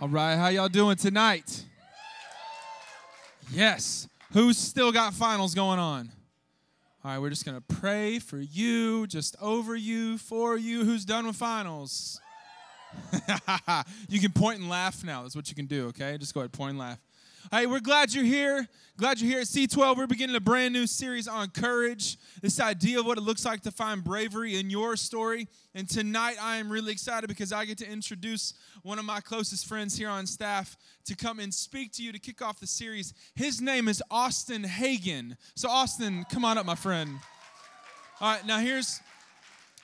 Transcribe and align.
All 0.00 0.08
right, 0.08 0.36
how 0.36 0.48
y'all 0.48 0.70
doing 0.70 0.96
tonight? 0.96 1.62
Yes. 3.52 4.08
Who's 4.32 4.56
still 4.56 4.92
got 4.92 5.12
finals 5.12 5.54
going 5.54 5.78
on? 5.78 6.10
All 7.04 7.10
right, 7.10 7.18
we're 7.18 7.28
just 7.28 7.44
going 7.44 7.58
to 7.58 7.74
pray 7.76 8.18
for 8.18 8.38
you, 8.38 9.06
just 9.06 9.36
over 9.42 9.76
you, 9.76 10.16
for 10.16 10.56
you. 10.56 10.86
Who's 10.86 11.04
done 11.04 11.26
with 11.26 11.36
finals? 11.36 12.18
you 14.08 14.20
can 14.20 14.32
point 14.32 14.60
and 14.60 14.70
laugh 14.70 15.04
now. 15.04 15.20
That's 15.20 15.36
what 15.36 15.50
you 15.50 15.54
can 15.54 15.66
do, 15.66 15.88
okay? 15.88 16.16
Just 16.16 16.32
go 16.32 16.40
ahead, 16.40 16.52
point 16.52 16.70
and 16.70 16.78
laugh. 16.78 16.98
Hey, 17.52 17.66
we're 17.66 17.80
glad 17.80 18.14
you're 18.14 18.22
here. 18.22 18.68
Glad 18.96 19.20
you're 19.20 19.28
here 19.28 19.40
at 19.40 19.48
C12. 19.48 19.96
We're 19.96 20.06
beginning 20.06 20.36
a 20.36 20.40
brand 20.40 20.72
new 20.72 20.86
series 20.86 21.26
on 21.26 21.48
courage, 21.48 22.16
this 22.40 22.60
idea 22.60 23.00
of 23.00 23.06
what 23.06 23.18
it 23.18 23.22
looks 23.22 23.44
like 23.44 23.62
to 23.62 23.72
find 23.72 24.04
bravery 24.04 24.60
in 24.60 24.70
your 24.70 24.94
story. 24.94 25.48
And 25.74 25.88
tonight 25.88 26.36
I 26.40 26.58
am 26.58 26.70
really 26.70 26.92
excited 26.92 27.26
because 27.26 27.52
I 27.52 27.64
get 27.64 27.76
to 27.78 27.90
introduce 27.90 28.54
one 28.84 29.00
of 29.00 29.04
my 29.04 29.18
closest 29.18 29.66
friends 29.66 29.98
here 29.98 30.08
on 30.08 30.28
staff 30.28 30.76
to 31.06 31.16
come 31.16 31.40
and 31.40 31.52
speak 31.52 31.90
to 31.94 32.04
you 32.04 32.12
to 32.12 32.20
kick 32.20 32.40
off 32.40 32.60
the 32.60 32.68
series. 32.68 33.14
His 33.34 33.60
name 33.60 33.88
is 33.88 34.00
Austin 34.12 34.62
Hagen. 34.62 35.36
So 35.56 35.68
Austin, 35.68 36.24
come 36.30 36.44
on 36.44 36.56
up, 36.56 36.66
my 36.66 36.76
friend. 36.76 37.18
All 38.20 38.32
right, 38.32 38.46
now 38.46 38.60
here's 38.60 39.00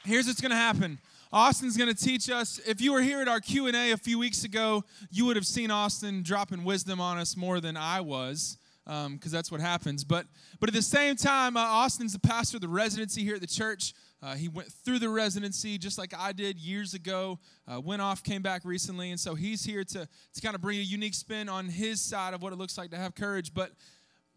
here's 0.05 0.29
what's 0.29 0.41
to 0.41 0.55
happen. 0.55 1.01
Austin's 1.37 1.77
going 1.77 1.95
to 1.95 2.05
teach 2.05 2.31
us. 2.31 2.59
If 2.67 2.81
you 2.81 2.95
were 2.95 3.03
here 3.03 3.21
at 3.21 3.29
our 3.29 3.41
Q&A 3.41 3.93
a 3.93 3.97
few 3.99 4.19
weeks 4.19 4.45
ago, 4.45 4.85
you 5.11 5.27
would 5.27 5.37
have 5.37 5.47
seen 5.47 5.71
Austin 5.71 6.23
dropping 6.23 6.65
wisdom 6.65 6.99
on 6.99 7.19
us 7.19 7.37
more 7.37 7.61
than 7.61 7.77
I 7.77 8.01
was 8.01 8.57
because 8.87 9.05
um, 9.07 9.21
that's 9.21 9.53
what 9.53 9.61
happens. 9.61 10.03
But, 10.03 10.25
but 10.61 10.71
at 10.71 10.75
the 10.75 10.81
same 10.81 11.15
time, 11.15 11.59
uh, 11.59 11.61
Austin's 11.61 12.15
the 12.15 12.21
pastor 12.21 12.57
of 12.57 12.63
the 12.63 12.69
residency 12.69 13.23
here 13.23 13.35
at 13.35 13.43
the 13.43 13.47
church. 13.47 13.93
Uh, 14.23 14.35
he 14.35 14.49
went 14.49 14.73
through 14.73 14.99
the 14.99 15.11
residency 15.11 15.77
just 15.77 15.99
like 15.99 16.15
I 16.19 16.33
did 16.33 16.59
years 16.59 16.95
ago, 16.95 17.39
uh, 17.71 17.83
went 17.83 18.01
off, 18.01 18.23
came 18.23 18.41
back 18.41 18.65
recently. 18.65 19.11
And 19.11 19.21
so 19.21 19.35
he's 19.35 19.63
here 19.63 19.85
to, 19.85 20.09
to 20.35 20.41
kind 20.41 20.55
of 20.55 20.63
bring 20.63 20.79
a 20.79 20.83
unique 20.83 21.13
spin 21.13 21.51
on 21.51 21.69
his 21.69 22.01
side 22.01 22.33
of 22.33 22.41
what 22.41 22.55
it 22.55 22.57
looks 22.57 22.79
like 22.79 22.93
to 22.93 22.97
have 22.97 23.15
courage. 23.15 23.53
But 23.53 23.73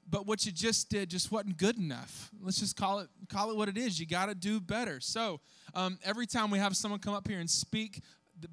but 0.10 0.26
what 0.26 0.46
you 0.46 0.52
just 0.52 0.90
did 0.90 1.10
just 1.10 1.32
wasn't 1.32 1.58
good 1.58 1.78
enough. 1.78 2.30
Let's 2.42 2.60
just 2.60 2.76
call 2.76 3.00
it 3.00 3.10
call 3.30 3.52
it 3.52 3.58
what 3.58 3.70
it 3.70 3.78
is. 3.78 4.00
You 4.00 4.06
got 4.06 4.28
to 4.28 4.36
do 4.36 4.60
better. 4.60 5.00
So 5.00 5.40
um, 5.74 6.00
every 6.04 6.26
time 6.26 6.52
we 6.52 6.60
have 6.60 6.76
someone 6.76 7.00
come 7.00 7.14
up 7.14 7.28
here 7.28 7.40
and 7.40 7.50
speak, 7.50 8.02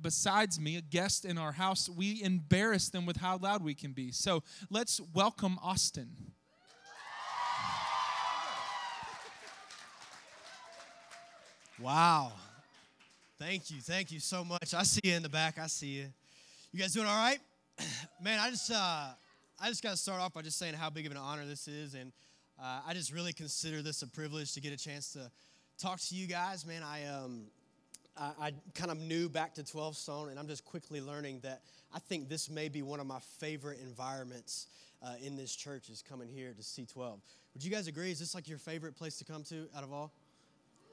besides 0.00 0.60
me, 0.60 0.76
a 0.76 0.80
guest 0.80 1.24
in 1.24 1.38
our 1.38 1.52
house, 1.52 1.88
we 1.88 2.22
embarrass 2.22 2.88
them 2.88 3.06
with 3.06 3.16
how 3.16 3.38
loud 3.38 3.62
we 3.62 3.74
can 3.74 3.92
be. 3.92 4.12
So 4.12 4.42
let's 4.70 5.00
welcome 5.14 5.58
Austin. 5.62 6.10
Wow. 11.78 12.32
Thank 13.38 13.70
you. 13.70 13.82
Thank 13.82 14.10
you 14.10 14.18
so 14.18 14.42
much. 14.44 14.72
I 14.72 14.82
see 14.82 15.00
you 15.04 15.14
in 15.14 15.22
the 15.22 15.28
back. 15.28 15.58
I 15.58 15.66
see 15.66 15.88
you. 15.88 16.06
You 16.72 16.80
guys 16.80 16.94
doing 16.94 17.06
all 17.06 17.16
right? 17.16 17.38
Man, 18.22 18.38
I 18.40 18.50
just 18.50 18.70
uh 18.70 19.08
I 19.58 19.68
just 19.68 19.82
got 19.82 19.90
to 19.90 19.96
start 19.96 20.20
off 20.20 20.34
by 20.34 20.42
just 20.42 20.58
saying 20.58 20.74
how 20.74 20.90
big 20.90 21.06
of 21.06 21.12
an 21.12 21.18
honor 21.18 21.46
this 21.46 21.66
is. 21.66 21.94
And 21.94 22.12
uh, 22.62 22.80
I 22.86 22.92
just 22.92 23.12
really 23.12 23.32
consider 23.32 23.80
this 23.80 24.02
a 24.02 24.06
privilege 24.06 24.52
to 24.54 24.60
get 24.60 24.72
a 24.72 24.76
chance 24.76 25.12
to 25.14 25.30
talk 25.78 25.98
to 26.00 26.14
you 26.14 26.26
guys. 26.26 26.66
Man, 26.66 26.82
I, 26.82 27.06
um, 27.06 27.44
I, 28.18 28.32
I 28.38 28.52
kind 28.74 28.90
of 28.90 28.98
new 28.98 29.30
back 29.30 29.54
to 29.54 29.64
12 29.64 29.96
Stone, 29.96 30.28
and 30.28 30.38
I'm 30.38 30.46
just 30.46 30.64
quickly 30.64 31.00
learning 31.00 31.40
that 31.42 31.62
I 31.94 32.00
think 32.00 32.28
this 32.28 32.50
may 32.50 32.68
be 32.68 32.82
one 32.82 33.00
of 33.00 33.06
my 33.06 33.18
favorite 33.38 33.78
environments 33.82 34.66
uh, 35.02 35.14
in 35.22 35.36
this 35.36 35.54
church 35.56 35.88
is 35.88 36.02
coming 36.02 36.28
here 36.28 36.52
to 36.52 36.62
C12. 36.62 37.18
Would 37.54 37.64
you 37.64 37.70
guys 37.70 37.86
agree? 37.86 38.10
Is 38.10 38.18
this 38.18 38.34
like 38.34 38.48
your 38.48 38.58
favorite 38.58 38.94
place 38.94 39.16
to 39.18 39.24
come 39.24 39.42
to 39.44 39.68
out 39.74 39.84
of 39.84 39.92
all? 39.92 40.12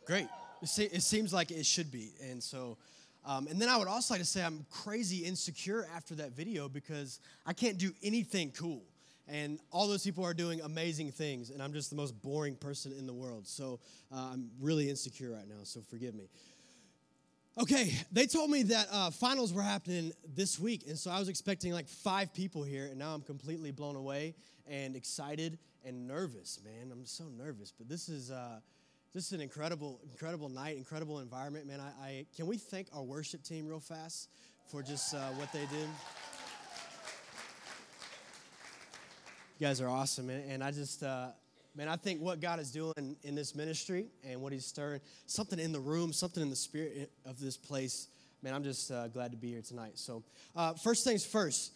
Great. 0.06 0.28
It 0.62 1.02
seems 1.02 1.34
like 1.34 1.52
it 1.52 1.66
should 1.66 1.92
be. 1.92 2.14
And 2.22 2.42
so 2.42 2.78
um, 3.26 3.48
and 3.48 3.62
then 3.62 3.70
I 3.70 3.78
would 3.78 3.88
also 3.88 4.14
like 4.14 4.22
to 4.22 4.28
say 4.28 4.44
I'm 4.44 4.66
crazy 4.70 5.26
insecure 5.26 5.88
after 5.96 6.16
that 6.16 6.34
video 6.34 6.68
because 6.68 7.20
I 7.46 7.54
can't 7.54 7.78
do 7.78 7.92
anything 8.04 8.52
cool. 8.52 8.84
And 9.28 9.60
all 9.72 9.88
those 9.88 10.04
people 10.04 10.26
are 10.26 10.34
doing 10.34 10.60
amazing 10.60 11.12
things, 11.12 11.50
and 11.50 11.64
I'm 11.64 11.72
just 11.72 11.90
the 11.90 11.96
most 11.96 12.22
boring 12.22 12.56
person 12.56 12.92
in 12.92 13.08
the 13.08 13.14
world. 13.14 13.48
So 13.48 13.80
uh, 14.12 14.32
I'm 14.34 14.50
really 14.60 14.90
insecure 14.90 15.32
right 15.32 15.48
now, 15.48 15.64
so 15.64 15.80
forgive 15.90 16.14
me. 16.14 16.28
Okay, 17.58 17.94
they 18.12 18.26
told 18.26 18.50
me 18.50 18.64
that 18.64 18.88
uh, 18.92 19.12
finals 19.12 19.54
were 19.54 19.62
happening 19.62 20.12
this 20.36 20.60
week, 20.60 20.84
and 20.88 20.98
so 20.98 21.10
I 21.10 21.20
was 21.20 21.30
expecting 21.30 21.72
like 21.72 21.88
five 21.88 22.34
people 22.34 22.64
here, 22.64 22.88
and 22.88 22.98
now 22.98 23.14
I'm 23.14 23.22
completely 23.22 23.72
blown 23.72 23.96
away 23.96 24.36
and 24.68 24.96
excited 24.96 25.58
and 25.86 26.06
nervous, 26.06 26.60
man. 26.66 26.92
I'm 26.92 27.06
so 27.06 27.26
nervous, 27.38 27.72
but 27.72 27.88
this 27.88 28.10
is. 28.10 28.30
Uh, 28.30 28.60
this 29.14 29.28
is 29.28 29.34
an 29.34 29.42
incredible, 29.42 30.00
incredible 30.10 30.50
night, 30.50 30.76
incredible 30.76 31.20
environment, 31.20 31.68
man. 31.68 31.80
I, 31.80 32.04
I 32.04 32.26
can 32.36 32.48
we 32.48 32.58
thank 32.58 32.88
our 32.96 33.04
worship 33.04 33.44
team 33.44 33.68
real 33.68 33.80
fast 33.80 34.30
for 34.72 34.82
just 34.82 35.14
uh, 35.14 35.20
what 35.34 35.52
they 35.54 35.60
did. 35.60 35.88
You 39.60 39.68
guys 39.68 39.80
are 39.82 39.88
awesome, 39.88 40.28
man. 40.28 40.44
And 40.50 40.64
I 40.64 40.72
just, 40.72 41.04
uh, 41.04 41.28
man, 41.76 41.88
I 41.90 41.96
think 41.96 42.22
what 42.22 42.42
God 42.42 42.60
is 42.60 42.72
doing 42.72 43.16
in 43.22 43.36
this 43.36 43.56
ministry 43.56 44.08
and 44.28 44.42
what 44.42 44.52
He's 44.52 44.66
stirring, 44.66 45.00
something 45.28 45.60
in 45.60 45.72
the 45.72 45.80
room, 45.80 46.12
something 46.12 46.42
in 46.42 46.50
the 46.50 46.56
spirit 46.56 47.12
of 47.24 47.40
this 47.40 47.56
place. 47.56 48.08
Man, 48.42 48.56
I'm 48.56 48.64
just 48.64 48.92
uh, 48.92 49.10
glad 49.10 49.30
to 49.30 49.38
be 49.38 49.52
here 49.52 49.62
tonight. 49.62 49.92
So, 49.94 50.24
uh, 50.56 50.74
first 50.74 51.06
things 51.06 51.24
first 51.24 51.72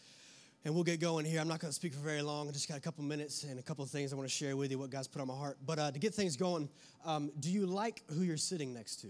and 0.65 0.73
we'll 0.73 0.83
get 0.83 0.99
going 0.99 1.25
here. 1.25 1.39
I'm 1.39 1.47
not 1.47 1.59
going 1.59 1.69
to 1.69 1.75
speak 1.75 1.93
for 1.93 1.99
very 1.99 2.21
long. 2.21 2.47
I 2.47 2.51
just 2.51 2.67
got 2.67 2.77
a 2.77 2.81
couple 2.81 3.03
minutes 3.03 3.43
and 3.43 3.59
a 3.59 3.63
couple 3.63 3.83
of 3.83 3.89
things 3.89 4.11
I 4.11 4.15
want 4.15 4.27
to 4.27 4.35
share 4.35 4.55
with 4.57 4.71
you, 4.71 4.79
what 4.79 4.89
God's 4.89 5.07
put 5.07 5.21
on 5.21 5.27
my 5.27 5.35
heart. 5.35 5.57
But 5.65 5.79
uh, 5.79 5.91
to 5.91 5.99
get 5.99 6.13
things 6.13 6.35
going, 6.35 6.69
um, 7.05 7.31
do 7.39 7.49
you 7.49 7.65
like 7.65 8.03
who 8.13 8.21
you're 8.21 8.37
sitting 8.37 8.73
next 8.73 8.97
to? 8.97 9.07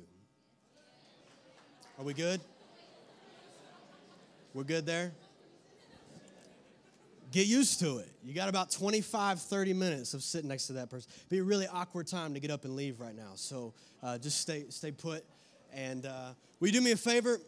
Are 1.98 2.04
we 2.04 2.14
good? 2.14 2.42
We're 4.54 4.64
good 4.64 4.86
there? 4.86 5.12
Get 7.32 7.48
used 7.48 7.80
to 7.82 7.98
it. 7.98 8.10
You 8.24 8.34
got 8.34 8.50
about 8.50 8.72
25, 8.72 9.42
30 9.42 9.74
minutes 9.74 10.14
of 10.14 10.24
sitting 10.24 10.48
next 10.48 10.68
to 10.68 10.74
that 10.74 10.90
person. 10.90 11.12
Be 11.30 11.40
a 11.40 11.44
really 11.44 11.68
awkward 11.68 12.08
time 12.08 12.34
to 12.34 12.40
get 12.40 12.52
up 12.52 12.66
and 12.66 12.76
leave 12.76 13.00
right 13.00 13.16
now. 13.16 13.32
So 13.36 13.74
uh, 14.02 14.18
just 14.18 14.40
stay, 14.40 14.66
stay 14.70 14.92
put. 14.92 15.26
And 15.74 16.06
uh, 16.06 16.30
will 16.60 16.68
you 16.68 16.74
do 16.74 16.82
me 16.82 16.92
a 16.92 16.98
favor? 16.98 17.40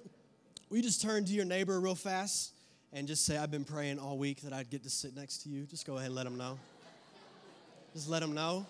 Will 0.70 0.78
you 0.78 0.84
just 0.84 1.02
turn 1.02 1.26
to 1.26 1.32
your 1.32 1.46
neighbor 1.46 1.80
real 1.80 1.96
fast? 1.96 2.54
And 2.92 3.08
just 3.08 3.26
say, 3.26 3.38
I've 3.38 3.52
been 3.52 3.66
praying 3.66 4.00
all 4.00 4.18
week 4.18 4.42
that 4.42 4.54
I'd 4.54 4.70
get 4.70 4.84
to 4.84 4.90
sit 4.90 5.16
next 5.16 5.44
to 5.44 5.50
you. 5.50 5.64
Just 5.66 5.86
go 5.86 5.98
ahead 5.98 6.08
and 6.08 6.16
let 6.16 6.24
them 6.24 6.38
know. 6.38 6.58
Just 7.94 8.10
let 8.10 8.22
them 8.22 8.34
know. 8.34 8.66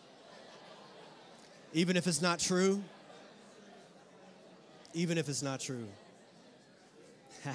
Even 1.74 1.95
if 1.95 2.07
it's 2.07 2.21
not 2.21 2.39
true. 2.39 2.81
Even 4.94 5.18
if 5.18 5.30
it's 5.30 5.42
not 5.44 5.60
true. 5.60 5.86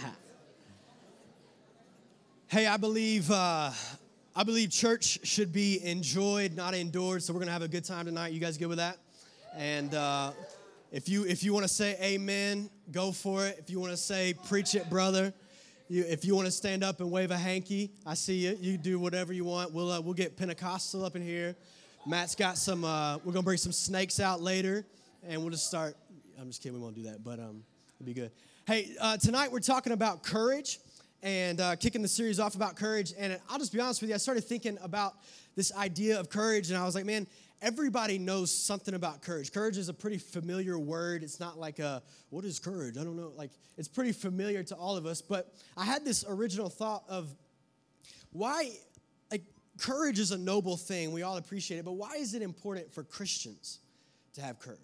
hey, 2.49 2.67
I 2.67 2.77
believe. 2.77 3.31
Uh, 3.31 3.71
I 4.37 4.43
believe 4.43 4.71
church 4.71 5.21
should 5.25 5.53
be 5.53 5.85
enjoyed, 5.85 6.57
not 6.57 6.75
endured. 6.75 7.23
So 7.23 7.33
we're 7.33 7.41
gonna 7.41 7.53
have 7.53 7.63
a 7.63 7.69
good 7.69 7.85
time 7.85 8.07
tonight. 8.07 8.33
You 8.33 8.41
guys 8.41 8.57
good 8.57 8.67
with 8.67 8.79
that? 8.79 8.99
And 9.57 9.95
uh, 9.95 10.33
if 10.91 11.09
you 11.09 11.25
if 11.25 11.45
you 11.45 11.53
want 11.53 11.65
to 11.65 11.73
say 11.73 11.97
Amen, 12.01 12.71
go 12.91 13.13
for 13.13 13.47
it. 13.47 13.59
If 13.59 13.71
you 13.71 13.81
want 13.81 13.93
to 13.93 13.97
say 13.97 14.35
Preach 14.49 14.75
it, 14.75 14.89
brother, 14.91 15.33
you, 15.89 16.05
if 16.09 16.25
you 16.25 16.35
want 16.35 16.47
to 16.47 16.53
stand 16.53 16.83
up 16.83 17.01
and 17.01 17.11
wave 17.11 17.31
a 17.31 17.37
hanky, 17.37 17.91
I 18.07 18.15
see 18.15 18.35
you. 18.35 18.57
You 18.61 18.79
do 18.79 18.99
whatever 18.99 19.33
you 19.33 19.45
want. 19.45 19.73
We'll, 19.73 19.91
uh, 19.91 20.01
we'll 20.01 20.15
get 20.15 20.37
Pentecostal 20.37 21.05
up 21.05 21.17
in 21.17 21.23
here. 21.23 21.57
Matt's 22.07 22.35
got 22.35 22.59
some, 22.59 22.85
uh, 22.85 23.19
we're 23.19 23.33
to 23.33 23.43
bring 23.43 23.59
some 23.59 23.73
snakes 23.73 24.21
out 24.21 24.41
later, 24.41 24.87
and 25.27 25.41
we'll 25.41 25.51
just 25.51 25.67
start. 25.67 25.97
I'm 26.41 26.49
just 26.49 26.63
kidding, 26.63 26.79
we 26.79 26.83
won't 26.83 26.95
do 26.95 27.05
that, 27.05 27.23
but 27.23 27.39
um, 27.39 27.63
it'll 28.01 28.07
be 28.07 28.15
good. 28.15 28.31
Hey, 28.67 28.95
uh, 29.01 29.17
tonight 29.17 29.53
we're 29.53 29.61
talking 29.61 29.93
about 29.93 30.23
courage 30.23 30.81
and 31.25 31.59
uh, 31.59 31.75
kicking 31.75 32.03
the 32.03 32.09
series 32.09 32.39
off 32.39 32.55
about 32.55 32.77
courage. 32.77 33.15
And 33.19 33.41
I'll 33.49 33.59
just 33.59 33.73
be 33.73 33.81
honest 33.81 34.03
with 34.03 34.11
you, 34.11 34.15
I 34.15 34.19
started 34.19 34.45
thinking 34.45 34.79
about 34.83 35.15
this 35.57 35.75
idea 35.75 36.21
of 36.21 36.29
courage, 36.29 36.71
and 36.71 36.79
I 36.79 36.85
was 36.85 36.95
like, 36.95 37.07
man, 37.07 37.27
everybody 37.63 38.19
knows 38.19 38.53
something 38.53 38.95
about 38.95 39.23
courage. 39.23 39.51
Courage 39.51 39.79
is 39.79 39.89
a 39.89 39.95
pretty 39.95 40.19
familiar 40.19 40.79
word. 40.79 41.23
It's 41.23 41.41
not 41.41 41.59
like 41.59 41.79
a, 41.79 42.03
what 42.29 42.45
is 42.45 42.59
courage? 42.59 42.99
I 42.99 43.05
don't 43.05 43.17
know. 43.17 43.33
Like, 43.37 43.51
it's 43.79 43.89
pretty 43.89 44.13
familiar 44.13 44.63
to 44.65 44.75
all 44.75 44.99
of 44.99 45.07
us. 45.07 45.23
But 45.23 45.55
I 45.77 45.85
had 45.85 46.05
this 46.05 46.27
original 46.29 46.69
thought 46.69 47.05
of 47.09 47.35
why, 48.33 48.73
like, 49.31 49.45
courage 49.79 50.19
is 50.19 50.31
a 50.31 50.39
noble 50.39 50.77
thing. 50.77 51.11
We 51.11 51.23
all 51.23 51.39
appreciate 51.39 51.79
it. 51.79 51.87
But 51.87 51.93
why 51.93 52.17
is 52.17 52.35
it 52.35 52.43
important 52.43 52.93
for 52.93 53.03
Christians 53.03 53.79
to 54.35 54.43
have 54.43 54.59
courage? 54.59 54.79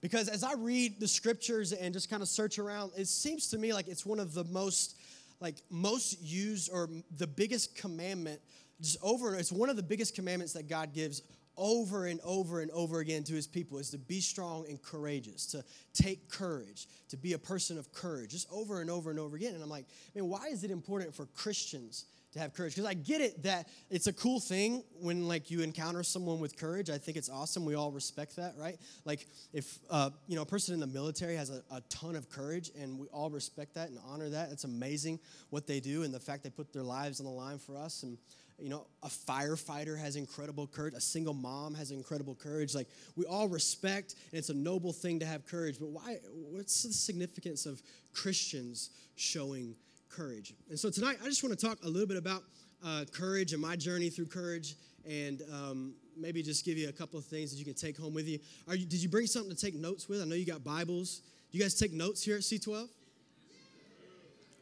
Because 0.00 0.28
as 0.28 0.44
I 0.44 0.54
read 0.54 1.00
the 1.00 1.08
scriptures 1.08 1.72
and 1.72 1.92
just 1.92 2.08
kind 2.08 2.22
of 2.22 2.28
search 2.28 2.58
around, 2.58 2.92
it 2.96 3.08
seems 3.08 3.48
to 3.48 3.58
me 3.58 3.72
like 3.72 3.88
it's 3.88 4.06
one 4.06 4.20
of 4.20 4.34
the 4.34 4.44
most, 4.44 4.96
like, 5.40 5.56
most 5.70 6.20
used 6.22 6.70
or 6.72 6.88
the 7.16 7.26
biggest 7.26 7.76
commandment 7.76 8.40
just 8.80 8.98
over 9.02 9.34
it's 9.34 9.50
one 9.50 9.70
of 9.70 9.76
the 9.76 9.82
biggest 9.82 10.14
commandments 10.14 10.52
that 10.52 10.68
god 10.68 10.92
gives 10.92 11.22
over 11.56 12.06
and 12.06 12.20
over 12.22 12.60
and 12.60 12.70
over 12.70 13.00
again 13.00 13.24
to 13.24 13.34
his 13.34 13.46
people 13.46 13.78
is 13.78 13.90
to 13.90 13.98
be 13.98 14.20
strong 14.20 14.66
and 14.68 14.80
courageous, 14.82 15.46
to 15.46 15.64
take 15.94 16.28
courage, 16.28 16.86
to 17.08 17.16
be 17.16 17.32
a 17.32 17.38
person 17.38 17.78
of 17.78 17.92
courage, 17.92 18.32
just 18.32 18.46
over 18.52 18.80
and 18.80 18.90
over 18.90 19.10
and 19.10 19.18
over 19.18 19.36
again. 19.36 19.54
And 19.54 19.62
I'm 19.62 19.70
like, 19.70 19.86
man, 20.14 20.28
why 20.28 20.46
is 20.48 20.64
it 20.64 20.70
important 20.70 21.14
for 21.14 21.26
Christians 21.26 22.04
to 22.36 22.42
have 22.42 22.54
courage 22.54 22.74
because 22.74 22.88
I 22.88 22.94
get 22.94 23.20
it 23.20 23.42
that 23.42 23.68
it's 23.90 24.06
a 24.06 24.12
cool 24.12 24.40
thing 24.40 24.84
when 25.00 25.26
like 25.26 25.50
you 25.50 25.60
encounter 25.62 26.02
someone 26.02 26.38
with 26.38 26.56
courage. 26.56 26.90
I 26.90 26.98
think 26.98 27.16
it's 27.16 27.28
awesome. 27.28 27.64
We 27.64 27.74
all 27.74 27.90
respect 27.90 28.36
that, 28.36 28.54
right? 28.56 28.78
Like 29.04 29.26
if 29.52 29.78
uh, 29.90 30.10
you 30.26 30.36
know 30.36 30.42
a 30.42 30.46
person 30.46 30.74
in 30.74 30.80
the 30.80 30.86
military 30.86 31.36
has 31.36 31.50
a, 31.50 31.62
a 31.70 31.80
ton 31.88 32.14
of 32.14 32.28
courage 32.30 32.70
and 32.78 32.98
we 32.98 33.06
all 33.08 33.30
respect 33.30 33.74
that 33.74 33.88
and 33.88 33.98
honor 34.06 34.28
that. 34.28 34.50
It's 34.52 34.64
amazing 34.64 35.18
what 35.50 35.66
they 35.66 35.80
do 35.80 36.02
and 36.02 36.12
the 36.12 36.20
fact 36.20 36.44
they 36.44 36.50
put 36.50 36.72
their 36.72 36.82
lives 36.82 37.20
on 37.20 37.26
the 37.26 37.32
line 37.32 37.58
for 37.58 37.76
us 37.76 38.02
and 38.02 38.18
you 38.58 38.70
know, 38.70 38.86
a 39.02 39.08
firefighter 39.08 39.98
has 39.98 40.16
incredible 40.16 40.66
courage. 40.66 40.94
A 40.94 41.00
single 41.00 41.34
mom 41.34 41.74
has 41.74 41.90
incredible 41.90 42.34
courage. 42.34 42.74
Like 42.74 42.88
we 43.14 43.26
all 43.26 43.48
respect, 43.48 44.14
and 44.32 44.38
it's 44.38 44.48
a 44.48 44.54
noble 44.54 44.94
thing 44.94 45.20
to 45.20 45.26
have 45.26 45.46
courage. 45.46 45.78
But 45.78 45.88
why? 45.88 46.20
What's 46.32 46.82
the 46.82 46.92
significance 46.92 47.66
of 47.66 47.82
Christians 48.14 48.90
showing 49.14 49.74
courage? 50.08 50.54
And 50.70 50.78
so 50.78 50.90
tonight, 50.90 51.18
I 51.22 51.26
just 51.26 51.42
want 51.42 51.58
to 51.58 51.66
talk 51.66 51.78
a 51.84 51.88
little 51.88 52.06
bit 52.06 52.16
about 52.16 52.42
uh, 52.84 53.04
courage 53.12 53.52
and 53.52 53.60
my 53.60 53.76
journey 53.76 54.10
through 54.10 54.26
courage, 54.26 54.74
and 55.08 55.42
um, 55.52 55.94
maybe 56.16 56.42
just 56.42 56.64
give 56.64 56.78
you 56.78 56.88
a 56.88 56.92
couple 56.92 57.18
of 57.18 57.24
things 57.24 57.50
that 57.50 57.58
you 57.58 57.64
can 57.64 57.74
take 57.74 57.98
home 57.98 58.14
with 58.14 58.26
you. 58.26 58.38
You. 58.70 58.86
Did 58.86 59.02
you 59.02 59.08
bring 59.08 59.26
something 59.26 59.54
to 59.54 59.60
take 59.60 59.74
notes 59.74 60.08
with? 60.08 60.22
I 60.22 60.24
know 60.24 60.34
you 60.34 60.46
got 60.46 60.64
Bibles. 60.64 61.22
You 61.50 61.60
guys 61.60 61.74
take 61.74 61.92
notes 61.92 62.22
here 62.22 62.36
at 62.36 62.42
C12? 62.42 62.88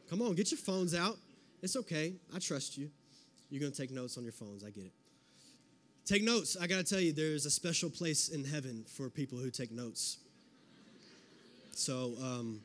Come 0.09 0.21
on, 0.21 0.35
get 0.35 0.51
your 0.51 0.59
phones 0.59 0.93
out. 0.93 1.17
It's 1.61 1.75
okay. 1.75 2.13
I 2.33 2.39
trust 2.39 2.77
you. 2.77 2.89
You're 3.49 3.59
going 3.59 3.71
to 3.71 3.77
take 3.77 3.91
notes 3.91 4.17
on 4.17 4.23
your 4.23 4.33
phones. 4.33 4.63
I 4.63 4.69
get 4.69 4.85
it. 4.85 4.93
Take 6.05 6.23
notes. 6.23 6.55
I 6.59 6.67
got 6.67 6.77
to 6.77 6.83
tell 6.83 6.99
you, 6.99 7.11
there's 7.11 7.47
a 7.47 7.49
special 7.49 7.89
place 7.89 8.29
in 8.29 8.43
heaven 8.43 8.85
for 8.87 9.09
people 9.09 9.39
who 9.39 9.49
take 9.49 9.71
notes. 9.71 10.17
So 11.71 12.13
um, 12.21 12.61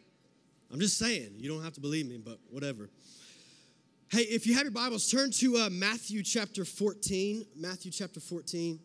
I'm 0.72 0.78
just 0.78 0.98
saying, 0.98 1.32
you 1.36 1.48
don't 1.48 1.64
have 1.64 1.74
to 1.74 1.80
believe 1.80 2.06
me, 2.06 2.16
but 2.16 2.38
whatever. 2.48 2.90
Hey, 4.08 4.22
if 4.22 4.46
you 4.46 4.54
have 4.54 4.62
your 4.62 4.72
Bibles, 4.72 5.10
turn 5.10 5.32
to 5.32 5.56
uh, 5.56 5.70
Matthew 5.70 6.22
chapter 6.22 6.64
14. 6.64 7.44
Matthew 7.56 7.90
chapter 7.90 8.20
14. 8.20 8.78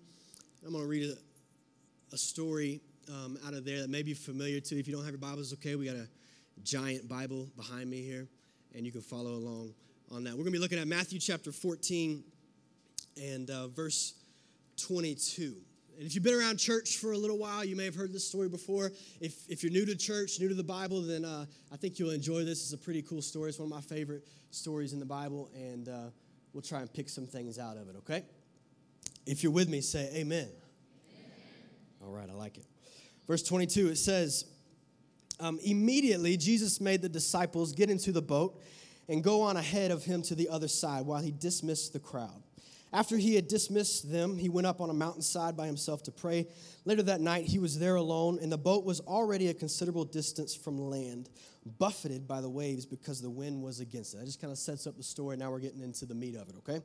I'm 0.66 0.72
going 0.72 0.84
to 0.84 0.90
read 0.90 1.12
a, 1.12 2.16
a 2.16 2.18
story 2.18 2.82
um, 3.08 3.38
out 3.46 3.54
of 3.54 3.66
there 3.66 3.82
that 3.82 3.90
may 3.90 4.02
be 4.02 4.16
familiar 4.16 4.60
to 4.60 4.76
you. 4.76 4.82
If 4.82 4.88
you 4.88 4.96
don't 4.96 5.04
have 5.04 5.14
your 5.14 5.20
Bibles, 5.20 5.54
okay. 5.54 5.76
We 5.76 5.86
got 5.86 5.96
a 5.96 6.08
giant 6.64 7.08
Bible 7.08 7.48
behind 7.56 7.88
me 7.88 8.02
here, 8.02 8.28
and 8.74 8.84
you 8.84 8.92
can 8.92 9.02
follow 9.02 9.32
along 9.32 9.74
on 10.12 10.24
that. 10.24 10.32
We're 10.32 10.38
going 10.38 10.46
to 10.48 10.52
be 10.54 10.60
looking 10.60 10.80
at 10.80 10.88
Matthew 10.88 11.20
chapter 11.20 11.52
14 11.52 12.24
and 13.22 13.50
uh, 13.52 13.68
verse 13.68 14.16
22. 14.78 15.56
And 15.98 16.06
if 16.06 16.14
you've 16.14 16.24
been 16.24 16.34
around 16.34 16.58
church 16.58 16.98
for 16.98 17.14
a 17.14 17.18
little 17.18 17.38
while, 17.38 17.64
you 17.64 17.76
may 17.76 17.86
have 17.86 17.96
heard 17.96 18.12
this 18.12 18.28
story 18.28 18.50
before. 18.50 18.92
If, 19.22 19.50
if 19.50 19.64
you're 19.64 19.72
new 19.72 19.86
to 19.86 19.96
church, 19.96 20.40
new 20.42 20.50
to 20.50 20.56
the 20.56 20.64
Bible, 20.64 21.02
then 21.02 21.24
uh, 21.24 21.46
I 21.72 21.78
think 21.78 22.00
you'll 22.00 22.12
enjoy 22.12 22.44
this. 22.44 22.64
It's 22.64 22.74
a 22.74 22.78
pretty 22.78 23.02
cool 23.02 23.22
story. 23.22 23.50
It's 23.50 23.60
one 23.60 23.68
of 23.68 23.74
my 23.74 23.82
favorite 23.82 24.28
stories 24.52 24.92
in 24.92 25.00
the 25.00 25.06
Bible, 25.06 25.50
and 25.56 25.88
uh, 25.88 26.10
we'll 26.54 26.62
try 26.62 26.82
and 26.82 26.92
pick 26.92 27.08
some 27.08 27.26
things 27.26 27.58
out 27.58 27.78
of 27.78 27.88
it, 27.88 27.96
okay? 27.98 28.24
If 29.26 29.42
you're 29.42 29.54
with 29.54 29.70
me, 29.70 29.80
say 29.80 30.10
amen. 30.14 30.48
amen. 30.48 30.50
All 32.04 32.12
right, 32.12 32.30
I 32.30 32.34
like 32.34 32.58
it. 32.58 32.66
Verse 33.26 33.44
22, 33.44 33.90
it 33.90 33.98
says, 33.98 34.46
um, 35.40 35.60
Immediately 35.64 36.36
Jesus 36.36 36.82
made 36.82 37.02
the 37.02 37.10
disciples 37.10 37.72
get 37.72 37.90
into 37.90 38.12
the 38.12 38.22
boat 38.22 38.62
and 39.08 39.24
go 39.24 39.42
on 39.42 39.56
ahead 39.56 39.92
of 39.92 40.04
him 40.04 40.22
to 40.24 40.36
the 40.36 40.50
other 40.50 40.68
side 40.68 41.06
while 41.06 41.22
he 41.22 41.32
dismissed 41.32 41.94
the 41.94 42.00
crowd. 42.00 42.44
After 42.96 43.18
he 43.18 43.36
had 43.36 43.50
dismissed 43.50 44.10
them, 44.10 44.38
he 44.38 44.48
went 44.48 44.66
up 44.66 44.80
on 44.80 44.90
a 44.90 44.94
mountainside 44.94 45.58
by 45.58 45.66
himself 45.66 46.02
to 46.04 46.14
pray. 46.14 46.48
Later 46.86 47.04
that 47.04 47.20
night, 47.20 47.44
he 47.44 47.60
was 47.60 47.78
there 47.78 47.96
alone, 47.96 48.40
and 48.42 48.50
the 48.50 48.58
boat 48.58 48.86
was 48.86 49.02
already 49.02 49.50
a 49.50 49.54
considerable 49.54 50.06
distance 50.06 50.56
from 50.56 50.80
land, 50.80 51.30
buffeted 51.78 52.26
by 52.26 52.40
the 52.40 52.48
waves 52.48 52.86
because 52.86 53.22
the 53.22 53.30
wind 53.30 53.62
was 53.62 53.82
against 53.82 54.14
it. 54.14 54.20
That 54.20 54.28
just 54.28 54.40
kind 54.40 54.50
of 54.50 54.58
sets 54.58 54.88
up 54.88 54.96
the 54.96 55.04
story. 55.04 55.36
Now 55.36 55.52
we're 55.52 55.60
getting 55.60 55.82
into 55.82 56.06
the 56.06 56.16
meat 56.16 56.38
of 56.38 56.48
it, 56.48 56.56
okay? 56.60 56.82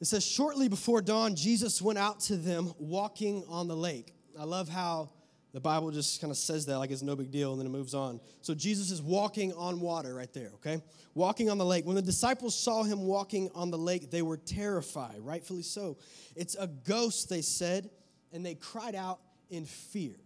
It 0.00 0.06
says, 0.06 0.24
Shortly 0.24 0.66
before 0.66 1.02
dawn, 1.02 1.36
Jesus 1.36 1.82
went 1.82 1.98
out 1.98 2.20
to 2.20 2.36
them 2.36 2.72
walking 2.78 3.44
on 3.50 3.68
the 3.68 3.76
lake. 3.76 4.14
I 4.40 4.44
love 4.44 4.70
how 4.70 5.10
the 5.56 5.60
Bible 5.60 5.90
just 5.90 6.20
kind 6.20 6.30
of 6.30 6.36
says 6.36 6.66
that 6.66 6.76
like 6.76 6.90
it's 6.90 7.00
no 7.00 7.16
big 7.16 7.30
deal 7.30 7.52
and 7.52 7.58
then 7.58 7.66
it 7.66 7.70
moves 7.70 7.94
on. 7.94 8.20
So 8.42 8.54
Jesus 8.54 8.90
is 8.90 9.00
walking 9.00 9.54
on 9.54 9.80
water 9.80 10.14
right 10.14 10.30
there, 10.34 10.50
okay? 10.56 10.82
Walking 11.14 11.48
on 11.48 11.56
the 11.56 11.64
lake. 11.64 11.86
When 11.86 11.96
the 11.96 12.02
disciples 12.02 12.54
saw 12.54 12.82
him 12.82 13.06
walking 13.06 13.48
on 13.54 13.70
the 13.70 13.78
lake, 13.78 14.10
they 14.10 14.20
were 14.20 14.36
terrified, 14.36 15.16
rightfully 15.20 15.62
so. 15.62 15.96
It's 16.34 16.56
a 16.56 16.66
ghost, 16.66 17.30
they 17.30 17.40
said, 17.40 17.88
and 18.34 18.44
they 18.44 18.54
cried 18.54 18.94
out 18.94 19.20
in 19.48 19.64
fear. 19.64 20.16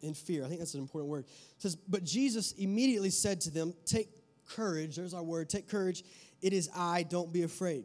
In 0.00 0.14
fear. 0.14 0.46
I 0.46 0.48
think 0.48 0.60
that's 0.60 0.72
an 0.72 0.80
important 0.80 1.10
word. 1.10 1.26
It 1.26 1.60
says, 1.60 1.76
But 1.76 2.04
Jesus 2.04 2.52
immediately 2.52 3.10
said 3.10 3.42
to 3.42 3.50
them, 3.50 3.74
Take 3.84 4.08
courage. 4.48 4.96
There's 4.96 5.12
our 5.12 5.22
word. 5.22 5.50
Take 5.50 5.68
courage. 5.68 6.04
It 6.40 6.54
is 6.54 6.70
I. 6.74 7.02
Don't 7.02 7.30
be 7.30 7.42
afraid. 7.42 7.84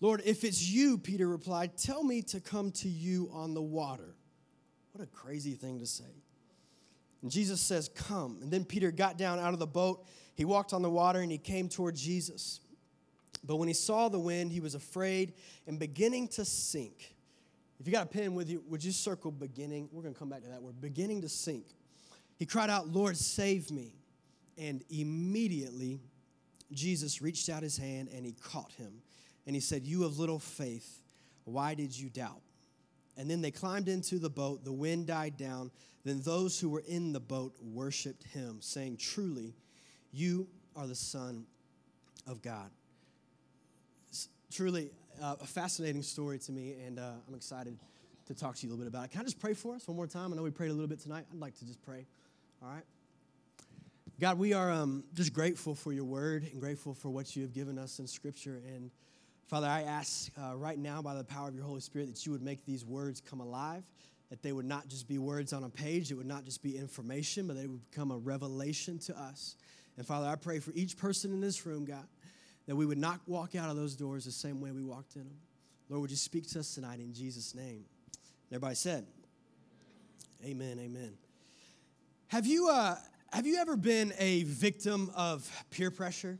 Lord, 0.00 0.22
if 0.24 0.42
it's 0.42 0.66
you, 0.66 0.96
Peter 0.96 1.28
replied, 1.28 1.76
tell 1.76 2.02
me 2.02 2.22
to 2.22 2.40
come 2.40 2.72
to 2.72 2.88
you 2.88 3.28
on 3.30 3.52
the 3.52 3.60
water. 3.60 4.16
What 4.92 5.02
a 5.02 5.06
crazy 5.06 5.54
thing 5.54 5.78
to 5.80 5.86
say. 5.86 6.04
And 7.22 7.30
Jesus 7.30 7.60
says, 7.60 7.88
Come. 7.88 8.38
And 8.42 8.50
then 8.50 8.64
Peter 8.64 8.90
got 8.90 9.16
down 9.16 9.38
out 9.38 9.52
of 9.52 9.58
the 9.58 9.66
boat. 9.66 10.04
He 10.34 10.44
walked 10.44 10.72
on 10.72 10.82
the 10.82 10.90
water 10.90 11.20
and 11.20 11.30
he 11.30 11.38
came 11.38 11.68
toward 11.68 11.94
Jesus. 11.94 12.60
But 13.44 13.56
when 13.56 13.68
he 13.68 13.74
saw 13.74 14.08
the 14.08 14.18
wind, 14.18 14.52
he 14.52 14.60
was 14.60 14.74
afraid 14.74 15.34
and 15.66 15.78
beginning 15.78 16.28
to 16.28 16.44
sink. 16.44 17.14
If 17.80 17.86
you 17.86 17.92
got 17.92 18.04
a 18.04 18.08
pen 18.08 18.34
with 18.34 18.48
you, 18.48 18.62
would 18.68 18.84
you 18.84 18.92
circle 18.92 19.32
beginning? 19.32 19.88
We're 19.90 20.02
going 20.02 20.14
to 20.14 20.18
come 20.18 20.28
back 20.28 20.42
to 20.42 20.48
that 20.50 20.62
word 20.62 20.80
beginning 20.80 21.22
to 21.22 21.28
sink. 21.28 21.64
He 22.38 22.46
cried 22.46 22.70
out, 22.70 22.88
Lord, 22.88 23.16
save 23.16 23.70
me. 23.70 23.94
And 24.56 24.84
immediately, 24.90 26.00
Jesus 26.70 27.20
reached 27.20 27.48
out 27.48 27.62
his 27.62 27.76
hand 27.76 28.08
and 28.14 28.24
he 28.24 28.32
caught 28.32 28.72
him. 28.72 28.92
And 29.46 29.56
he 29.56 29.60
said, 29.60 29.84
You 29.84 30.02
have 30.02 30.18
little 30.18 30.38
faith, 30.38 31.02
why 31.44 31.74
did 31.74 31.98
you 31.98 32.08
doubt? 32.08 32.40
And 33.16 33.30
then 33.30 33.42
they 33.42 33.50
climbed 33.50 33.88
into 33.88 34.18
the 34.18 34.30
boat. 34.30 34.64
The 34.64 34.72
wind 34.72 35.06
died 35.06 35.36
down. 35.36 35.70
Then 36.04 36.22
those 36.22 36.58
who 36.58 36.68
were 36.68 36.82
in 36.86 37.12
the 37.12 37.20
boat 37.20 37.54
worshiped 37.62 38.24
him, 38.24 38.58
saying, 38.60 38.96
Truly, 38.96 39.54
you 40.12 40.48
are 40.74 40.86
the 40.86 40.94
Son 40.94 41.46
of 42.26 42.42
God. 42.42 42.70
It's 44.08 44.28
truly 44.50 44.90
uh, 45.22 45.36
a 45.40 45.46
fascinating 45.46 46.02
story 46.02 46.38
to 46.40 46.52
me, 46.52 46.74
and 46.86 46.98
uh, 46.98 47.12
I'm 47.28 47.34
excited 47.34 47.76
to 48.26 48.34
talk 48.34 48.56
to 48.56 48.66
you 48.66 48.70
a 48.70 48.72
little 48.72 48.84
bit 48.84 48.88
about 48.88 49.06
it. 49.06 49.10
Can 49.10 49.20
I 49.20 49.24
just 49.24 49.40
pray 49.40 49.54
for 49.54 49.74
us 49.74 49.86
one 49.86 49.96
more 49.96 50.06
time? 50.06 50.32
I 50.32 50.36
know 50.36 50.42
we 50.42 50.50
prayed 50.50 50.70
a 50.70 50.74
little 50.74 50.88
bit 50.88 51.00
tonight. 51.00 51.24
I'd 51.32 51.38
like 51.38 51.56
to 51.58 51.66
just 51.66 51.82
pray. 51.82 52.06
All 52.62 52.68
right? 52.68 52.84
God, 54.20 54.38
we 54.38 54.52
are 54.52 54.70
um, 54.70 55.04
just 55.14 55.32
grateful 55.32 55.74
for 55.74 55.92
your 55.92 56.04
word 56.04 56.44
and 56.50 56.60
grateful 56.60 56.94
for 56.94 57.10
what 57.10 57.34
you 57.34 57.42
have 57.42 57.52
given 57.52 57.78
us 57.78 57.98
in 57.98 58.06
Scripture. 58.06 58.62
And 58.66 58.90
Father, 59.46 59.66
I 59.66 59.82
ask 59.82 60.30
uh, 60.38 60.56
right 60.56 60.78
now 60.78 61.02
by 61.02 61.14
the 61.14 61.24
power 61.24 61.48
of 61.48 61.54
your 61.54 61.64
Holy 61.64 61.80
Spirit 61.80 62.08
that 62.08 62.24
you 62.24 62.32
would 62.32 62.42
make 62.42 62.64
these 62.64 62.84
words 62.84 63.20
come 63.20 63.40
alive, 63.40 63.82
that 64.30 64.42
they 64.42 64.52
would 64.52 64.64
not 64.64 64.88
just 64.88 65.08
be 65.08 65.18
words 65.18 65.52
on 65.52 65.64
a 65.64 65.68
page, 65.68 66.10
it 66.10 66.14
would 66.14 66.26
not 66.26 66.44
just 66.44 66.62
be 66.62 66.76
information, 66.76 67.46
but 67.46 67.56
they 67.56 67.66
would 67.66 67.90
become 67.90 68.10
a 68.10 68.16
revelation 68.16 68.98
to 69.00 69.18
us. 69.18 69.56
And 69.96 70.06
Father, 70.06 70.26
I 70.26 70.36
pray 70.36 70.58
for 70.58 70.72
each 70.74 70.96
person 70.96 71.32
in 71.32 71.40
this 71.40 71.66
room, 71.66 71.84
God, 71.84 72.06
that 72.66 72.76
we 72.76 72.86
would 72.86 72.98
not 72.98 73.20
walk 73.26 73.54
out 73.54 73.68
of 73.68 73.76
those 73.76 73.94
doors 73.94 74.24
the 74.24 74.32
same 74.32 74.60
way 74.60 74.70
we 74.70 74.82
walked 74.82 75.16
in 75.16 75.24
them. 75.24 75.36
Lord, 75.88 76.02
would 76.02 76.10
you 76.10 76.16
speak 76.16 76.48
to 76.50 76.60
us 76.60 76.74
tonight 76.74 77.00
in 77.00 77.12
Jesus' 77.12 77.54
name? 77.54 77.84
Everybody 78.50 78.74
said, 78.74 79.06
Amen, 80.44 80.78
amen. 80.80 81.12
Have 82.28 82.46
you, 82.46 82.68
uh, 82.68 82.96
have 83.32 83.46
you 83.46 83.58
ever 83.58 83.76
been 83.76 84.12
a 84.18 84.42
victim 84.44 85.10
of 85.14 85.48
peer 85.70 85.90
pressure? 85.90 86.38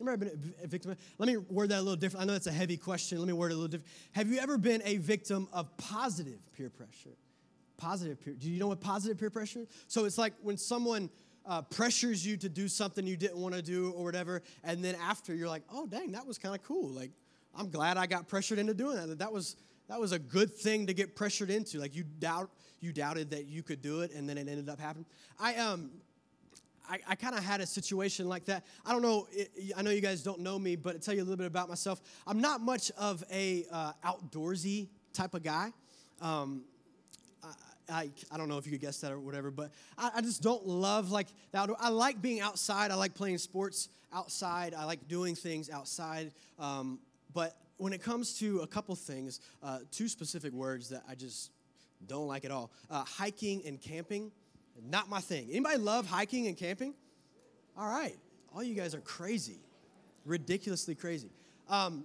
Ever 0.00 0.16
been 0.16 0.54
a 0.62 0.66
victim? 0.66 0.96
Let 1.18 1.26
me 1.28 1.36
word 1.36 1.68
that 1.68 1.78
a 1.78 1.82
little 1.82 1.96
different. 1.96 2.24
I 2.24 2.26
know 2.26 2.32
that's 2.32 2.48
a 2.48 2.52
heavy 2.52 2.76
question. 2.76 3.18
Let 3.18 3.28
me 3.28 3.32
word 3.32 3.52
it 3.52 3.54
a 3.54 3.56
little 3.56 3.68
different. 3.68 3.90
Have 4.12 4.28
you 4.28 4.38
ever 4.38 4.58
been 4.58 4.82
a 4.84 4.96
victim 4.96 5.48
of 5.52 5.76
positive 5.76 6.40
peer 6.56 6.68
pressure? 6.68 7.16
Positive 7.76 8.20
peer. 8.20 8.34
Do 8.34 8.50
you 8.50 8.58
know 8.58 8.66
what 8.68 8.80
positive 8.80 9.18
peer 9.18 9.30
pressure? 9.30 9.60
Is? 9.60 9.68
So 9.86 10.04
it's 10.04 10.18
like 10.18 10.32
when 10.42 10.56
someone 10.56 11.10
uh, 11.46 11.62
pressures 11.62 12.26
you 12.26 12.36
to 12.38 12.48
do 12.48 12.66
something 12.66 13.06
you 13.06 13.16
didn't 13.16 13.38
want 13.38 13.54
to 13.54 13.62
do 13.62 13.92
or 13.92 14.02
whatever, 14.02 14.42
and 14.64 14.84
then 14.84 14.96
after 14.96 15.32
you're 15.32 15.48
like, 15.48 15.62
oh 15.72 15.86
dang, 15.86 16.12
that 16.12 16.26
was 16.26 16.38
kind 16.38 16.56
of 16.56 16.62
cool. 16.64 16.88
Like 16.88 17.12
I'm 17.56 17.70
glad 17.70 17.96
I 17.96 18.06
got 18.06 18.26
pressured 18.26 18.58
into 18.58 18.74
doing 18.74 18.96
that. 18.96 19.18
That 19.20 19.32
was 19.32 19.54
that 19.88 20.00
was 20.00 20.10
a 20.10 20.18
good 20.18 20.52
thing 20.52 20.88
to 20.88 20.94
get 20.94 21.14
pressured 21.14 21.50
into. 21.50 21.78
Like 21.78 21.94
you 21.94 22.02
doubt 22.02 22.50
you 22.80 22.92
doubted 22.92 23.30
that 23.30 23.46
you 23.46 23.62
could 23.62 23.80
do 23.80 24.00
it, 24.00 24.12
and 24.12 24.28
then 24.28 24.38
it 24.38 24.48
ended 24.48 24.68
up 24.68 24.80
happening. 24.80 25.06
I 25.38 25.54
um 25.56 25.90
I, 26.88 26.98
I 27.08 27.14
kind 27.14 27.34
of 27.34 27.42
had 27.42 27.60
a 27.60 27.66
situation 27.66 28.28
like 28.28 28.44
that. 28.46 28.64
I 28.84 28.92
don't 28.92 29.02
know, 29.02 29.26
it, 29.32 29.50
I 29.76 29.82
know 29.82 29.90
you 29.90 30.00
guys 30.00 30.22
don't 30.22 30.40
know 30.40 30.58
me, 30.58 30.76
but 30.76 30.92
to 30.92 30.98
tell 30.98 31.14
you 31.14 31.22
a 31.22 31.24
little 31.24 31.36
bit 31.36 31.46
about 31.46 31.68
myself, 31.68 32.00
I'm 32.26 32.40
not 32.40 32.60
much 32.60 32.90
of 32.98 33.24
a 33.32 33.64
uh, 33.70 33.92
outdoorsy 34.04 34.88
type 35.12 35.34
of 35.34 35.42
guy. 35.42 35.72
Um, 36.20 36.64
I, 37.88 38.10
I, 38.30 38.38
don't 38.38 38.48
know 38.48 38.58
if 38.58 38.66
you 38.66 38.72
could 38.72 38.80
guess 38.80 39.00
that 39.00 39.12
or 39.12 39.20
whatever, 39.20 39.50
but 39.50 39.70
I, 39.98 40.12
I 40.16 40.20
just 40.20 40.42
don't 40.42 40.66
love 40.66 41.10
like. 41.10 41.26
I 41.52 41.88
like 41.90 42.22
being 42.22 42.40
outside. 42.40 42.90
I 42.90 42.94
like 42.94 43.14
playing 43.14 43.38
sports 43.38 43.88
outside. 44.12 44.74
I 44.74 44.84
like 44.84 45.06
doing 45.08 45.34
things 45.34 45.70
outside. 45.70 46.32
Um, 46.58 46.98
but 47.32 47.56
when 47.76 47.92
it 47.92 48.02
comes 48.02 48.38
to 48.38 48.60
a 48.60 48.66
couple 48.66 48.94
things, 48.94 49.40
uh, 49.62 49.80
two 49.90 50.08
specific 50.08 50.52
words 50.52 50.88
that 50.90 51.02
I 51.08 51.14
just 51.14 51.50
don't 52.06 52.26
like 52.26 52.44
at 52.44 52.50
all: 52.50 52.70
uh, 52.90 53.04
hiking 53.04 53.62
and 53.66 53.80
camping. 53.80 54.30
Not 54.82 55.08
my 55.08 55.20
thing. 55.20 55.48
Anybody 55.50 55.78
love 55.78 56.06
hiking 56.06 56.46
and 56.46 56.56
camping? 56.56 56.94
All 57.76 57.88
right. 57.88 58.16
All 58.54 58.62
you 58.62 58.74
guys 58.74 58.94
are 58.94 59.00
crazy. 59.00 59.58
ridiculously 60.24 60.94
crazy. 60.94 61.30
Um, 61.68 62.04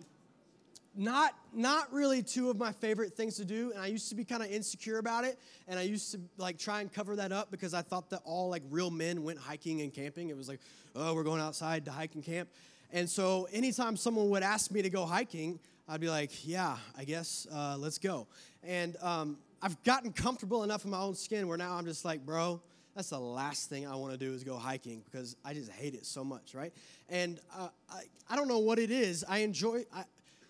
not 0.95 1.33
not 1.53 1.91
really 1.93 2.21
two 2.23 2.49
of 2.49 2.57
my 2.57 2.71
favorite 2.71 3.13
things 3.13 3.37
to 3.37 3.45
do 3.45 3.71
and 3.71 3.81
i 3.81 3.87
used 3.87 4.09
to 4.09 4.15
be 4.15 4.25
kind 4.25 4.41
of 4.41 4.49
insecure 4.49 4.97
about 4.97 5.23
it 5.23 5.37
and 5.67 5.79
i 5.79 5.83
used 5.83 6.11
to 6.11 6.19
like 6.37 6.57
try 6.57 6.81
and 6.81 6.91
cover 6.91 7.15
that 7.15 7.31
up 7.31 7.51
because 7.51 7.73
i 7.73 7.81
thought 7.81 8.09
that 8.09 8.19
all 8.25 8.49
like 8.49 8.63
real 8.69 8.89
men 8.89 9.23
went 9.23 9.37
hiking 9.37 9.81
and 9.81 9.93
camping 9.93 10.29
it 10.29 10.35
was 10.35 10.49
like 10.49 10.59
oh 10.95 11.13
we're 11.13 11.23
going 11.23 11.39
outside 11.39 11.85
to 11.85 11.91
hike 11.91 12.15
and 12.15 12.23
camp 12.23 12.49
and 12.91 13.07
so 13.09 13.47
anytime 13.53 13.95
someone 13.95 14.29
would 14.29 14.43
ask 14.43 14.71
me 14.71 14.81
to 14.81 14.89
go 14.89 15.05
hiking 15.05 15.59
i'd 15.87 16.01
be 16.01 16.09
like 16.09 16.31
yeah 16.45 16.75
i 16.97 17.03
guess 17.03 17.45
uh, 17.53 17.77
let's 17.77 17.99
go 17.99 18.27
and 18.63 18.97
um, 19.01 19.37
i've 19.61 19.81
gotten 19.83 20.11
comfortable 20.11 20.63
enough 20.63 20.85
in 20.85 20.91
my 20.91 20.99
own 20.99 21.15
skin 21.15 21.47
where 21.47 21.57
now 21.57 21.75
i'm 21.75 21.85
just 21.85 22.05
like 22.05 22.25
bro 22.25 22.61
that's 22.95 23.11
the 23.11 23.19
last 23.19 23.69
thing 23.69 23.87
I 23.87 23.95
want 23.95 24.11
to 24.11 24.17
do 24.17 24.33
is 24.33 24.43
go 24.43 24.57
hiking 24.57 25.03
because 25.05 25.37
I 25.45 25.53
just 25.53 25.71
hate 25.71 25.93
it 25.93 26.05
so 26.05 26.21
much, 26.21 26.53
right? 26.53 26.73
And 27.07 27.39
uh, 27.57 27.69
I, 27.89 28.01
I 28.29 28.35
don't 28.35 28.49
know 28.49 28.59
what 28.59 28.77
it 28.77 28.91
is. 28.91 29.23
I 29.27 29.37
enjoy, 29.39 29.85
I, 29.93 30.03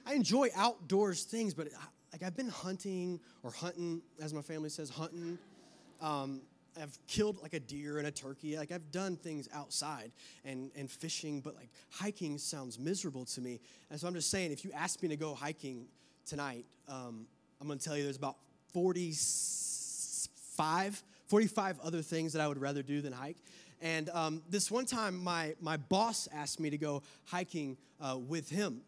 I 0.05 0.13
enjoy 0.13 0.49
outdoors 0.55 1.25
things, 1.25 1.53
but 1.53 1.67
like 2.11 2.23
I've 2.23 2.35
been 2.35 2.49
hunting 2.49 3.19
or 3.43 3.51
hunting, 3.51 4.01
as 4.19 4.33
my 4.33 4.41
family 4.41 4.69
says, 4.69 4.89
hunting. 4.89 5.37
Um, 6.01 6.41
I've 6.81 6.97
killed 7.07 7.41
like 7.41 7.53
a 7.53 7.59
deer 7.59 7.99
and 7.99 8.07
a 8.07 8.11
turkey. 8.11 8.57
Like 8.57 8.71
I've 8.71 8.89
done 8.91 9.15
things 9.15 9.49
outside 9.53 10.11
and, 10.45 10.71
and 10.75 10.89
fishing, 10.89 11.41
but 11.41 11.55
like 11.55 11.69
hiking 11.91 12.37
sounds 12.37 12.79
miserable 12.79 13.25
to 13.25 13.41
me. 13.41 13.59
And 13.91 13.99
so 13.99 14.07
I'm 14.07 14.15
just 14.15 14.31
saying, 14.31 14.51
if 14.51 14.63
you 14.63 14.71
ask 14.73 15.03
me 15.03 15.09
to 15.09 15.17
go 15.17 15.35
hiking 15.35 15.85
tonight, 16.25 16.65
um, 16.87 17.27
I'm 17.61 17.67
to 17.67 17.77
tell 17.77 17.97
you 17.97 18.03
there's 18.03 18.17
about 18.17 18.37
45, 18.73 21.03
45 21.27 21.79
other 21.81 22.01
things 22.01 22.33
that 22.33 22.41
I 22.41 22.47
would 22.47 22.59
rather 22.59 22.83
do 22.83 23.01
than 23.01 23.13
hike. 23.13 23.37
And 23.81 24.09
um, 24.09 24.41
this 24.49 24.69
one 24.69 24.85
time, 24.85 25.23
my, 25.23 25.55
my 25.61 25.77
boss 25.77 26.27
asked 26.33 26.59
me 26.59 26.69
to 26.69 26.77
go 26.77 27.01
hiking 27.25 27.77
uh, 28.01 28.17
with 28.17 28.49
him. 28.49 28.81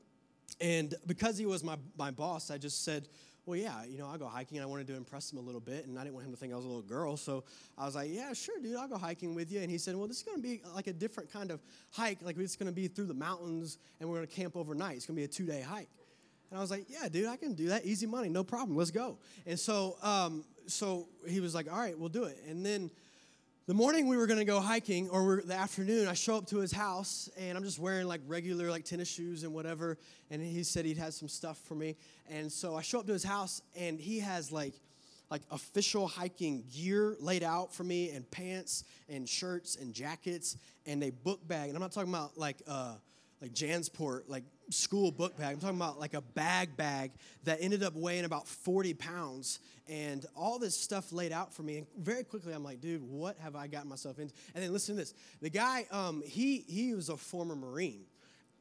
And 0.60 0.94
because 1.08 1.38
he 1.38 1.46
was 1.46 1.64
my, 1.64 1.78
my 1.98 2.12
boss, 2.12 2.52
I 2.52 2.58
just 2.58 2.84
said, 2.84 3.08
well, 3.46 3.58
yeah, 3.58 3.84
you 3.86 3.98
know, 3.98 4.08
I'll 4.08 4.18
go 4.18 4.28
hiking. 4.28 4.58
And 4.58 4.64
I 4.64 4.68
wanted 4.68 4.88
to 4.88 4.96
impress 4.96 5.32
him 5.32 5.40
a 5.40 5.42
little 5.42 5.62
bit, 5.62 5.88
and 5.88 5.98
I 5.98 6.04
didn't 6.04 6.14
want 6.14 6.28
him 6.28 6.32
to 6.32 6.38
think 6.38 6.54
I 6.54 6.56
was 6.56 6.66
a 6.66 6.68
little 6.68 6.84
girl. 6.84 7.18
So 7.18 7.44
I 7.78 7.86
was 7.86 7.96
like, 7.96 8.12
yeah, 8.12 8.34
sure, 8.34 8.60
dude, 8.60 8.76
I'll 8.76 8.88
go 8.88 8.98
hiking 8.98 9.34
with 9.34 9.52
you. 9.52 9.62
And 9.62 9.72
he 9.72 9.78
said, 9.78 9.96
well, 9.96 10.08
this 10.08 10.18
is 10.18 10.24
going 10.24 10.38
to 10.38 10.44
be 10.44 10.62
like 10.76 10.88
a 10.88 10.94
different 10.94 11.32
kind 11.32 11.52
of 11.52 11.62
hike. 11.92 12.20
Like, 12.22 12.38
it's 12.38 12.56
going 12.56 12.68
to 12.68 12.76
be 12.76 12.88
through 12.88 13.06
the 13.06 13.14
mountains, 13.14 13.78
and 14.00 14.10
we're 14.10 14.18
going 14.18 14.28
to 14.28 14.34
camp 14.34 14.56
overnight. 14.56 14.98
It's 14.98 15.06
going 15.06 15.16
to 15.16 15.22
be 15.22 15.26
a 15.26 15.28
two 15.28 15.46
day 15.46 15.62
hike. 15.62 15.90
And 16.52 16.58
I 16.60 16.62
was 16.62 16.70
like, 16.70 16.86
yeah, 16.90 17.08
dude, 17.08 17.28
I 17.28 17.38
can 17.38 17.54
do 17.54 17.70
that. 17.70 17.86
Easy 17.86 18.06
money, 18.06 18.30
no 18.30 18.44
problem. 18.44 18.78
Let's 18.78 18.92
go. 18.92 19.18
And 19.48 19.58
so, 19.58 19.98
um, 20.04 20.44
so 20.68 21.08
he 21.28 21.40
was 21.40 21.56
like, 21.56 21.72
all 21.72 21.80
right, 21.80 21.98
we'll 21.98 22.10
do 22.10 22.26
it. 22.26 22.38
And 22.48 22.66
then 22.66 22.92
the 23.68 23.74
morning 23.74 24.08
we 24.08 24.18
were 24.18 24.28
going 24.28 24.40
to 24.40 24.46
go 24.46 24.60
hiking 24.60 25.08
or 25.10 25.44
the 25.46 25.54
afternoon 25.54 26.08
i 26.08 26.14
show 26.14 26.36
up 26.36 26.48
to 26.48 26.58
his 26.58 26.72
house 26.72 27.30
and 27.38 27.58
i'm 27.58 27.64
just 27.64 27.80
wearing 27.80 28.08
like 28.08 28.20
regular 28.28 28.70
like 28.70 28.84
tennis 28.84 29.08
shoes 29.08 29.44
and 29.44 29.54
whatever 29.54 29.98
and 30.30 30.42
he 30.42 30.64
said 30.64 30.84
he'd 30.84 30.98
had 30.98 31.14
some 31.14 31.30
stuff 31.30 31.58
for 31.60 31.76
me 31.76 31.96
and 32.30 32.52
so 32.52 32.76
i 32.76 32.82
show 32.82 33.00
up 33.00 33.06
to 33.06 33.14
his 33.14 33.24
house 33.24 33.62
and 33.78 34.00
he 34.00 34.20
has 34.20 34.52
like 34.52 34.74
like 35.30 35.44
official 35.52 36.08
hiking 36.08 36.64
gear 36.76 37.16
laid 37.22 37.44
out 37.44 37.74
for 37.74 37.84
me 37.84 38.10
and 38.10 38.30
pants 38.32 38.84
and 39.08 39.30
shirts 39.30 39.78
and 39.78 39.94
jackets 39.94 40.58
and 40.86 41.04
a 41.04 41.12
book 41.12 41.40
bag 41.48 41.70
and 41.70 41.78
i'm 41.78 41.82
not 41.82 41.92
talking 41.92 42.12
about 42.12 42.38
like 42.38 42.58
uh 42.68 42.96
like 43.42 43.54
jansport 43.54 44.22
like 44.28 44.44
school 44.70 45.12
book 45.12 45.38
bag. 45.38 45.54
I'm 45.54 45.60
talking 45.60 45.76
about 45.76 46.00
like 46.00 46.14
a 46.14 46.22
bag 46.22 46.78
bag 46.78 47.12
that 47.44 47.58
ended 47.62 47.84
up 47.84 47.96
weighing 47.96 48.26
about 48.26 48.48
40 48.48 48.94
pounds 48.94 49.60
and 49.88 50.26
all 50.36 50.60
this 50.60 50.78
stuff 50.78 51.12
laid 51.12 51.32
out 51.32 51.54
for 51.54 51.64
me. 51.64 51.80
And 51.80 51.88
very 51.98 52.24
quickly, 52.24 52.54
I'm 52.54 52.64
like, 52.64 52.80
dude, 52.80 53.02
what 53.02 53.38
have 53.40 53.56
I 53.56 53.68
gotten 53.68 53.90
myself 53.90 54.20
into? 54.20 54.34
And 54.54 54.64
then 54.64 54.72
listen 54.72 54.96
to 54.96 55.02
this. 55.02 55.14
The 55.42 55.50
guy, 55.50 55.86
um, 55.92 56.22
he, 56.26 56.64
he 56.68 56.94
was 56.94 57.10
a 57.10 57.18
former 57.18 57.56
Marine. 57.56 58.06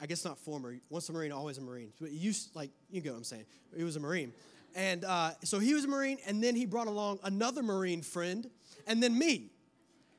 I 0.01 0.07
guess 0.07 0.25
not 0.25 0.39
former. 0.39 0.77
Once 0.89 1.09
a 1.11 1.13
Marine, 1.13 1.31
always 1.31 1.59
a 1.59 1.61
Marine. 1.61 1.93
But 2.01 2.11
you 2.13 2.33
like, 2.55 2.71
you 2.91 3.03
get 3.03 3.13
what 3.13 3.19
I'm 3.19 3.25
saying. 3.25 3.45
He 3.77 3.85
was 3.85 3.97
a 3.97 4.01
Marine. 4.01 4.33
And 4.75 5.05
uh, 5.05 5.33
so 5.45 5.59
he 5.59 5.75
was 5.75 5.85
a 5.85 5.89
Marine, 5.89 6.19
and 6.27 6.43
then 6.43 6.55
he 6.55 6.65
brought 6.65 6.87
along 6.87 7.19
another 7.25 7.63
Marine 7.63 8.03
friend, 8.03 8.49
and 8.87 9.03
then 9.03 9.19
me, 9.19 9.51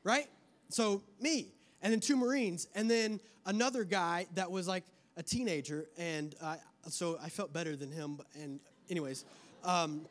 right? 0.04 0.28
So 0.70 1.04
me, 1.22 1.54
and 1.82 1.92
then 1.92 2.00
two 2.00 2.16
Marines, 2.16 2.68
and 2.76 2.90
then 2.90 3.20
another 3.46 3.84
guy 3.84 4.28
that 4.36 4.50
was 4.52 4.68
like 4.68 4.84
a 5.18 5.24
teenager, 5.24 5.88
and 5.98 6.36
uh, 6.42 6.56
so 6.88 7.18
I 7.22 7.30
felt 7.30 7.52
better 7.54 7.76
than 7.76 7.92
him. 7.92 8.20
And 8.42 8.60
anyways, 8.90 9.26
um, 9.64 10.02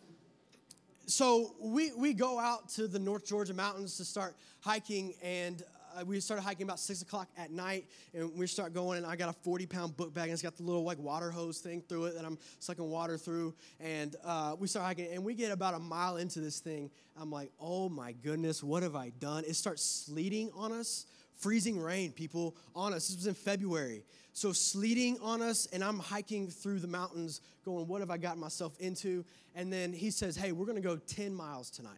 so 1.07 1.55
we 1.61 1.93
we 1.93 2.12
go 2.12 2.39
out 2.39 2.69
to 2.71 2.87
the 2.87 2.99
North 2.99 3.27
Georgia 3.27 3.55
mountains 3.55 3.97
to 3.97 4.05
start 4.05 4.35
hiking, 4.61 5.15
and 5.23 5.62
uh, 5.97 6.05
we 6.05 6.21
started 6.21 6.43
hiking 6.43 6.65
about 6.65 6.79
six 6.79 7.03
o'clock 7.03 7.29
at 7.37 7.50
night, 7.50 7.87
and 8.15 8.37
we 8.37 8.47
start 8.47 8.75
going. 8.75 8.99
And 8.99 9.07
I 9.07 9.17
got 9.17 9.29
a 9.29 9.33
forty-pound 9.33 9.97
book 9.97 10.12
bag, 10.12 10.25
and 10.25 10.33
it's 10.33 10.43
got 10.43 10.57
the 10.57 10.62
little 10.62 10.85
like 10.85 10.99
water 10.99 11.31
hose 11.31 11.59
thing 11.59 11.83
through 11.89 12.07
it 12.07 12.15
that 12.17 12.25
I'm 12.25 12.39
sucking 12.59 12.89
water 12.89 13.17
through. 13.17 13.55
And 13.81 14.15
uh, 14.25 14.55
we 14.59 14.69
start 14.69 14.87
hiking, 14.87 15.09
and 15.12 15.25
we 15.25 15.35
get 15.35 15.50
about 15.50 15.75
a 15.75 15.81
mile 15.81 16.19
into 16.19 16.41
this 16.41 16.61
thing. 16.61 16.91
I'm 17.21 17.31
like, 17.31 17.50
oh 17.61 17.89
my 17.89 18.12
goodness, 18.12 18.62
what 18.62 18.83
have 18.83 18.95
I 18.95 19.11
done? 19.19 19.45
It 19.47 19.57
starts 19.57 19.85
sleeting 19.85 20.50
on 20.55 20.73
us 20.73 21.07
freezing 21.41 21.81
rain, 21.81 22.13
people, 22.13 22.55
on 22.75 22.93
us. 22.93 23.09
This 23.09 23.17
was 23.17 23.27
in 23.27 23.35
February. 23.35 24.05
So, 24.33 24.53
sleeting 24.53 25.19
on 25.21 25.43
us, 25.43 25.67
and 25.73 25.83
I'm 25.83 25.99
hiking 25.99 26.49
through 26.49 26.79
the 26.79 26.87
mountains 26.87 27.41
going, 27.65 27.89
What 27.89 28.01
have 28.01 28.11
I 28.11 28.17
gotten 28.17 28.41
myself 28.41 28.79
into? 28.79 29.25
And 29.55 29.73
then 29.73 29.93
he 29.93 30.11
says, 30.11 30.37
Hey, 30.37 30.53
we're 30.53 30.67
gonna 30.67 30.81
go 30.81 30.97
10 30.97 31.35
miles 31.35 31.71
tonight. 31.71 31.93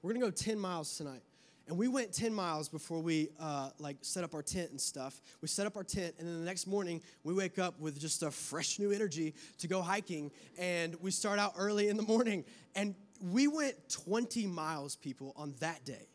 We're 0.00 0.12
gonna 0.12 0.24
go 0.24 0.30
10 0.30 0.58
miles 0.58 0.96
tonight. 0.96 1.22
And 1.66 1.76
we 1.76 1.86
went 1.86 2.14
10 2.14 2.32
miles 2.32 2.70
before 2.70 3.00
we 3.00 3.28
uh, 3.38 3.68
like 3.78 3.98
set 4.00 4.24
up 4.24 4.32
our 4.32 4.42
tent 4.42 4.70
and 4.70 4.80
stuff. 4.80 5.20
We 5.42 5.48
set 5.48 5.66
up 5.66 5.76
our 5.76 5.84
tent, 5.84 6.14
and 6.18 6.26
then 6.26 6.38
the 6.38 6.46
next 6.46 6.66
morning 6.66 7.02
we 7.24 7.34
wake 7.34 7.58
up 7.58 7.78
with 7.78 8.00
just 8.00 8.22
a 8.22 8.30
fresh 8.30 8.78
new 8.78 8.90
energy 8.90 9.34
to 9.58 9.68
go 9.68 9.82
hiking. 9.82 10.30
And 10.56 10.96
we 11.02 11.10
start 11.10 11.38
out 11.38 11.52
early 11.58 11.88
in 11.88 11.98
the 11.98 12.02
morning, 12.02 12.44
and 12.74 12.94
we 13.20 13.48
went 13.48 13.74
20 13.90 14.46
miles, 14.46 14.96
people, 14.96 15.34
on 15.36 15.54
that 15.60 15.84
day. 15.84 16.06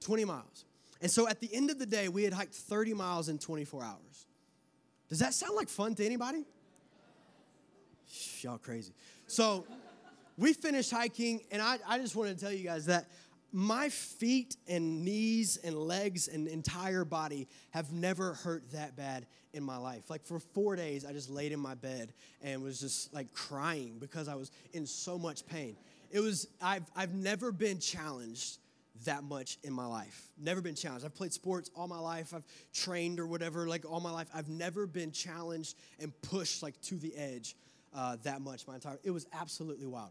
20 0.00 0.24
miles. 0.24 0.64
And 1.00 1.10
so 1.10 1.28
at 1.28 1.40
the 1.40 1.48
end 1.52 1.70
of 1.70 1.78
the 1.78 1.86
day, 1.86 2.08
we 2.08 2.24
had 2.24 2.32
hiked 2.32 2.54
30 2.54 2.94
miles 2.94 3.28
in 3.28 3.38
24 3.38 3.82
hours. 3.82 4.26
Does 5.08 5.18
that 5.20 5.34
sound 5.34 5.56
like 5.56 5.68
fun 5.68 5.94
to 5.96 6.04
anybody? 6.04 6.44
Y'all 8.40 8.58
crazy. 8.58 8.92
So 9.26 9.64
we 10.36 10.52
finished 10.52 10.90
hiking, 10.90 11.40
and 11.50 11.60
I, 11.60 11.78
I 11.86 11.98
just 11.98 12.16
wanted 12.16 12.38
to 12.38 12.44
tell 12.44 12.52
you 12.52 12.64
guys 12.64 12.86
that 12.86 13.06
my 13.52 13.88
feet 13.88 14.56
and 14.68 15.04
knees 15.04 15.56
and 15.56 15.76
legs 15.76 16.28
and 16.28 16.46
entire 16.46 17.04
body 17.04 17.48
have 17.70 17.92
never 17.92 18.34
hurt 18.34 18.70
that 18.72 18.96
bad 18.96 19.26
in 19.52 19.62
my 19.64 19.76
life. 19.76 20.08
Like 20.08 20.24
for 20.24 20.38
four 20.38 20.76
days, 20.76 21.04
I 21.04 21.12
just 21.12 21.30
laid 21.30 21.50
in 21.50 21.58
my 21.58 21.74
bed 21.74 22.12
and 22.42 22.62
was 22.62 22.80
just 22.80 23.12
like 23.12 23.32
crying 23.32 23.96
because 23.98 24.28
I 24.28 24.36
was 24.36 24.52
in 24.72 24.86
so 24.86 25.18
much 25.18 25.44
pain. 25.46 25.76
It 26.12 26.20
was, 26.20 26.46
I've, 26.62 26.84
I've 26.94 27.14
never 27.14 27.50
been 27.50 27.78
challenged 27.78 28.58
that 29.04 29.24
much 29.24 29.58
in 29.62 29.72
my 29.72 29.86
life. 29.86 30.28
Never 30.38 30.60
been 30.60 30.74
challenged. 30.74 31.04
I've 31.04 31.14
played 31.14 31.32
sports 31.32 31.70
all 31.74 31.88
my 31.88 31.98
life. 31.98 32.34
I've 32.34 32.46
trained 32.72 33.20
or 33.20 33.26
whatever, 33.26 33.66
like 33.66 33.90
all 33.90 34.00
my 34.00 34.10
life. 34.10 34.28
I've 34.34 34.48
never 34.48 34.86
been 34.86 35.12
challenged 35.12 35.76
and 35.98 36.12
pushed 36.22 36.62
like 36.62 36.80
to 36.82 36.96
the 36.96 37.14
edge 37.16 37.56
uh, 37.94 38.16
that 38.22 38.40
much 38.40 38.66
my 38.66 38.74
entire. 38.74 38.98
It 39.02 39.10
was 39.10 39.26
absolutely 39.32 39.86
wild. 39.86 40.10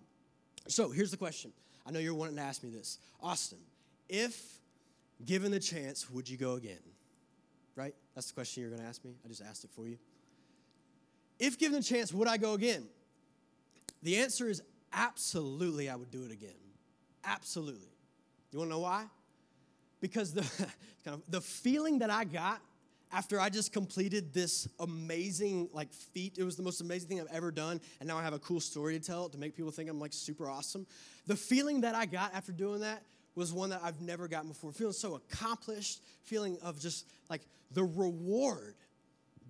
So 0.68 0.90
here's 0.90 1.12
the 1.12 1.18
question. 1.18 1.52
I 1.86 1.92
know 1.92 2.00
you're 2.00 2.14
wanting 2.14 2.36
to 2.36 2.42
ask 2.42 2.64
me 2.64 2.70
this, 2.70 3.00
Austin. 3.22 3.60
If 4.08 4.60
given 5.26 5.52
the 5.52 5.60
chance, 5.60 6.10
would 6.10 6.30
you 6.30 6.38
go 6.38 6.54
again? 6.54 6.80
Right? 7.76 7.96
That's 8.16 8.28
the 8.28 8.34
question 8.34 8.62
you're 8.62 8.70
going 8.70 8.82
to 8.82 8.88
ask 8.88 9.04
me. 9.06 9.16
I 9.24 9.28
just 9.28 9.42
asked 9.42 9.64
it 9.64 9.70
for 9.72 9.88
you. 9.88 9.98
If 11.40 11.58
given 11.58 11.78
the 11.78 11.84
chance, 11.84 12.14
would 12.14 12.28
I 12.28 12.38
go 12.38 12.54
again? 12.54 12.86
The 14.04 14.18
answer 14.18 14.50
is 14.50 14.62
absolutely. 14.92 15.90
I 15.90 15.96
would 15.96 16.12
do 16.12 16.24
it 16.26 16.32
again. 16.32 16.52
Absolutely. 17.24 17.88
You 18.52 18.60
wanna 18.60 18.72
know 18.72 18.80
why? 18.80 19.06
Because 20.02 20.34
the, 20.34 20.42
kind 21.06 21.16
of, 21.16 21.24
the 21.30 21.42
feeling 21.42 22.00
that 22.00 22.10
I 22.10 22.24
got 22.24 22.62
after 23.12 23.40
I 23.40 23.50
just 23.50 23.74
completed 23.74 24.34
this 24.34 24.68
amazing 24.80 25.70
like 25.74 25.92
feat, 25.94 26.38
it 26.38 26.44
was 26.44 26.56
the 26.56 26.64
most 26.64 26.82
amazing 26.82 27.10
thing 27.10 27.22
I've 27.22 27.36
ever 27.36 27.52
done, 27.52 27.82
and 28.00 28.08
now 28.08 28.18
I 28.18 28.24
have 28.24 28.34
a 28.34 28.40
cool 28.40 28.60
story 28.60 29.00
to 29.00 29.06
tell 29.06 29.30
to 29.30 29.38
make 29.38 29.56
people 29.56 29.72
think 29.72 29.90
I'm 29.90 30.00
like 30.00 30.14
super 30.14 30.50
awesome. 30.50 30.86
The 31.28 31.36
feeling 31.36 31.82
that 31.82 31.96
I 31.96 32.06
got 32.06 32.34
after 32.36 32.52
doing 32.52 32.82
that 32.82 33.04
was 33.36 33.54
one 33.54 33.70
that 33.70 33.82
I've 33.84 34.02
never 34.02 34.28
gotten 34.28 34.50
before. 34.50 34.72
Feeling 34.72 34.94
so 34.94 35.16
accomplished, 35.16 36.02
feeling 36.24 36.58
of 36.62 36.80
just 36.80 37.08
like 37.30 37.42
the 37.72 37.84
reward, 37.84 38.76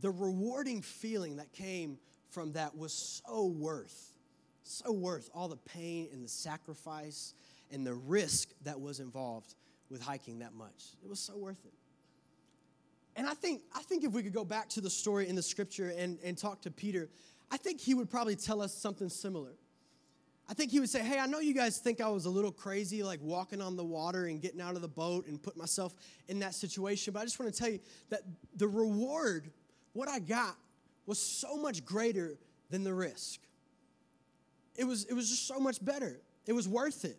the 0.02 0.12
rewarding 0.12 0.82
feeling 0.82 1.38
that 1.38 1.52
came 1.52 1.98
from 2.30 2.54
that 2.54 2.78
was 2.78 3.22
so 3.26 3.48
worth, 3.48 4.14
so 4.64 4.92
worth 4.92 5.30
all 5.34 5.48
the 5.48 5.58
pain 5.58 6.10
and 6.14 6.24
the 6.24 6.30
sacrifice 6.30 7.34
and 7.72 7.86
the 7.86 7.94
risk 7.94 8.50
that 8.64 8.80
was 8.80 9.00
involved 9.00 9.56
with 9.90 10.02
hiking 10.02 10.40
that 10.40 10.54
much. 10.54 10.96
It 11.04 11.10
was 11.10 11.20
so 11.20 11.38
worth 11.38 11.66
it. 11.66 11.74
And 13.16 13.28
I 13.28 13.34
think, 13.34 13.62
I 13.76 13.82
think 13.82 14.04
if 14.04 14.14
we 14.14 14.24
could 14.24 14.34
go 14.34 14.46
back 14.46 14.70
to 14.70 14.82
the 14.82 14.90
story 14.90 15.28
in 15.28 15.36
the 15.36 15.42
scripture 15.42 15.94
and, 15.98 16.20
and 16.24 16.38
talk 16.38 16.62
to 16.62 16.72
Peter, 16.72 17.10
I 17.52 17.58
think 17.58 17.82
he 17.82 17.94
would 17.94 18.10
probably 18.10 18.36
tell 18.36 18.62
us 18.62 18.74
something 18.74 19.10
similar. 19.10 19.52
I 20.48 20.54
think 20.54 20.72
he 20.72 20.80
would 20.80 20.90
say, 20.90 21.02
Hey, 21.02 21.20
I 21.20 21.26
know 21.26 21.40
you 21.40 21.54
guys 21.54 21.78
think 21.78 22.02
I 22.02 22.10
was 22.10 22.26
a 22.26 22.30
little 22.30 22.52
crazy, 22.52 23.04
like 23.04 23.20
walking 23.22 23.62
on 23.62 23.76
the 23.76 23.84
water 23.84 24.26
and 24.26 24.42
getting 24.42 24.62
out 24.62 24.76
of 24.76 24.82
the 24.82 24.88
boat 24.88 25.28
and 25.28 25.42
put 25.42 25.58
myself 25.58 25.96
in 26.28 26.40
that 26.40 26.56
situation, 26.56 27.14
but 27.14 27.20
I 27.20 27.24
just 27.24 27.40
want 27.40 27.54
to 27.54 27.60
tell 27.60 27.70
you 27.70 27.80
that 28.10 28.22
the 28.56 28.68
reward, 28.68 29.52
what 29.94 30.08
I 30.08 30.20
got, 30.20 30.56
was 31.06 31.20
so 31.20 31.56
much 31.58 31.86
greater 31.86 32.38
than 32.70 32.84
the 32.84 32.94
risk. 32.94 33.42
It 34.76 34.86
was, 34.86 35.06
it 35.06 35.14
was 35.14 35.30
just 35.30 35.48
so 35.48 35.60
much 35.60 35.84
better. 35.84 36.20
It 36.46 36.54
was 36.54 36.68
worth 36.68 37.04
it. 37.06 37.18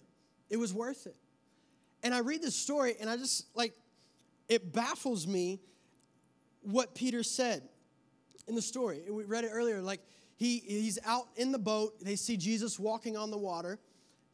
It 0.50 0.58
was 0.58 0.74
worth 0.74 1.06
it. 1.06 1.16
And 2.02 2.12
I 2.12 2.18
read 2.18 2.42
this 2.42 2.56
story 2.56 2.96
and 3.00 3.08
I 3.08 3.16
just, 3.16 3.46
like, 3.54 3.72
it 4.48 4.72
baffles 4.72 5.26
me 5.26 5.60
what 6.62 6.94
Peter 6.94 7.22
said 7.22 7.62
in 8.48 8.54
the 8.54 8.62
story. 8.62 9.02
We 9.08 9.24
read 9.24 9.44
it 9.44 9.50
earlier. 9.52 9.80
Like, 9.80 10.00
he, 10.36 10.58
he's 10.66 10.98
out 11.06 11.28
in 11.36 11.52
the 11.52 11.58
boat. 11.58 12.02
They 12.02 12.16
see 12.16 12.36
Jesus 12.36 12.78
walking 12.78 13.16
on 13.16 13.30
the 13.30 13.38
water. 13.38 13.78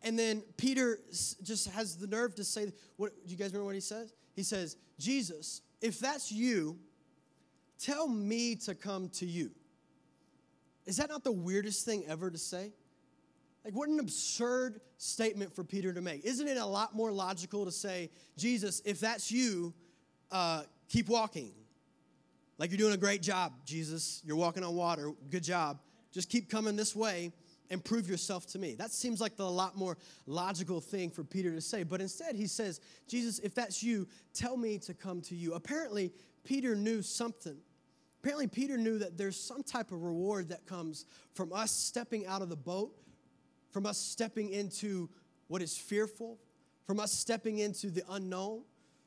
And 0.02 0.18
then 0.18 0.42
Peter 0.56 1.00
just 1.42 1.68
has 1.70 1.96
the 1.96 2.06
nerve 2.06 2.34
to 2.36 2.44
say, 2.44 2.72
what, 2.96 3.12
do 3.26 3.32
you 3.32 3.36
guys 3.36 3.48
remember 3.48 3.66
what 3.66 3.74
he 3.74 3.80
says? 3.80 4.14
He 4.34 4.42
says, 4.42 4.76
Jesus, 4.98 5.62
if 5.80 5.98
that's 5.98 6.30
you, 6.30 6.78
tell 7.78 8.06
me 8.06 8.54
to 8.56 8.74
come 8.74 9.08
to 9.10 9.26
you. 9.26 9.50
Is 10.86 10.98
that 10.98 11.10
not 11.10 11.24
the 11.24 11.32
weirdest 11.32 11.84
thing 11.84 12.04
ever 12.06 12.30
to 12.30 12.38
say? 12.38 12.72
Like, 13.66 13.74
what 13.74 13.88
an 13.88 13.98
absurd 13.98 14.80
statement 14.96 15.52
for 15.52 15.64
Peter 15.64 15.92
to 15.92 16.00
make. 16.00 16.24
Isn't 16.24 16.46
it 16.46 16.56
a 16.56 16.64
lot 16.64 16.94
more 16.94 17.10
logical 17.10 17.64
to 17.64 17.72
say, 17.72 18.10
Jesus, 18.36 18.80
if 18.84 19.00
that's 19.00 19.28
you, 19.28 19.74
uh, 20.30 20.62
keep 20.88 21.08
walking? 21.08 21.50
Like, 22.58 22.70
you're 22.70 22.78
doing 22.78 22.94
a 22.94 22.96
great 22.96 23.22
job, 23.22 23.54
Jesus. 23.64 24.22
You're 24.24 24.36
walking 24.36 24.62
on 24.62 24.76
water. 24.76 25.10
Good 25.30 25.42
job. 25.42 25.80
Just 26.12 26.30
keep 26.30 26.48
coming 26.48 26.76
this 26.76 26.94
way 26.94 27.32
and 27.68 27.84
prove 27.84 28.08
yourself 28.08 28.46
to 28.52 28.60
me. 28.60 28.76
That 28.76 28.92
seems 28.92 29.20
like 29.20 29.36
the 29.36 29.50
lot 29.50 29.76
more 29.76 29.98
logical 30.28 30.80
thing 30.80 31.10
for 31.10 31.24
Peter 31.24 31.50
to 31.50 31.60
say. 31.60 31.82
But 31.82 32.00
instead, 32.00 32.36
he 32.36 32.46
says, 32.46 32.80
Jesus, 33.08 33.40
if 33.40 33.52
that's 33.52 33.82
you, 33.82 34.06
tell 34.32 34.56
me 34.56 34.78
to 34.78 34.94
come 34.94 35.20
to 35.22 35.34
you. 35.34 35.54
Apparently, 35.54 36.12
Peter 36.44 36.76
knew 36.76 37.02
something. 37.02 37.56
Apparently, 38.20 38.46
Peter 38.46 38.78
knew 38.78 38.98
that 38.98 39.18
there's 39.18 39.38
some 39.38 39.64
type 39.64 39.90
of 39.90 40.04
reward 40.04 40.50
that 40.50 40.66
comes 40.66 41.06
from 41.34 41.52
us 41.52 41.72
stepping 41.72 42.26
out 42.26 42.42
of 42.42 42.48
the 42.48 42.56
boat, 42.56 42.92
from 43.70 43.86
us 43.86 43.98
stepping 43.98 44.50
into 44.50 45.08
what 45.48 45.62
is 45.62 45.76
fearful, 45.76 46.38
from 46.86 47.00
us 47.00 47.12
stepping 47.12 47.58
into 47.58 47.90
the 47.90 48.02
unknown, 48.10 48.62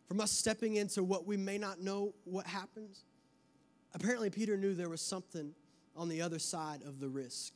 from 0.07 0.19
us 0.21 0.31
stepping 0.31 0.75
into 0.75 1.03
what 1.03 1.25
we 1.25 1.37
may 1.37 1.57
not 1.57 1.79
know 1.81 2.13
what 2.25 2.45
happens. 2.45 3.03
Apparently, 3.93 4.29
Peter 4.29 4.57
knew 4.57 4.73
there 4.73 4.89
was 4.89 5.01
something 5.01 5.53
on 5.95 6.09
the 6.09 6.21
other 6.21 6.39
side 6.39 6.81
of 6.83 6.99
the 6.99 7.07
risk. 7.07 7.53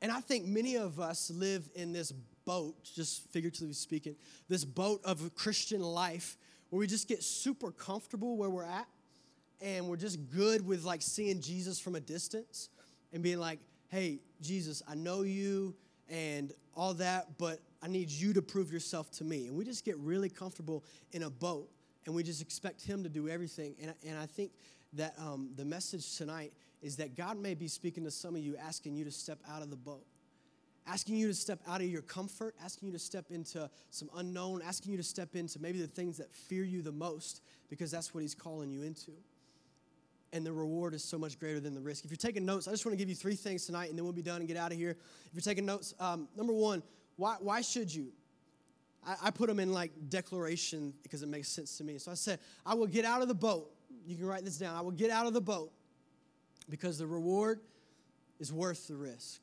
And 0.00 0.10
I 0.10 0.20
think 0.20 0.46
many 0.46 0.76
of 0.76 0.98
us 0.98 1.30
live 1.30 1.68
in 1.74 1.92
this 1.92 2.12
boat, 2.44 2.74
just 2.94 3.30
figuratively 3.30 3.74
speaking, 3.74 4.16
this 4.48 4.64
boat 4.64 5.00
of 5.04 5.34
Christian 5.34 5.80
life 5.80 6.36
where 6.70 6.80
we 6.80 6.86
just 6.86 7.06
get 7.06 7.22
super 7.22 7.70
comfortable 7.70 8.36
where 8.36 8.50
we're 8.50 8.64
at 8.64 8.88
and 9.60 9.86
we're 9.86 9.96
just 9.96 10.18
good 10.30 10.66
with 10.66 10.84
like 10.84 11.02
seeing 11.02 11.40
Jesus 11.40 11.78
from 11.78 11.94
a 11.94 12.00
distance 12.00 12.68
and 13.12 13.22
being 13.22 13.38
like, 13.38 13.60
hey, 13.92 14.20
Jesus, 14.40 14.82
I 14.88 14.94
know 14.94 15.20
you 15.20 15.74
and 16.08 16.50
all 16.74 16.94
that, 16.94 17.36
but 17.36 17.60
I 17.82 17.88
need 17.88 18.10
you 18.10 18.32
to 18.32 18.40
prove 18.40 18.72
yourself 18.72 19.10
to 19.12 19.24
me. 19.24 19.48
And 19.48 19.54
we 19.54 19.66
just 19.66 19.84
get 19.84 19.98
really 19.98 20.30
comfortable 20.30 20.82
in 21.12 21.24
a 21.24 21.30
boat 21.30 21.68
and 22.06 22.14
we 22.14 22.22
just 22.22 22.40
expect 22.40 22.82
Him 22.82 23.02
to 23.02 23.10
do 23.10 23.28
everything. 23.28 23.74
And, 23.82 23.92
and 24.08 24.18
I 24.18 24.24
think 24.24 24.52
that 24.94 25.14
um, 25.18 25.50
the 25.56 25.66
message 25.66 26.16
tonight 26.16 26.54
is 26.80 26.96
that 26.96 27.14
God 27.14 27.36
may 27.36 27.52
be 27.52 27.68
speaking 27.68 28.02
to 28.04 28.10
some 28.10 28.34
of 28.34 28.40
you, 28.40 28.56
asking 28.56 28.96
you 28.96 29.04
to 29.04 29.10
step 29.10 29.40
out 29.46 29.60
of 29.60 29.68
the 29.68 29.76
boat, 29.76 30.06
asking 30.86 31.16
you 31.16 31.28
to 31.28 31.34
step 31.34 31.60
out 31.68 31.82
of 31.82 31.86
your 31.86 32.02
comfort, 32.02 32.54
asking 32.64 32.88
you 32.88 32.92
to 32.94 32.98
step 32.98 33.26
into 33.28 33.68
some 33.90 34.08
unknown, 34.16 34.62
asking 34.66 34.92
you 34.92 34.96
to 34.96 35.04
step 35.04 35.36
into 35.36 35.60
maybe 35.60 35.78
the 35.82 35.86
things 35.86 36.16
that 36.16 36.32
fear 36.32 36.64
you 36.64 36.80
the 36.80 36.92
most, 36.92 37.42
because 37.68 37.90
that's 37.90 38.14
what 38.14 38.22
He's 38.22 38.34
calling 38.34 38.70
you 38.70 38.80
into. 38.84 39.12
And 40.32 40.46
the 40.46 40.52
reward 40.52 40.94
is 40.94 41.04
so 41.04 41.18
much 41.18 41.38
greater 41.38 41.60
than 41.60 41.74
the 41.74 41.80
risk. 41.80 42.04
If 42.04 42.10
you're 42.10 42.16
taking 42.16 42.46
notes, 42.46 42.66
I 42.66 42.70
just 42.70 42.86
want 42.86 42.94
to 42.94 42.98
give 42.98 43.10
you 43.10 43.14
three 43.14 43.34
things 43.34 43.66
tonight, 43.66 43.90
and 43.90 43.98
then 43.98 44.04
we'll 44.04 44.14
be 44.14 44.22
done 44.22 44.38
and 44.38 44.48
get 44.48 44.56
out 44.56 44.72
of 44.72 44.78
here. 44.78 44.96
If 45.26 45.34
you're 45.34 45.42
taking 45.42 45.66
notes, 45.66 45.94
um, 46.00 46.28
number 46.36 46.54
one, 46.54 46.82
why, 47.16 47.36
why 47.40 47.60
should 47.60 47.94
you? 47.94 48.12
I, 49.06 49.16
I 49.24 49.30
put 49.30 49.48
them 49.48 49.60
in 49.60 49.72
like 49.72 49.90
declaration 50.08 50.94
because 51.02 51.22
it 51.22 51.28
makes 51.28 51.48
sense 51.48 51.76
to 51.78 51.84
me. 51.84 51.98
So 51.98 52.10
I 52.10 52.14
said, 52.14 52.38
I 52.64 52.74
will 52.74 52.86
get 52.86 53.04
out 53.04 53.20
of 53.20 53.28
the 53.28 53.34
boat 53.34 53.70
you 54.06 54.16
can 54.16 54.26
write 54.26 54.44
this 54.44 54.58
down. 54.58 54.76
I 54.76 54.80
will 54.80 54.90
get 54.90 55.10
out 55.10 55.26
of 55.26 55.32
the 55.32 55.40
boat 55.40 55.72
because 56.68 56.98
the 56.98 57.06
reward 57.06 57.60
is 58.38 58.52
worth 58.52 58.88
the 58.88 58.96
risk. 58.96 59.40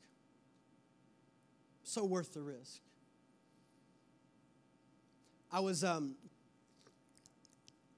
So 1.82 2.04
worth 2.04 2.34
the 2.34 2.42
risk. 2.42 2.80
I 5.52 5.60
was, 5.60 5.82
um, 5.82 6.14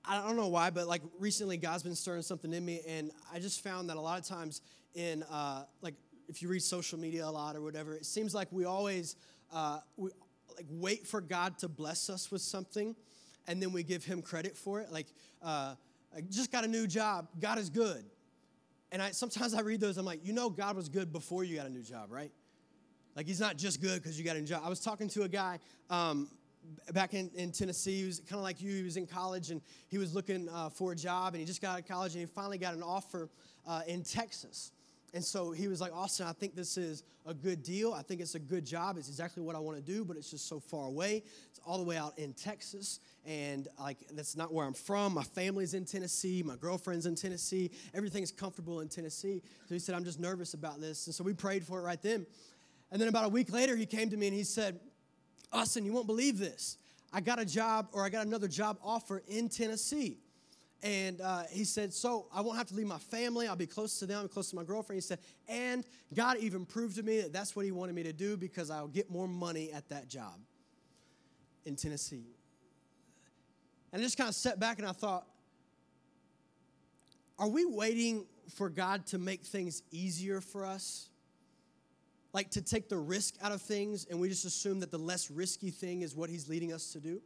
I 0.05 0.21
don't 0.27 0.37
know 0.37 0.49
why, 0.49 0.71
but 0.71 0.89
like 0.89 1.03
recently 1.19 1.57
God's 1.57 1.83
been 1.83 1.95
stirring 1.95 2.23
something 2.23 2.53
in 2.53 2.65
me, 2.65 2.81
and 2.87 3.13
I 3.33 3.39
just 3.39 3.63
found 3.63 3.89
that 3.91 3.97
a 3.97 4.01
lot 4.01 4.19
of 4.19 4.27
times 4.27 4.61
in, 4.95 5.23
uh, 5.25 5.65
like, 5.81 5.95
if 6.29 6.43
you 6.43 6.49
read 6.49 6.63
social 6.63 6.99
media 6.99 7.27
a 7.27 7.31
lot 7.31 7.57
or 7.57 7.61
whatever, 7.61 7.95
it 7.95 8.07
seems 8.07 8.35
like 8.35 8.49
we 8.51 8.65
always, 8.65 9.17
uh, 9.53 9.79
we 9.97 10.11
like 10.57 10.67
wait 10.69 11.07
for 11.07 11.21
God 11.21 11.59
to 11.59 11.69
bless 11.69 12.11
us 12.11 12.31
with 12.31 12.43
something, 12.43 12.97
and 13.47 13.63
then 13.63 13.73
we 13.73 13.83
give 13.83 14.05
Him 14.05 14.23
credit 14.23 14.57
for 14.57 14.81
it. 14.81 14.91
Like, 14.91 15.07
uh, 15.43 15.75
I 16.17 16.21
just 16.29 16.51
got 16.51 16.65
a 16.65 16.69
new 16.69 16.87
job. 16.87 17.29
God 17.41 17.59
is 17.59 17.71
good. 17.71 18.05
And 18.91 19.01
I 19.01 19.11
sometimes 19.13 19.55
I 19.55 19.61
read 19.61 19.81
those, 19.81 19.97
I'm 19.97 20.05
like, 20.05 20.21
you 20.25 20.33
know, 20.33 20.51
God 20.51 20.77
was 20.77 20.89
good 20.89 21.13
before 21.13 21.45
you 21.45 21.57
got 21.57 21.67
a 21.67 21.71
new 21.71 21.83
job, 21.83 22.11
right? 22.11 22.31
Like 23.17 23.27
he's 23.27 23.41
not 23.41 23.57
just 23.57 23.81
good 23.81 24.03
because 24.03 24.19
you 24.19 24.25
got 24.25 24.37
a 24.37 24.41
new 24.41 24.47
job. 24.47 24.63
I 24.65 24.69
was 24.69 24.81
talking 24.81 25.09
to 25.11 25.23
a 25.23 25.29
guy 25.29 25.59
um, 25.91 26.29
back 26.93 27.15
in, 27.15 27.31
in 27.35 27.53
Tennessee. 27.53 28.01
He 28.01 28.07
was 28.07 28.21
kind 28.21 28.39
of 28.39 28.43
like 28.43 28.61
you. 28.61 28.75
He 28.75 28.83
was 28.83 28.97
in 28.97 29.07
college 29.07 29.51
and 29.51 29.61
he 29.89 29.99
was 29.99 30.15
looking 30.15 30.49
uh, 30.49 30.69
for 30.71 30.93
a 30.93 30.97
job 30.97 31.35
and 31.35 31.41
he 31.41 31.47
just 31.47 31.61
got 31.61 31.73
out 31.73 31.81
of 31.81 31.89
college 31.89 32.13
and 32.13 32.21
he 32.21 32.27
finally 32.27 32.59
got 32.59 32.75
an 32.75 32.83
offer 32.83 33.29
uh, 33.67 33.83
in 33.87 34.03
Texas. 34.03 34.73
And 35.15 35.23
so 35.23 35.51
he 35.51 35.69
was 35.69 35.81
like, 35.81 35.93
Austin, 35.95 36.27
I 36.27 36.33
think 36.33 36.57
this 36.57 36.79
is 36.79 37.05
a 37.27 37.35
good 37.35 37.63
deal. 37.63 37.93
I 37.93 38.01
think 38.01 38.23
it's 38.23 38.35
a 38.35 38.39
good 38.39 38.65
job. 38.65 38.97
It's 38.97 39.09
exactly 39.09 39.43
what 39.43 39.55
I 39.55 39.59
want 39.59 39.77
to 39.77 39.83
do, 39.83 40.07
but 40.07 40.17
it's 40.17 40.31
just 40.31 40.49
so 40.49 40.59
far 40.59 40.87
away. 40.87 41.23
It's 41.51 41.61
all 41.67 41.77
the 41.77 41.85
way 41.85 41.99
out 41.99 42.19
in 42.19 42.33
Texas. 42.33 42.99
And 43.27 43.69
like 43.79 43.99
that's 44.15 44.37
not 44.37 44.55
where 44.55 44.67
I'm 44.67 44.73
from. 44.73 45.13
My 45.13 45.23
family's 45.23 45.75
in 45.75 45.85
Tennessee. 45.85 46.43
My 46.43 46.57
girlfriend's 46.57 47.05
in 47.05 47.15
Tennessee. 47.15 47.71
Everything's 47.93 48.33
comfortable 48.33 48.81
in 48.81 48.89
Tennessee. 48.89 49.43
So 49.69 49.75
he 49.75 49.79
said, 49.79 49.95
I'm 49.95 50.05
just 50.05 50.19
nervous 50.19 50.55
about 50.55 50.81
this. 50.81 51.07
And 51.07 51.15
so 51.15 51.23
we 51.23 51.35
prayed 51.35 51.65
for 51.65 51.79
it 51.79 51.83
right 51.83 52.01
then. 52.01 52.27
And 52.91 53.01
then 53.01 53.09
about 53.09 53.27
a 53.27 53.29
week 53.29 53.53
later, 53.53 53.77
he 53.77 53.87
came 53.87 54.09
to 54.11 54.17
me 54.17 54.29
and 54.29 54.37
he 54.37 54.45
said, 54.45 54.81
Austin, 55.53 55.85
you 55.85 55.93
won't 55.93 56.07
believe 56.07 56.39
this. 56.39 56.79
I 57.13 57.21
got 57.21 57.39
a 57.39 57.45
job 57.45 57.89
or 57.93 58.05
I 58.05 58.09
got 58.09 58.27
another 58.27 58.49
job 58.49 58.79
offer 58.83 59.23
in 59.29 59.49
Tennessee. 59.49 60.17
And 60.83 61.21
uh, 61.21 61.45
he 61.51 61.65
said, 61.65 61.93
So 61.93 62.27
I 62.35 62.41
won't 62.41 62.59
have 62.59 62.67
to 62.69 62.75
leave 62.75 62.87
my 62.87 62.99
family. 62.99 63.47
I'll 63.47 63.55
be 63.55 63.67
close 63.67 63.99
to 64.01 64.07
them, 64.07 64.27
close 64.29 64.51
to 64.51 64.57
my 64.57 64.65
girlfriend. 64.65 64.97
He 64.97 65.01
said, 65.03 65.19
And 65.47 65.85
God 66.15 66.39
even 66.39 66.67
proved 66.67 66.97
to 66.97 67.03
me 67.03 67.21
that 67.21 67.33
that's 67.33 67.55
what 67.55 67.65
he 67.65 67.71
wanted 67.71 67.95
me 67.95 68.03
to 68.03 68.13
do 68.13 68.37
because 68.37 68.71
I'll 68.71 68.89
get 68.89 69.11
more 69.11 69.29
money 69.29 69.71
at 69.73 69.89
that 69.91 70.09
job 70.09 70.35
in 71.65 71.77
Tennessee. 71.77 72.27
And 73.93 74.01
I 74.01 74.05
just 74.05 74.17
kind 74.17 74.29
of 74.29 74.35
sat 74.35 74.59
back 74.59 74.81
and 74.81 74.89
I 74.89 74.93
thought, 74.93 75.25
Are 77.39 77.49
we 77.49 77.65
waiting 77.65 78.27
for 78.57 78.69
God 78.69 79.07
to 79.09 79.19
make 79.19 79.43
things 79.45 79.83
easier 79.93 80.41
for 80.41 80.67
us? 80.67 81.11
Like 82.33 82.51
to 82.53 82.63
take 82.63 82.89
the 82.89 82.97
risk 82.97 83.35
out 83.43 83.53
of 83.53 83.61
things 83.61 84.07
and 84.11 84.19
we 84.19 84.29
just 84.29 84.45
assume 84.45 84.81
that 84.81 84.91
the 84.91 84.99
less 84.99 85.31
risky 85.31 85.71
thing 85.71 86.03
is 86.03 86.15
what 86.15 86.31
he's 86.31 86.49
leading 86.49 86.73
us 86.73 86.93
to 86.93 87.01
do? 87.01 87.21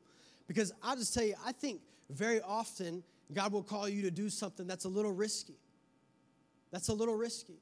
Because 0.48 0.72
I'll 0.82 0.96
just 0.96 1.14
tell 1.14 1.24
you, 1.24 1.34
I 1.44 1.52
think 1.52 1.80
very 2.10 2.40
often 2.40 3.02
God 3.32 3.52
will 3.52 3.62
call 3.62 3.88
you 3.88 4.02
to 4.02 4.10
do 4.10 4.28
something 4.28 4.66
that's 4.66 4.84
a 4.84 4.88
little 4.88 5.12
risky. 5.12 5.56
That's 6.70 6.88
a 6.88 6.94
little 6.94 7.16
risky. 7.16 7.60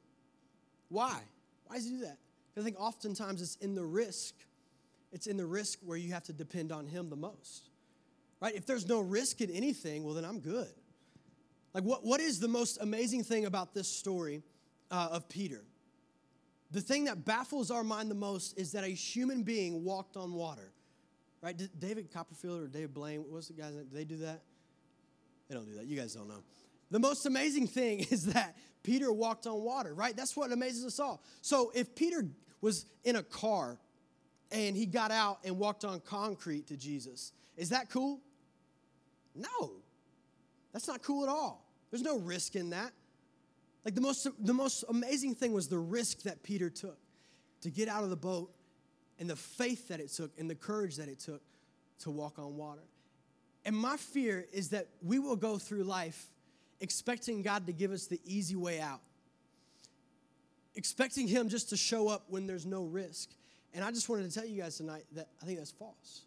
Why? 0.89 1.19
Why 1.67 1.77
does 1.77 1.85
he 1.87 1.91
do 1.93 2.01
that? 2.01 2.19
Because 2.51 2.65
I 2.65 2.71
think 2.71 2.81
oftentimes 2.81 3.43
it's 3.43 3.57
in 3.57 3.75
the 3.75 3.85
risk. 3.85 4.35
It's 5.13 5.27
in 5.27 5.37
the 5.37 5.47
risk 5.47 5.79
where 5.85 5.97
you 5.97 6.13
have 6.13 6.25
to 6.25 6.33
depend 6.33 6.73
on 6.73 6.87
him 6.87 7.11
the 7.11 7.17
most. 7.17 7.69
Right? 8.41 8.55
If 8.55 8.67
there's 8.67 8.89
no 8.89 9.01
risk 9.01 9.41
in 9.41 9.51
anything, 9.51 10.05
well, 10.05 10.15
then 10.15 10.25
I'm 10.25 10.41
good. 10.41 10.73
Like, 11.73 11.85
what, 11.85 12.05
what 12.05 12.21
is 12.21 12.39
the 12.39 12.49
most 12.49 12.79
amazing 12.81 13.25
thing 13.25 13.47
about 13.47 13.75
this 13.75 13.89
story 13.89 14.43
uh, 14.91 15.09
of 15.13 15.29
Peter? 15.29 15.63
The 16.71 16.81
thing 16.81 17.05
that 17.05 17.25
baffles 17.25 17.71
our 17.71 17.85
mind 17.85 18.11
the 18.11 18.17
most 18.17 18.59
is 18.59 18.73
that 18.73 18.85
a 18.85 18.89
human 18.89 19.43
being 19.43 19.85
walked 19.85 20.17
on 20.17 20.33
water. 20.33 20.73
Right? 21.43 21.57
Did 21.57 21.79
David 21.79 22.11
Copperfield 22.13 22.63
or 22.63 22.67
David 22.67 22.95
Blaine, 22.95 23.25
what's 23.29 23.49
the 23.49 23.53
guy's 23.55 23.75
name? 23.75 23.85
Did 23.85 23.93
they 23.93 24.05
do 24.05 24.17
that? 24.19 24.43
They 25.49 25.55
don't 25.55 25.67
do 25.67 25.75
that. 25.77 25.87
You 25.87 25.97
guys 25.97 26.15
don't 26.15 26.29
know. 26.29 26.43
The 26.91 26.99
most 26.99 27.27
amazing 27.27 27.67
thing 27.67 28.01
is 28.11 28.27
that 28.27 28.57
Peter 28.83 29.13
walked 29.13 29.47
on 29.47 29.63
water, 29.63 29.95
right? 29.95 30.17
That's 30.17 30.37
what 30.37 30.53
amazes 30.53 30.85
us 30.85 30.99
all. 30.99 31.23
So 31.43 31.71
if 31.75 31.95
Peter 31.95 32.27
was 32.61 32.87
in 33.05 33.17
a 33.17 33.23
car 33.23 33.79
and 34.51 34.77
he 34.77 34.87
got 34.87 35.11
out 35.11 35.41
and 35.45 35.59
walked 35.59 35.85
on 35.85 36.01
concrete 36.01 36.67
to 36.69 36.77
Jesus, 36.77 37.33
is 37.57 37.71
that 37.71 37.91
cool? 37.91 38.21
No. 39.35 39.73
That's 40.73 40.89
not 40.89 41.03
cool 41.03 41.25
at 41.25 41.29
all. 41.29 41.67
There's 41.91 42.03
no 42.03 42.19
risk 42.19 42.57
in 42.57 42.71
that. 42.71 42.93
Like 43.85 43.95
the 43.95 44.01
most 44.01 44.27
the 44.39 44.55
most 44.55 44.85
amazing 44.89 45.35
thing 45.35 45.53
was 45.53 45.69
the 45.69 45.79
risk 45.79 46.23
that 46.23 46.43
Peter 46.43 46.71
took 46.71 46.99
to 47.61 47.71
get 47.71 47.89
out 47.89 48.05
of 48.05 48.11
the 48.11 48.17
boat 48.17 48.51
and 49.19 49.29
the 49.29 49.37
faith 49.37 49.89
that 49.89 50.01
it 50.01 50.11
took 50.11 50.31
and 50.39 50.49
the 50.49 50.55
courage 50.55 50.97
that 50.97 51.09
it 51.09 51.21
took 51.21 51.43
to 52.01 52.11
walk 52.11 52.39
on 52.39 52.57
water. 52.57 52.83
And 53.65 53.77
my 53.77 53.97
fear 53.97 54.47
is 54.53 54.71
that 54.71 54.89
we 55.03 55.19
will 55.19 55.37
go 55.37 55.59
through 55.59 55.85
life 55.85 56.27
expecting 56.81 57.43
God 57.43 57.67
to 57.67 57.73
give 57.73 57.93
us 57.93 58.07
the 58.07 58.21
easy 58.25 58.57
way 58.57 58.81
out, 58.81 59.01
expecting 60.75 61.27
Him 61.27 61.49
just 61.49 61.71
to 61.71 61.77
show 61.77 62.09
up 62.09 62.25
when 62.29 62.47
there's 62.47 62.67
no 62.67 62.85
risk. 62.85 63.31
And 63.73 63.85
I 63.85 63.91
just 63.91 64.09
wanted 64.09 64.31
to 64.31 64.39
tell 64.39 64.47
you 64.47 64.63
guys 64.63 64.77
tonight 64.77 65.05
that 65.13 65.29
I 65.43 65.47
think 65.47 65.59
that's 65.59 65.71
false, 65.71 66.23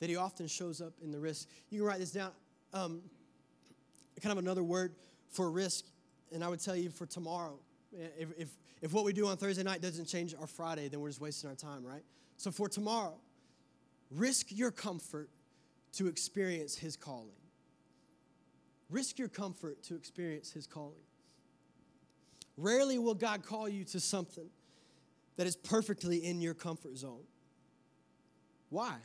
that 0.00 0.10
He 0.10 0.16
often 0.16 0.46
shows 0.46 0.80
up 0.80 0.92
in 1.02 1.10
the 1.10 1.18
risk. 1.18 1.48
You 1.70 1.80
can 1.80 1.86
write 1.86 1.98
this 1.98 2.12
down. 2.12 2.32
Um, 2.74 3.00
kind 4.20 4.32
of 4.32 4.38
another 4.38 4.62
word 4.62 4.94
for 5.30 5.50
risk, 5.50 5.84
and 6.32 6.44
I 6.44 6.48
would 6.48 6.60
tell 6.60 6.76
you 6.76 6.90
for 6.90 7.06
tomorrow. 7.06 7.58
Eh, 7.98 8.06
if, 8.18 8.28
if, 8.38 8.48
if 8.82 8.92
what 8.92 9.04
we 9.04 9.12
do 9.12 9.26
on 9.26 9.36
Thursday 9.36 9.62
night 9.62 9.80
doesn't 9.80 10.06
change 10.06 10.34
our 10.38 10.46
Friday, 10.46 10.88
then 10.88 11.00
we're 11.00 11.08
just 11.08 11.20
wasting 11.20 11.48
our 11.48 11.56
time, 11.56 11.84
right? 11.84 12.02
So 12.36 12.50
for 12.50 12.68
tomorrow, 12.68 13.14
risk 14.10 14.46
your 14.50 14.70
comfort 14.70 15.30
to 15.94 16.08
experience 16.08 16.76
His 16.76 16.96
calling. 16.96 17.30
Risk 18.90 19.18
your 19.18 19.28
comfort 19.28 19.82
to 19.84 19.94
experience 19.94 20.52
His 20.52 20.66
calling. 20.66 20.94
Rarely 22.56 22.98
will 22.98 23.14
God 23.14 23.44
call 23.44 23.68
you 23.68 23.84
to 23.84 24.00
something 24.00 24.48
that 25.36 25.46
is 25.46 25.56
perfectly 25.56 26.24
in 26.24 26.40
your 26.40 26.54
comfort 26.54 26.96
zone. 26.96 27.24
Why? 28.70 28.96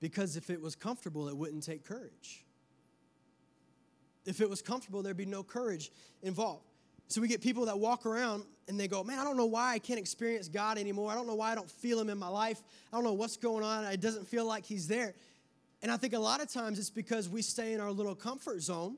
Because 0.00 0.36
if 0.36 0.50
it 0.50 0.60
was 0.60 0.74
comfortable, 0.74 1.28
it 1.28 1.36
wouldn't 1.36 1.62
take 1.62 1.84
courage. 1.84 2.44
If 4.24 4.40
it 4.40 4.48
was 4.48 4.62
comfortable, 4.62 5.02
there'd 5.02 5.16
be 5.16 5.26
no 5.26 5.42
courage 5.42 5.90
involved. 6.22 6.64
So 7.08 7.20
we 7.20 7.26
get 7.26 7.40
people 7.40 7.64
that 7.66 7.78
walk 7.78 8.06
around 8.06 8.44
and 8.68 8.78
they 8.78 8.86
go, 8.86 9.02
Man, 9.02 9.18
I 9.18 9.24
don't 9.24 9.36
know 9.36 9.46
why 9.46 9.72
I 9.74 9.78
can't 9.78 9.98
experience 9.98 10.48
God 10.48 10.78
anymore. 10.78 11.10
I 11.10 11.14
don't 11.14 11.26
know 11.26 11.34
why 11.34 11.50
I 11.52 11.54
don't 11.54 11.70
feel 11.70 12.00
Him 12.00 12.08
in 12.08 12.18
my 12.18 12.28
life. 12.28 12.62
I 12.92 12.96
don't 12.96 13.04
know 13.04 13.14
what's 13.14 13.36
going 13.36 13.64
on. 13.64 13.84
It 13.86 14.00
doesn't 14.00 14.28
feel 14.28 14.46
like 14.46 14.64
He's 14.64 14.86
there. 14.86 15.14
And 15.82 15.90
I 15.90 15.96
think 15.96 16.12
a 16.12 16.18
lot 16.18 16.40
of 16.40 16.52
times 16.52 16.78
it's 16.78 16.90
because 16.90 17.28
we 17.28 17.42
stay 17.42 17.72
in 17.72 17.80
our 17.80 17.90
little 17.90 18.14
comfort 18.14 18.62
zone 18.62 18.96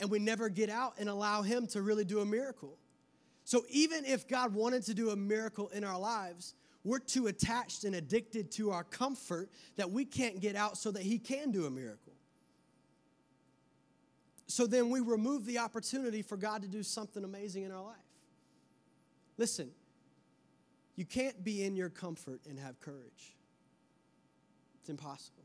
and 0.00 0.10
we 0.10 0.18
never 0.18 0.48
get 0.48 0.68
out 0.68 0.94
and 0.98 1.08
allow 1.08 1.42
Him 1.42 1.66
to 1.68 1.82
really 1.82 2.04
do 2.04 2.20
a 2.20 2.24
miracle. 2.24 2.76
So 3.44 3.64
even 3.70 4.04
if 4.04 4.26
God 4.26 4.52
wanted 4.52 4.82
to 4.84 4.94
do 4.94 5.10
a 5.10 5.16
miracle 5.16 5.68
in 5.68 5.84
our 5.84 5.98
lives, 5.98 6.54
we're 6.84 6.98
too 6.98 7.28
attached 7.28 7.84
and 7.84 7.94
addicted 7.94 8.50
to 8.52 8.70
our 8.70 8.84
comfort 8.84 9.48
that 9.76 9.90
we 9.90 10.04
can't 10.04 10.40
get 10.40 10.56
out 10.56 10.76
so 10.76 10.90
that 10.90 11.02
He 11.02 11.18
can 11.18 11.50
do 11.50 11.66
a 11.66 11.70
miracle. 11.70 12.07
So 14.48 14.66
then 14.66 14.90
we 14.90 15.00
remove 15.00 15.44
the 15.44 15.58
opportunity 15.58 16.22
for 16.22 16.36
God 16.36 16.62
to 16.62 16.68
do 16.68 16.82
something 16.82 17.22
amazing 17.22 17.64
in 17.64 17.70
our 17.70 17.82
life. 17.82 17.96
Listen, 19.36 19.70
you 20.96 21.04
can't 21.04 21.44
be 21.44 21.62
in 21.62 21.76
your 21.76 21.90
comfort 21.90 22.40
and 22.48 22.58
have 22.58 22.80
courage. 22.80 23.36
It's 24.80 24.88
impossible. 24.88 25.44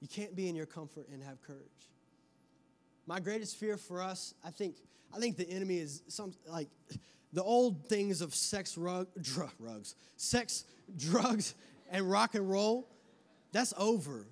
You 0.00 0.08
can't 0.08 0.34
be 0.34 0.48
in 0.48 0.56
your 0.56 0.66
comfort 0.66 1.08
and 1.12 1.22
have 1.22 1.40
courage. 1.40 1.62
My 3.06 3.20
greatest 3.20 3.56
fear 3.56 3.76
for 3.76 4.02
us, 4.02 4.34
I 4.44 4.50
think, 4.50 4.76
I 5.14 5.18
think 5.18 5.36
the 5.36 5.48
enemy 5.48 5.78
is 5.78 6.02
some 6.08 6.32
like 6.48 6.68
the 7.32 7.42
old 7.42 7.86
things 7.86 8.20
of 8.20 8.34
sex 8.34 8.76
rug, 8.76 9.06
rugs, 9.58 9.94
sex, 10.16 10.64
drugs, 10.96 11.54
and 11.90 12.10
rock 12.10 12.34
and 12.34 12.50
roll. 12.50 12.88
That's 13.52 13.72
over. 13.76 14.26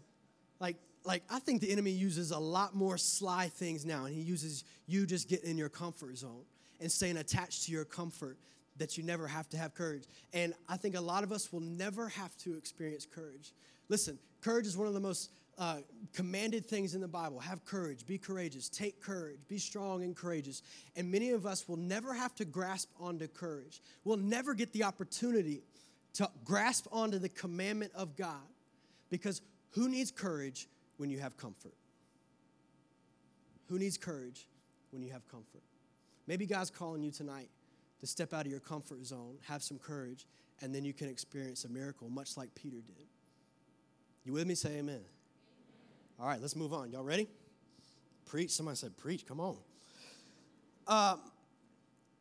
Like, 0.61 0.77
like 1.09 1.23
I 1.31 1.38
think 1.38 1.62
the 1.62 1.73
enemy 1.73 1.90
uses 1.90 2.33
a 2.33 2.38
lot 2.38 2.75
more 2.75 2.99
sly 2.99 3.49
things 3.49 3.87
now, 3.87 4.05
and 4.05 4.14
he 4.14 4.21
uses 4.21 4.64
you 4.87 5.07
just 5.07 5.27
getting 5.27 5.51
in 5.51 5.57
your 5.57 5.71
comfort 5.71 6.18
zone 6.18 6.44
and 6.81 6.92
staying 6.92 7.16
attached 7.16 7.64
to 7.64 7.73
your 7.73 7.87
comfort 7.87 8.37
that 8.77 8.99
you 8.99 9.03
never 9.03 9.27
have 9.27 9.49
to 9.49 9.57
have 9.57 9.75
courage. 9.75 10.05
And 10.35 10.53
I 10.68 10.77
think 10.77 10.94
a 10.94 11.01
lot 11.01 11.25
of 11.25 11.33
us 11.33 11.51
will 11.51 11.62
never 11.62 12.11
have 12.11 12.37
to 12.38 12.55
experience 12.59 13.07
courage. 13.07 13.53
Listen, 13.88 14.18
courage 14.42 14.66
is 14.66 14.77
one 14.77 14.87
of 14.87 14.92
the 14.92 15.01
most 15.01 15.31
uh, 15.57 15.79
commanded 16.12 16.66
things 16.66 16.94
in 16.94 17.01
the 17.01 17.09
Bible. 17.09 17.40
Have 17.40 17.64
courage, 17.64 18.05
be 18.07 18.18
courageous, 18.18 18.68
take 18.68 19.01
courage, 19.01 19.38
be 19.49 19.59
strong 19.59 20.05
and 20.05 20.14
courageous. 20.14 20.62
And 20.94 21.11
many 21.11 21.31
of 21.31 21.47
us 21.47 21.66
will 21.66 21.79
never 21.79 22.12
have 22.12 22.35
to 22.35 22.44
grasp 22.44 22.90
onto 23.01 23.29
courage. 23.29 23.81
We'll 24.05 24.18
never 24.18 24.53
get 24.53 24.75
the 24.75 24.85
opportunity 24.85 25.62
to 26.14 26.29
grasp 26.44 26.87
onto 26.92 27.18
the 27.18 27.31
commandment 27.31 27.92
of 27.94 28.14
God 28.14 28.47
because 29.09 29.40
who 29.71 29.88
needs 29.88 30.11
courage 30.11 30.68
when 30.99 31.11
you 31.11 31.19
have 31.19 31.37
comfort? 31.37 31.75
Who 33.69 33.79
needs 33.79 33.97
courage 33.97 34.47
when 34.91 35.03
you 35.03 35.11
have 35.13 35.27
comfort? 35.29 35.63
Maybe 36.27 36.47
God's 36.47 36.71
calling 36.71 37.03
you 37.03 37.11
tonight 37.11 37.49
to 38.01 38.07
step 38.07 38.33
out 38.33 38.45
of 38.45 38.51
your 38.51 38.61
comfort 38.61 39.05
zone, 39.05 39.37
have 39.49 39.63
some 39.63 39.79
courage, 39.79 40.27
and 40.61 40.75
then 40.75 40.85
you 40.85 40.93
can 40.93 41.09
experience 41.09 41.65
a 41.65 41.69
miracle, 41.69 42.09
much 42.09 42.37
like 42.37 42.55
Peter 42.55 42.77
did. 42.77 43.07
You 44.25 44.33
with 44.33 44.47
me? 44.47 44.55
Say 44.55 44.71
amen. 44.71 44.97
amen. 44.97 45.01
All 46.21 46.27
right, 46.27 46.41
let's 46.41 46.57
move 46.57 46.73
on. 46.73 46.91
Y'all 46.91 47.05
ready? 47.05 47.29
Preach. 48.27 48.51
Somebody 48.51 48.77
said, 48.77 48.97
Preach. 48.97 49.27
Come 49.27 49.41
on. 49.41 49.57
Uh, 50.87 51.17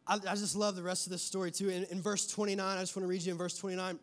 I, 0.07 0.15
I, 0.15 0.35
just 0.35 0.55
love 0.55 0.75
the 0.75 0.83
rest 0.83 1.05
of 1.05 1.11
this 1.11 1.21
story 1.21 1.51
too. 1.51 1.69
In, 1.69 1.85
in 1.85 2.01
verse 2.01 2.27
29, 2.27 2.65
I 2.65 2.79
just 2.79 2.95
want 2.95 3.03
to 3.03 3.07
read 3.07 3.21
you 3.21 3.31
in 3.31 3.37
verse 3.37 3.57
29 3.57 3.99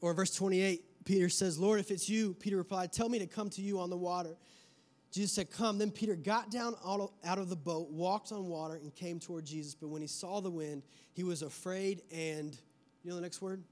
or 0.00 0.14
verse 0.14 0.34
28. 0.34 0.82
Peter 1.04 1.28
says, 1.28 1.58
Lord, 1.58 1.80
if 1.80 1.90
it's 1.90 2.08
you, 2.08 2.34
Peter 2.34 2.56
replied, 2.56 2.92
Tell 2.92 3.08
me 3.08 3.18
to 3.18 3.26
come 3.26 3.50
to 3.50 3.62
you 3.62 3.80
on 3.80 3.90
the 3.90 3.96
water. 3.96 4.36
Jesus 5.10 5.32
said, 5.32 5.50
Come. 5.50 5.78
Then 5.78 5.90
Peter 5.90 6.14
got 6.14 6.50
down 6.50 6.74
out 6.84 7.38
of 7.38 7.48
the 7.48 7.56
boat, 7.56 7.90
walked 7.90 8.32
on 8.32 8.46
water, 8.46 8.74
and 8.74 8.94
came 8.94 9.18
toward 9.20 9.44
Jesus. 9.44 9.74
But 9.74 9.88
when 9.88 10.00
he 10.00 10.08
saw 10.08 10.40
the 10.40 10.50
wind, 10.50 10.82
he 11.12 11.22
was 11.24 11.42
afraid 11.42 12.02
and, 12.10 12.56
you 13.02 13.10
know 13.10 13.16
the 13.16 13.22
next 13.22 13.42
word? 13.42 13.62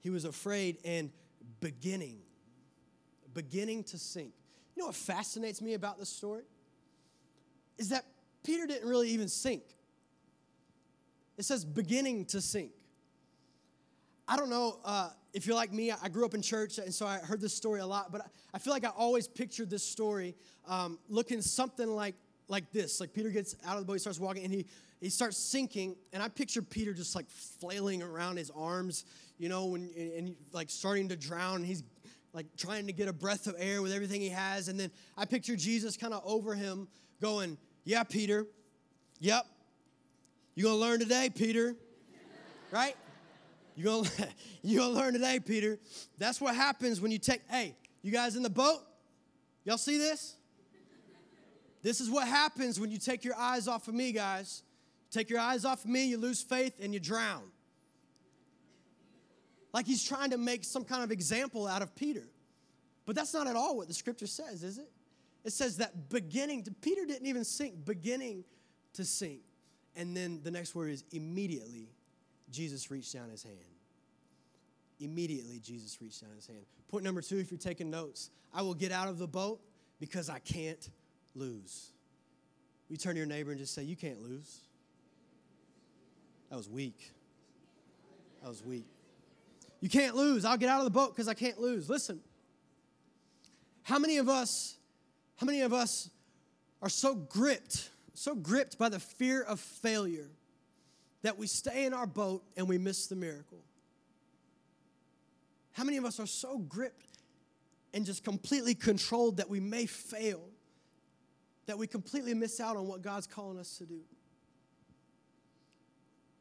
He 0.00 0.10
was 0.10 0.24
afraid 0.24 0.78
and 0.84 1.10
beginning, 1.60 2.18
beginning 3.34 3.84
to 3.84 3.98
sink. 3.98 4.32
You 4.74 4.82
know 4.82 4.86
what 4.86 4.96
fascinates 4.96 5.60
me 5.60 5.74
about 5.74 5.98
this 5.98 6.08
story? 6.08 6.44
Is 7.78 7.90
that 7.90 8.04
Peter 8.42 8.66
didn't 8.66 8.88
really 8.88 9.10
even 9.10 9.28
sink. 9.28 9.62
It 11.36 11.44
says 11.44 11.64
beginning 11.64 12.24
to 12.26 12.40
sink. 12.40 12.72
I 14.30 14.36
don't 14.36 14.50
know 14.50 14.78
uh, 14.84 15.08
if 15.32 15.46
you're 15.46 15.56
like 15.56 15.72
me, 15.72 15.90
I 15.90 16.08
grew 16.10 16.26
up 16.26 16.34
in 16.34 16.42
church, 16.42 16.76
and 16.76 16.92
so 16.92 17.06
I 17.06 17.16
heard 17.18 17.40
this 17.40 17.54
story 17.54 17.80
a 17.80 17.86
lot, 17.86 18.12
but 18.12 18.30
I 18.52 18.58
feel 18.58 18.74
like 18.74 18.84
I 18.84 18.90
always 18.90 19.26
pictured 19.26 19.70
this 19.70 19.82
story 19.82 20.34
um, 20.66 20.98
looking 21.08 21.40
something 21.40 21.88
like, 21.88 22.14
like 22.46 22.70
this. 22.70 23.00
Like 23.00 23.14
Peter 23.14 23.30
gets 23.30 23.56
out 23.64 23.74
of 23.74 23.80
the 23.80 23.86
boat, 23.86 23.94
he 23.94 23.98
starts 24.00 24.20
walking, 24.20 24.44
and 24.44 24.52
he, 24.52 24.66
he 25.00 25.08
starts 25.08 25.38
sinking, 25.38 25.96
and 26.12 26.22
I 26.22 26.28
picture 26.28 26.60
Peter 26.60 26.92
just 26.92 27.16
like 27.16 27.30
flailing 27.30 28.02
around 28.02 28.36
his 28.36 28.50
arms, 28.50 29.06
you 29.38 29.48
know, 29.48 29.64
when, 29.64 29.88
and, 29.96 30.12
and 30.12 30.36
like 30.52 30.68
starting 30.68 31.08
to 31.08 31.16
drown. 31.16 31.64
He's 31.64 31.82
like 32.34 32.46
trying 32.58 32.86
to 32.86 32.92
get 32.92 33.08
a 33.08 33.14
breath 33.14 33.46
of 33.46 33.54
air 33.58 33.80
with 33.80 33.92
everything 33.92 34.20
he 34.20 34.28
has, 34.28 34.68
and 34.68 34.78
then 34.78 34.90
I 35.16 35.24
picture 35.24 35.56
Jesus 35.56 35.96
kind 35.96 36.12
of 36.12 36.22
over 36.26 36.54
him 36.54 36.86
going, 37.22 37.56
Yeah, 37.84 38.02
Peter, 38.02 38.46
yep, 39.20 39.46
you're 40.54 40.70
gonna 40.70 40.80
learn 40.80 41.00
today, 41.00 41.30
Peter, 41.34 41.74
right? 42.70 42.94
You're 43.78 44.02
gonna, 44.02 44.10
you're 44.62 44.82
gonna 44.82 44.94
learn 44.94 45.12
today, 45.12 45.38
Peter. 45.38 45.78
That's 46.18 46.40
what 46.40 46.56
happens 46.56 47.00
when 47.00 47.12
you 47.12 47.18
take, 47.18 47.42
hey, 47.48 47.76
you 48.02 48.10
guys 48.10 48.34
in 48.34 48.42
the 48.42 48.50
boat? 48.50 48.80
Y'all 49.64 49.78
see 49.78 49.98
this? 49.98 50.34
This 51.80 52.00
is 52.00 52.10
what 52.10 52.26
happens 52.26 52.80
when 52.80 52.90
you 52.90 52.98
take 52.98 53.24
your 53.24 53.36
eyes 53.36 53.68
off 53.68 53.86
of 53.86 53.94
me, 53.94 54.10
guys. 54.10 54.64
Take 55.12 55.30
your 55.30 55.38
eyes 55.38 55.64
off 55.64 55.84
of 55.84 55.90
me, 55.90 56.06
you 56.06 56.18
lose 56.18 56.42
faith, 56.42 56.80
and 56.82 56.92
you 56.92 56.98
drown. 56.98 57.42
Like 59.72 59.86
he's 59.86 60.02
trying 60.02 60.30
to 60.30 60.38
make 60.38 60.64
some 60.64 60.84
kind 60.84 61.04
of 61.04 61.12
example 61.12 61.68
out 61.68 61.80
of 61.80 61.94
Peter. 61.94 62.26
But 63.06 63.14
that's 63.14 63.32
not 63.32 63.46
at 63.46 63.54
all 63.54 63.76
what 63.76 63.86
the 63.86 63.94
scripture 63.94 64.26
says, 64.26 64.64
is 64.64 64.78
it? 64.78 64.90
It 65.44 65.52
says 65.52 65.76
that 65.76 66.08
beginning, 66.10 66.64
to, 66.64 66.72
Peter 66.72 67.06
didn't 67.06 67.28
even 67.28 67.44
sink, 67.44 67.84
beginning 67.84 68.42
to 68.94 69.04
sink. 69.04 69.42
And 69.94 70.16
then 70.16 70.40
the 70.42 70.50
next 70.50 70.74
word 70.74 70.90
is 70.90 71.04
immediately 71.12 71.90
Jesus 72.50 72.90
reached 72.90 73.12
down 73.12 73.28
his 73.30 73.42
hand. 73.42 73.56
Immediately, 75.00 75.60
Jesus 75.60 75.98
reached 76.00 76.22
down 76.22 76.30
his 76.34 76.46
hand. 76.46 76.60
Point 76.88 77.04
number 77.04 77.20
two, 77.20 77.38
if 77.38 77.50
you're 77.50 77.58
taking 77.58 77.90
notes, 77.90 78.30
I 78.52 78.62
will 78.62 78.74
get 78.74 78.90
out 78.90 79.08
of 79.08 79.18
the 79.18 79.28
boat 79.28 79.60
because 80.00 80.28
I 80.28 80.38
can't 80.38 80.88
lose. 81.34 81.92
You 82.88 82.96
turn 82.96 83.14
to 83.14 83.18
your 83.18 83.26
neighbor 83.26 83.50
and 83.50 83.60
just 83.60 83.74
say, 83.74 83.82
You 83.82 83.96
can't 83.96 84.22
lose. 84.22 84.60
That 86.50 86.56
was 86.56 86.68
weak. 86.68 87.12
That 88.42 88.48
was 88.48 88.64
weak. 88.64 88.86
You 89.80 89.88
can't 89.88 90.16
lose. 90.16 90.44
I'll 90.44 90.56
get 90.56 90.68
out 90.68 90.78
of 90.78 90.84
the 90.84 90.90
boat 90.90 91.14
because 91.14 91.28
I 91.28 91.34
can't 91.34 91.60
lose. 91.60 91.88
Listen, 91.88 92.20
how 93.82 93.98
many 93.98 94.16
of 94.16 94.28
us, 94.28 94.76
how 95.36 95.46
many 95.46 95.60
of 95.60 95.72
us 95.72 96.10
are 96.82 96.88
so 96.88 97.14
gripped, 97.14 97.90
so 98.14 98.34
gripped 98.34 98.78
by 98.78 98.88
the 98.88 98.98
fear 98.98 99.42
of 99.42 99.60
failure 99.60 100.30
that 101.22 101.38
we 101.38 101.46
stay 101.46 101.84
in 101.84 101.94
our 101.94 102.06
boat 102.06 102.42
and 102.56 102.68
we 102.68 102.78
miss 102.78 103.06
the 103.06 103.16
miracle? 103.16 103.62
How 105.72 105.84
many 105.84 105.96
of 105.96 106.04
us 106.04 106.18
are 106.18 106.26
so 106.26 106.58
gripped 106.58 107.18
and 107.94 108.04
just 108.04 108.24
completely 108.24 108.74
controlled 108.74 109.36
that 109.38 109.48
we 109.48 109.60
may 109.60 109.86
fail, 109.86 110.42
that 111.66 111.78
we 111.78 111.86
completely 111.86 112.34
miss 112.34 112.60
out 112.60 112.76
on 112.76 112.86
what 112.86 113.02
God's 113.02 113.26
calling 113.26 113.58
us 113.58 113.78
to 113.78 113.84
do? 113.84 114.00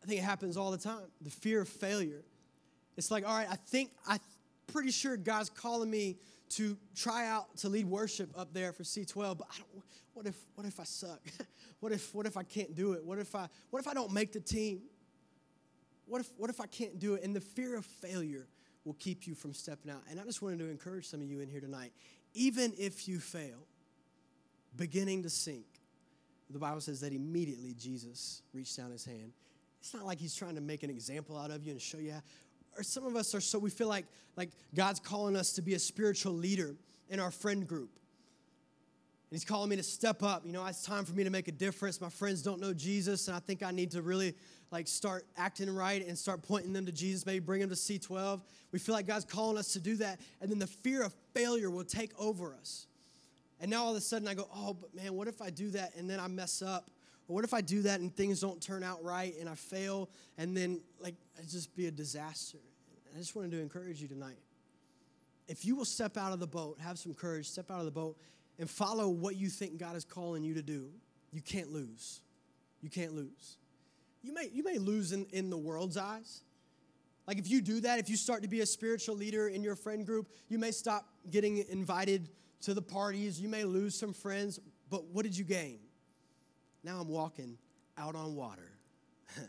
I 0.03 0.07
think 0.07 0.21
it 0.21 0.23
happens 0.23 0.57
all 0.57 0.71
the 0.71 0.77
time. 0.77 1.03
The 1.21 1.29
fear 1.29 1.61
of 1.61 1.69
failure. 1.69 2.23
It's 2.95 3.11
like, 3.11 3.27
all 3.27 3.35
right, 3.35 3.47
I 3.49 3.55
think 3.55 3.91
I'm 4.07 4.19
pretty 4.67 4.91
sure 4.91 5.17
God's 5.17 5.49
calling 5.49 5.89
me 5.89 6.17
to 6.49 6.77
try 6.95 7.27
out 7.27 7.57
to 7.57 7.69
lead 7.69 7.85
worship 7.85 8.29
up 8.37 8.53
there 8.53 8.73
for 8.73 8.83
C12, 8.83 9.37
but. 9.37 9.47
What 10.17 10.25
if 10.25 10.35
what 10.55 10.65
if 10.65 10.79
I 10.79 10.83
suck? 10.83 11.19
what 11.79 11.91
if 11.91 12.15
what 12.15 12.25
if 12.25 12.37
I 12.37 12.41
can't 12.41 12.73
do 12.73 12.93
it? 12.93 13.05
What 13.05 13.19
if 13.19 13.35
I 13.35 13.47
what 13.69 13.77
if 13.77 13.87
I 13.87 13.93
don't 13.93 14.11
make 14.11 14.33
the 14.33 14.39
team? 14.39 14.81
What 16.07 16.21
if 16.21 16.29
what 16.37 16.49
if 16.49 16.59
I 16.59 16.65
can't 16.65 16.97
do 16.97 17.13
it? 17.13 17.23
And 17.23 17.35
the 17.35 17.39
fear 17.39 17.77
of 17.77 17.85
failure 17.85 18.47
will 18.83 18.95
keep 18.95 19.27
you 19.27 19.35
from 19.35 19.53
stepping 19.53 19.91
out. 19.91 20.01
And 20.09 20.19
I 20.19 20.23
just 20.23 20.41
wanted 20.41 20.57
to 20.57 20.71
encourage 20.71 21.05
some 21.05 21.21
of 21.21 21.29
you 21.29 21.39
in 21.41 21.49
here 21.49 21.61
tonight. 21.61 21.91
Even 22.33 22.73
if 22.79 23.07
you 23.07 23.19
fail, 23.19 23.67
beginning 24.75 25.21
to 25.21 25.29
sink, 25.29 25.65
the 26.49 26.57
Bible 26.57 26.81
says 26.81 26.99
that 27.01 27.13
immediately 27.13 27.75
Jesus 27.77 28.41
reached 28.55 28.75
down 28.75 28.89
his 28.89 29.05
hand. 29.05 29.33
It's 29.81 29.93
not 29.93 30.03
like 30.03 30.17
he's 30.17 30.33
trying 30.33 30.55
to 30.55 30.61
make 30.61 30.81
an 30.81 30.89
example 30.89 31.37
out 31.37 31.51
of 31.51 31.63
you 31.63 31.73
and 31.73 31.79
show 31.79 31.99
you 31.99 32.13
how. 32.13 32.21
Or 32.77 32.83
some 32.83 33.05
of 33.05 33.15
us 33.15 33.33
are 33.33 33.41
so 33.41 33.59
we 33.59 33.69
feel 33.69 33.87
like 33.87 34.05
like 34.37 34.51
God's 34.75 34.99
calling 34.99 35.35
us 35.35 35.53
to 35.53 35.61
be 35.61 35.73
a 35.73 35.79
spiritual 35.79 36.33
leader 36.33 36.75
in 37.09 37.19
our 37.19 37.31
friend 37.31 37.67
group. 37.67 37.89
And 39.29 39.35
he's 39.37 39.43
calling 39.43 39.69
me 39.69 39.75
to 39.75 39.83
step 39.83 40.23
up. 40.23 40.45
You 40.45 40.53
know, 40.53 40.65
it's 40.65 40.83
time 40.83 41.03
for 41.03 41.13
me 41.13 41.25
to 41.25 41.29
make 41.29 41.49
a 41.49 41.51
difference. 41.51 41.99
My 41.99 42.09
friends 42.09 42.41
don't 42.41 42.61
know 42.61 42.73
Jesus, 42.73 43.27
and 43.27 43.35
I 43.35 43.39
think 43.39 43.61
I 43.61 43.71
need 43.71 43.91
to 43.91 44.01
really 44.01 44.35
like 44.71 44.87
start 44.87 45.25
acting 45.35 45.73
right 45.73 46.05
and 46.05 46.17
start 46.17 46.43
pointing 46.43 46.71
them 46.71 46.85
to 46.85 46.91
Jesus, 46.91 47.25
maybe 47.25 47.39
bring 47.39 47.59
them 47.59 47.69
to 47.69 47.75
C12. 47.75 48.41
We 48.71 48.79
feel 48.79 48.95
like 48.95 49.07
God's 49.07 49.25
calling 49.25 49.57
us 49.57 49.73
to 49.73 49.79
do 49.79 49.95
that, 49.97 50.21
and 50.39 50.49
then 50.49 50.59
the 50.59 50.67
fear 50.67 51.03
of 51.03 51.13
failure 51.33 51.69
will 51.69 51.83
take 51.83 52.11
over 52.19 52.53
us. 52.53 52.87
And 53.59 53.71
now 53.71 53.85
all 53.85 53.91
of 53.91 53.97
a 53.97 54.01
sudden 54.01 54.27
I 54.27 54.33
go, 54.33 54.47
oh, 54.55 54.73
but 54.79 54.93
man, 54.95 55.13
what 55.13 55.27
if 55.27 55.41
I 55.41 55.49
do 55.49 55.71
that 55.71 55.95
and 55.95 56.09
then 56.09 56.19
I 56.19 56.27
mess 56.27 56.61
up? 56.61 56.89
What 57.27 57.43
if 57.43 57.53
I 57.53 57.61
do 57.61 57.81
that 57.83 57.99
and 57.99 58.15
things 58.15 58.39
don't 58.39 58.61
turn 58.61 58.83
out 58.83 59.03
right 59.03 59.35
and 59.39 59.49
I 59.49 59.55
fail 59.55 60.09
and 60.37 60.55
then 60.55 60.81
like 60.99 61.15
it 61.37 61.47
just 61.49 61.75
be 61.75 61.87
a 61.87 61.91
disaster? 61.91 62.59
I 63.13 63.19
just 63.19 63.35
wanted 63.35 63.51
to 63.51 63.59
encourage 63.59 64.01
you 64.01 64.07
tonight. 64.07 64.39
If 65.47 65.65
you 65.65 65.75
will 65.75 65.85
step 65.85 66.17
out 66.17 66.33
of 66.33 66.39
the 66.39 66.47
boat, 66.47 66.77
have 66.79 66.97
some 66.97 67.13
courage, 67.13 67.49
step 67.49 67.69
out 67.71 67.79
of 67.79 67.85
the 67.85 67.91
boat 67.91 68.17
and 68.59 68.69
follow 68.69 69.09
what 69.09 69.35
you 69.35 69.49
think 69.49 69.77
God 69.77 69.95
is 69.95 70.03
calling 70.03 70.43
you 70.43 70.53
to 70.55 70.61
do, 70.61 70.89
you 71.31 71.41
can't 71.41 71.71
lose. 71.71 72.21
You 72.81 72.89
can't 72.89 73.13
lose. 73.13 73.57
You 74.23 74.33
may, 74.33 74.49
you 74.51 74.63
may 74.63 74.77
lose 74.77 75.11
in, 75.11 75.25
in 75.31 75.49
the 75.49 75.57
world's 75.57 75.97
eyes. 75.97 76.41
Like 77.27 77.37
if 77.37 77.49
you 77.49 77.61
do 77.61 77.81
that, 77.81 77.99
if 77.99 78.09
you 78.09 78.15
start 78.15 78.41
to 78.43 78.47
be 78.47 78.61
a 78.61 78.65
spiritual 78.65 79.15
leader 79.15 79.49
in 79.49 79.63
your 79.63 79.75
friend 79.75 80.05
group, 80.05 80.29
you 80.47 80.57
may 80.57 80.71
stop 80.71 81.05
getting 81.29 81.57
invited 81.69 82.29
to 82.61 82.73
the 82.73 82.81
parties, 82.81 83.39
you 83.39 83.49
may 83.49 83.63
lose 83.63 83.97
some 83.97 84.13
friends, 84.13 84.59
but 84.89 85.05
what 85.05 85.23
did 85.23 85.37
you 85.37 85.43
gain? 85.43 85.79
Now 86.87 87.01
I'm 87.01 87.09
walking 87.09 87.57
out 87.97 88.15
on 88.15 88.33
water. 88.33 88.71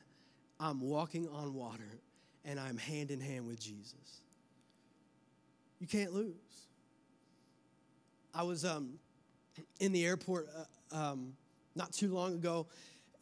I'm 0.60 0.80
walking 0.80 1.28
on 1.28 1.54
water 1.54 2.00
and 2.44 2.58
I'm 2.58 2.76
hand 2.76 3.12
in 3.12 3.20
hand 3.20 3.46
with 3.46 3.60
Jesus. 3.60 4.22
You 5.78 5.86
can't 5.86 6.12
lose. 6.12 6.34
I 8.34 8.42
was 8.42 8.64
um, 8.64 8.94
in 9.78 9.92
the 9.92 10.04
airport 10.04 10.48
uh, 10.92 10.96
um, 10.96 11.34
not 11.76 11.92
too 11.92 12.12
long 12.12 12.34
ago 12.34 12.66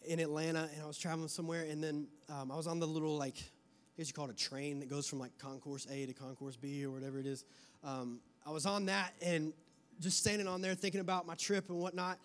in 0.06 0.18
Atlanta, 0.18 0.70
and 0.72 0.82
I 0.82 0.86
was 0.86 0.96
traveling 0.96 1.28
somewhere, 1.28 1.66
and 1.68 1.84
then 1.84 2.06
um, 2.30 2.50
I 2.50 2.56
was 2.56 2.66
on 2.66 2.78
the 2.78 2.86
little 2.86 3.18
like, 3.18 3.36
I 3.36 3.98
guess 3.98 4.08
you 4.08 4.14
call 4.14 4.30
it 4.30 4.30
a 4.30 4.48
train 4.48 4.80
that 4.80 4.88
goes 4.88 5.06
from 5.06 5.18
like 5.18 5.36
concourse 5.36 5.86
A 5.90 6.06
to 6.06 6.14
concourse 6.14 6.56
B 6.56 6.82
or 6.86 6.90
whatever 6.90 7.18
it 7.18 7.26
is. 7.26 7.44
Um, 7.84 8.20
I 8.46 8.50
was 8.50 8.64
on 8.64 8.86
that 8.86 9.12
and 9.20 9.52
just 10.00 10.18
standing 10.18 10.48
on 10.48 10.62
there 10.62 10.74
thinking 10.74 11.02
about 11.02 11.26
my 11.26 11.34
trip 11.34 11.68
and 11.68 11.78
whatnot. 11.78 12.18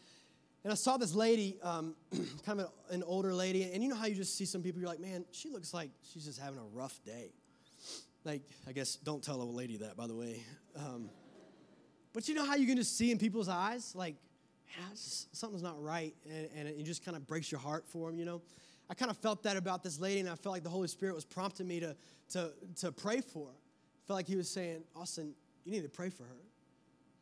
And 0.63 0.71
I 0.71 0.75
saw 0.75 0.97
this 0.97 1.15
lady, 1.15 1.57
um, 1.63 1.95
kind 2.45 2.61
of 2.61 2.71
an 2.89 3.03
older 3.03 3.33
lady, 3.33 3.63
and 3.63 3.81
you 3.81 3.89
know 3.89 3.95
how 3.95 4.05
you 4.05 4.15
just 4.15 4.37
see 4.37 4.45
some 4.45 4.61
people, 4.61 4.79
you're 4.79 4.89
like, 4.89 4.99
man, 4.99 5.25
she 5.31 5.49
looks 5.49 5.73
like 5.73 5.89
she's 6.11 6.25
just 6.25 6.39
having 6.39 6.59
a 6.59 6.65
rough 6.73 7.03
day. 7.03 7.31
Like, 8.23 8.43
I 8.67 8.71
guess, 8.71 8.95
don't 8.97 9.23
tell 9.23 9.41
a 9.41 9.43
lady 9.43 9.77
that, 9.77 9.97
by 9.97 10.05
the 10.05 10.15
way. 10.15 10.43
Um, 10.77 11.09
but 12.13 12.27
you 12.27 12.35
know 12.35 12.45
how 12.45 12.55
you 12.55 12.67
can 12.67 12.77
just 12.77 12.95
see 12.95 13.11
in 13.11 13.17
people's 13.17 13.49
eyes, 13.49 13.95
like, 13.95 14.15
yeah, 14.77 14.85
something's 14.93 15.63
not 15.63 15.81
right, 15.81 16.13
and, 16.29 16.47
and 16.55 16.67
it 16.67 16.83
just 16.83 17.03
kind 17.03 17.17
of 17.17 17.25
breaks 17.25 17.51
your 17.51 17.59
heart 17.59 17.87
for 17.87 18.09
them, 18.09 18.19
you 18.19 18.25
know? 18.25 18.41
I 18.89 18.93
kind 18.93 19.09
of 19.09 19.17
felt 19.17 19.43
that 19.43 19.57
about 19.57 19.83
this 19.83 19.99
lady, 19.99 20.19
and 20.19 20.29
I 20.29 20.35
felt 20.35 20.53
like 20.53 20.63
the 20.63 20.69
Holy 20.69 20.87
Spirit 20.87 21.15
was 21.15 21.25
prompting 21.25 21.67
me 21.67 21.79
to, 21.79 21.95
to, 22.33 22.51
to 22.81 22.91
pray 22.91 23.21
for 23.21 23.47
her. 23.47 23.53
I 23.53 24.01
felt 24.05 24.17
like 24.17 24.27
He 24.27 24.35
was 24.35 24.49
saying, 24.49 24.83
Austin, 24.95 25.33
you 25.63 25.71
need 25.71 25.83
to 25.83 25.89
pray 25.89 26.09
for 26.09 26.23
her. 26.23 26.35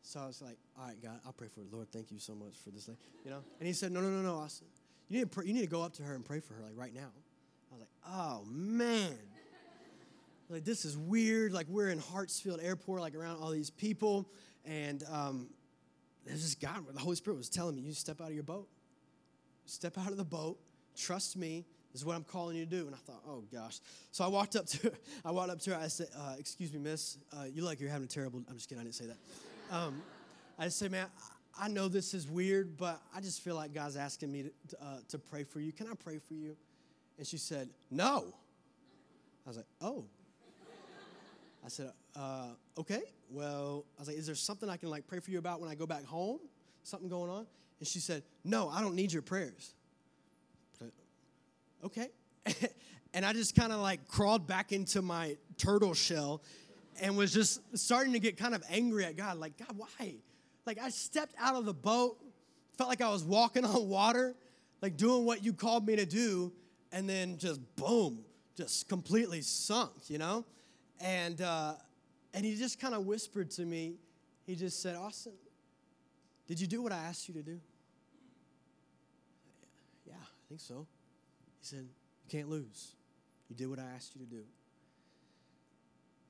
So 0.02 0.20
I 0.20 0.26
was 0.26 0.42
like, 0.42 0.56
all 0.78 0.86
right, 0.86 1.02
God, 1.02 1.20
I'll 1.26 1.32
pray 1.32 1.48
for 1.48 1.60
her. 1.60 1.66
Lord, 1.70 1.90
thank 1.92 2.10
you 2.10 2.18
so 2.18 2.34
much 2.34 2.54
for 2.64 2.70
this 2.70 2.88
lady, 2.88 3.00
you 3.24 3.30
know? 3.30 3.42
And 3.58 3.66
He 3.66 3.72
said, 3.72 3.92
no, 3.92 4.00
no, 4.00 4.08
no, 4.08 4.22
no, 4.22 4.36
Austin. 4.36 4.66
You 5.08 5.18
need, 5.18 5.24
to 5.24 5.28
pray, 5.28 5.46
you 5.46 5.52
need 5.52 5.62
to 5.62 5.66
go 5.66 5.82
up 5.82 5.92
to 5.94 6.02
her 6.02 6.14
and 6.14 6.24
pray 6.24 6.40
for 6.40 6.54
her, 6.54 6.62
like 6.62 6.72
right 6.76 6.94
now. 6.94 7.10
I 7.70 7.74
was 7.74 7.80
like, 7.80 7.88
oh, 8.08 8.44
man. 8.48 9.18
Like, 10.48 10.64
this 10.64 10.84
is 10.84 10.96
weird. 10.96 11.52
Like, 11.52 11.68
we're 11.68 11.90
in 11.90 12.00
Hartsfield 12.00 12.62
Airport, 12.62 13.00
like 13.00 13.14
around 13.14 13.40
all 13.40 13.50
these 13.50 13.70
people. 13.70 14.28
And 14.64 15.04
um, 15.10 15.48
there's 16.26 16.42
this 16.42 16.56
God, 16.56 16.84
the 16.92 16.98
Holy 16.98 17.16
Spirit 17.16 17.36
was 17.36 17.48
telling 17.48 17.76
me, 17.76 17.82
you 17.82 17.92
step 17.92 18.20
out 18.20 18.28
of 18.28 18.34
your 18.34 18.42
boat. 18.42 18.68
Step 19.66 19.96
out 19.96 20.10
of 20.10 20.16
the 20.16 20.24
boat. 20.24 20.58
Trust 20.96 21.36
me. 21.36 21.64
This 21.92 22.02
is 22.02 22.06
what 22.06 22.16
I'm 22.16 22.24
calling 22.24 22.56
you 22.56 22.64
to 22.64 22.70
do. 22.70 22.86
And 22.86 22.94
I 22.94 22.98
thought, 22.98 23.22
oh 23.26 23.44
gosh. 23.52 23.80
So 24.10 24.24
I 24.24 24.28
walked 24.28 24.56
up 24.56 24.66
to 24.66 24.88
her. 24.88 24.92
I 25.24 25.30
walked 25.30 25.50
up 25.50 25.60
to 25.60 25.70
her. 25.70 25.80
I 25.80 25.88
said, 25.88 26.08
uh, 26.16 26.34
excuse 26.38 26.72
me, 26.72 26.78
miss. 26.78 27.18
Uh, 27.32 27.44
you 27.44 27.62
look 27.62 27.70
like 27.70 27.80
you're 27.80 27.90
having 27.90 28.06
a 28.06 28.08
terrible, 28.08 28.42
I'm 28.48 28.56
just 28.56 28.68
kidding. 28.68 28.80
I 28.80 28.84
didn't 28.84 28.96
say 28.96 29.06
that. 29.06 29.18
Um, 29.70 30.02
I 30.58 30.64
just 30.64 30.78
said, 30.78 30.90
man, 30.90 31.06
I 31.58 31.68
know 31.68 31.86
this 31.86 32.12
is 32.12 32.28
weird, 32.28 32.76
but 32.76 33.00
I 33.14 33.20
just 33.20 33.42
feel 33.42 33.54
like 33.54 33.72
God's 33.72 33.96
asking 33.96 34.32
me 34.32 34.50
to, 34.68 34.82
uh, 34.82 34.96
to 35.08 35.18
pray 35.18 35.44
for 35.44 35.60
you. 35.60 35.72
Can 35.72 35.86
I 35.86 35.94
pray 35.94 36.18
for 36.18 36.34
you? 36.34 36.56
And 37.18 37.26
she 37.26 37.38
said, 37.38 37.68
no. 37.90 38.34
I 39.46 39.48
was 39.48 39.56
like, 39.56 39.66
oh. 39.80 40.04
I 41.64 41.68
said, 41.68 41.92
uh, 42.16 42.48
okay, 42.78 43.02
well, 43.30 43.84
I 43.96 44.00
was 44.00 44.08
like, 44.08 44.16
is 44.16 44.26
there 44.26 44.34
something 44.34 44.68
I 44.68 44.76
can 44.76 44.88
like 44.88 45.06
pray 45.06 45.20
for 45.20 45.30
you 45.30 45.38
about 45.38 45.60
when 45.60 45.70
I 45.70 45.74
go 45.74 45.86
back 45.86 46.04
home? 46.04 46.40
Something 46.82 47.08
going 47.08 47.30
on? 47.30 47.46
And 47.78 47.86
she 47.86 48.00
said, 48.00 48.22
no, 48.44 48.68
I 48.68 48.80
don't 48.80 48.94
need 48.94 49.12
your 49.12 49.22
prayers. 49.22 49.74
okay. 51.84 52.08
and 53.14 53.24
I 53.24 53.32
just 53.34 53.54
kind 53.54 53.72
of 53.72 53.80
like 53.80 54.08
crawled 54.08 54.46
back 54.46 54.72
into 54.72 55.02
my 55.02 55.36
turtle 55.58 55.94
shell 55.94 56.42
and 57.00 57.16
was 57.16 57.32
just 57.32 57.60
starting 57.76 58.12
to 58.12 58.18
get 58.18 58.36
kind 58.36 58.54
of 58.54 58.62
angry 58.70 59.04
at 59.04 59.16
God. 59.16 59.38
Like, 59.38 59.56
God, 59.56 59.76
why? 59.76 60.14
Like, 60.66 60.78
I 60.78 60.90
stepped 60.90 61.34
out 61.38 61.56
of 61.56 61.64
the 61.64 61.74
boat, 61.74 62.18
felt 62.76 62.88
like 62.88 63.00
I 63.00 63.08
was 63.08 63.24
walking 63.24 63.64
on 63.66 63.88
water, 63.88 64.36
like 64.82 64.96
doing 64.96 65.24
what 65.24 65.42
you 65.42 65.52
called 65.52 65.86
me 65.86 65.96
to 65.96 66.06
do, 66.06 66.52
and 66.92 67.08
then 67.08 67.38
just 67.38 67.60
boom, 67.76 68.24
just 68.56 68.88
completely 68.88 69.40
sunk, 69.40 69.92
you 70.08 70.18
know? 70.18 70.44
And, 71.00 71.40
uh, 71.40 71.74
and 72.34 72.44
he 72.44 72.54
just 72.56 72.78
kind 72.78 72.94
of 72.94 73.06
whispered 73.06 73.50
to 73.52 73.62
me, 73.62 73.94
he 74.46 74.54
just 74.54 74.82
said, 74.82 74.96
Austin, 74.96 75.32
did 76.46 76.60
you 76.60 76.66
do 76.66 76.82
what 76.82 76.92
I 76.92 76.98
asked 76.98 77.28
you 77.28 77.34
to 77.34 77.42
do? 77.42 77.60
Yeah, 80.06 80.14
I 80.14 80.48
think 80.48 80.60
so. 80.60 80.86
He 81.60 81.66
said, 81.66 81.86
You 82.24 82.28
can't 82.28 82.48
lose. 82.48 82.96
You 83.48 83.56
did 83.56 83.68
what 83.68 83.78
I 83.78 83.84
asked 83.94 84.14
you 84.16 84.24
to 84.24 84.26
do. 84.26 84.42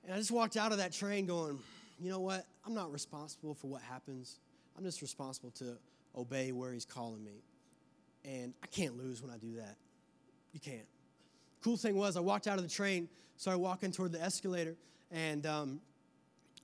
And 0.05 0.15
I 0.15 0.17
just 0.17 0.31
walked 0.31 0.57
out 0.57 0.73
of 0.73 0.79
that 0.79 0.93
train 0.93 1.27
going, 1.27 1.59
You 2.01 2.11
know 2.11 2.21
what? 2.21 2.47
I'm 2.67 2.75
not 2.75 2.93
responsible 2.93 3.55
for 3.55 3.69
what 3.69 3.83
happens. 3.83 4.39
I'm 4.77 4.85
just 4.85 5.03
responsible 5.03 5.51
to 5.53 5.77
obey 6.17 6.53
where 6.53 6.73
he's 6.73 6.85
calling 6.85 7.23
me. 7.23 7.43
And 8.25 8.55
I 8.63 8.67
can't 8.67 8.97
lose 8.99 9.23
when 9.23 9.31
I 9.31 9.39
do 9.39 9.57
that. 9.57 9.77
You 10.53 10.61
can't. 10.61 10.87
Cool 11.63 11.77
thing 11.77 11.97
was, 11.97 12.17
I 12.17 12.21
walked 12.21 12.47
out 12.47 12.57
of 12.57 12.63
the 12.63 12.71
train, 12.71 13.09
started 13.37 13.59
walking 13.59 13.93
toward 13.93 14.13
the 14.13 14.23
escalator, 14.23 14.77
and 15.11 15.47
um, 15.47 15.81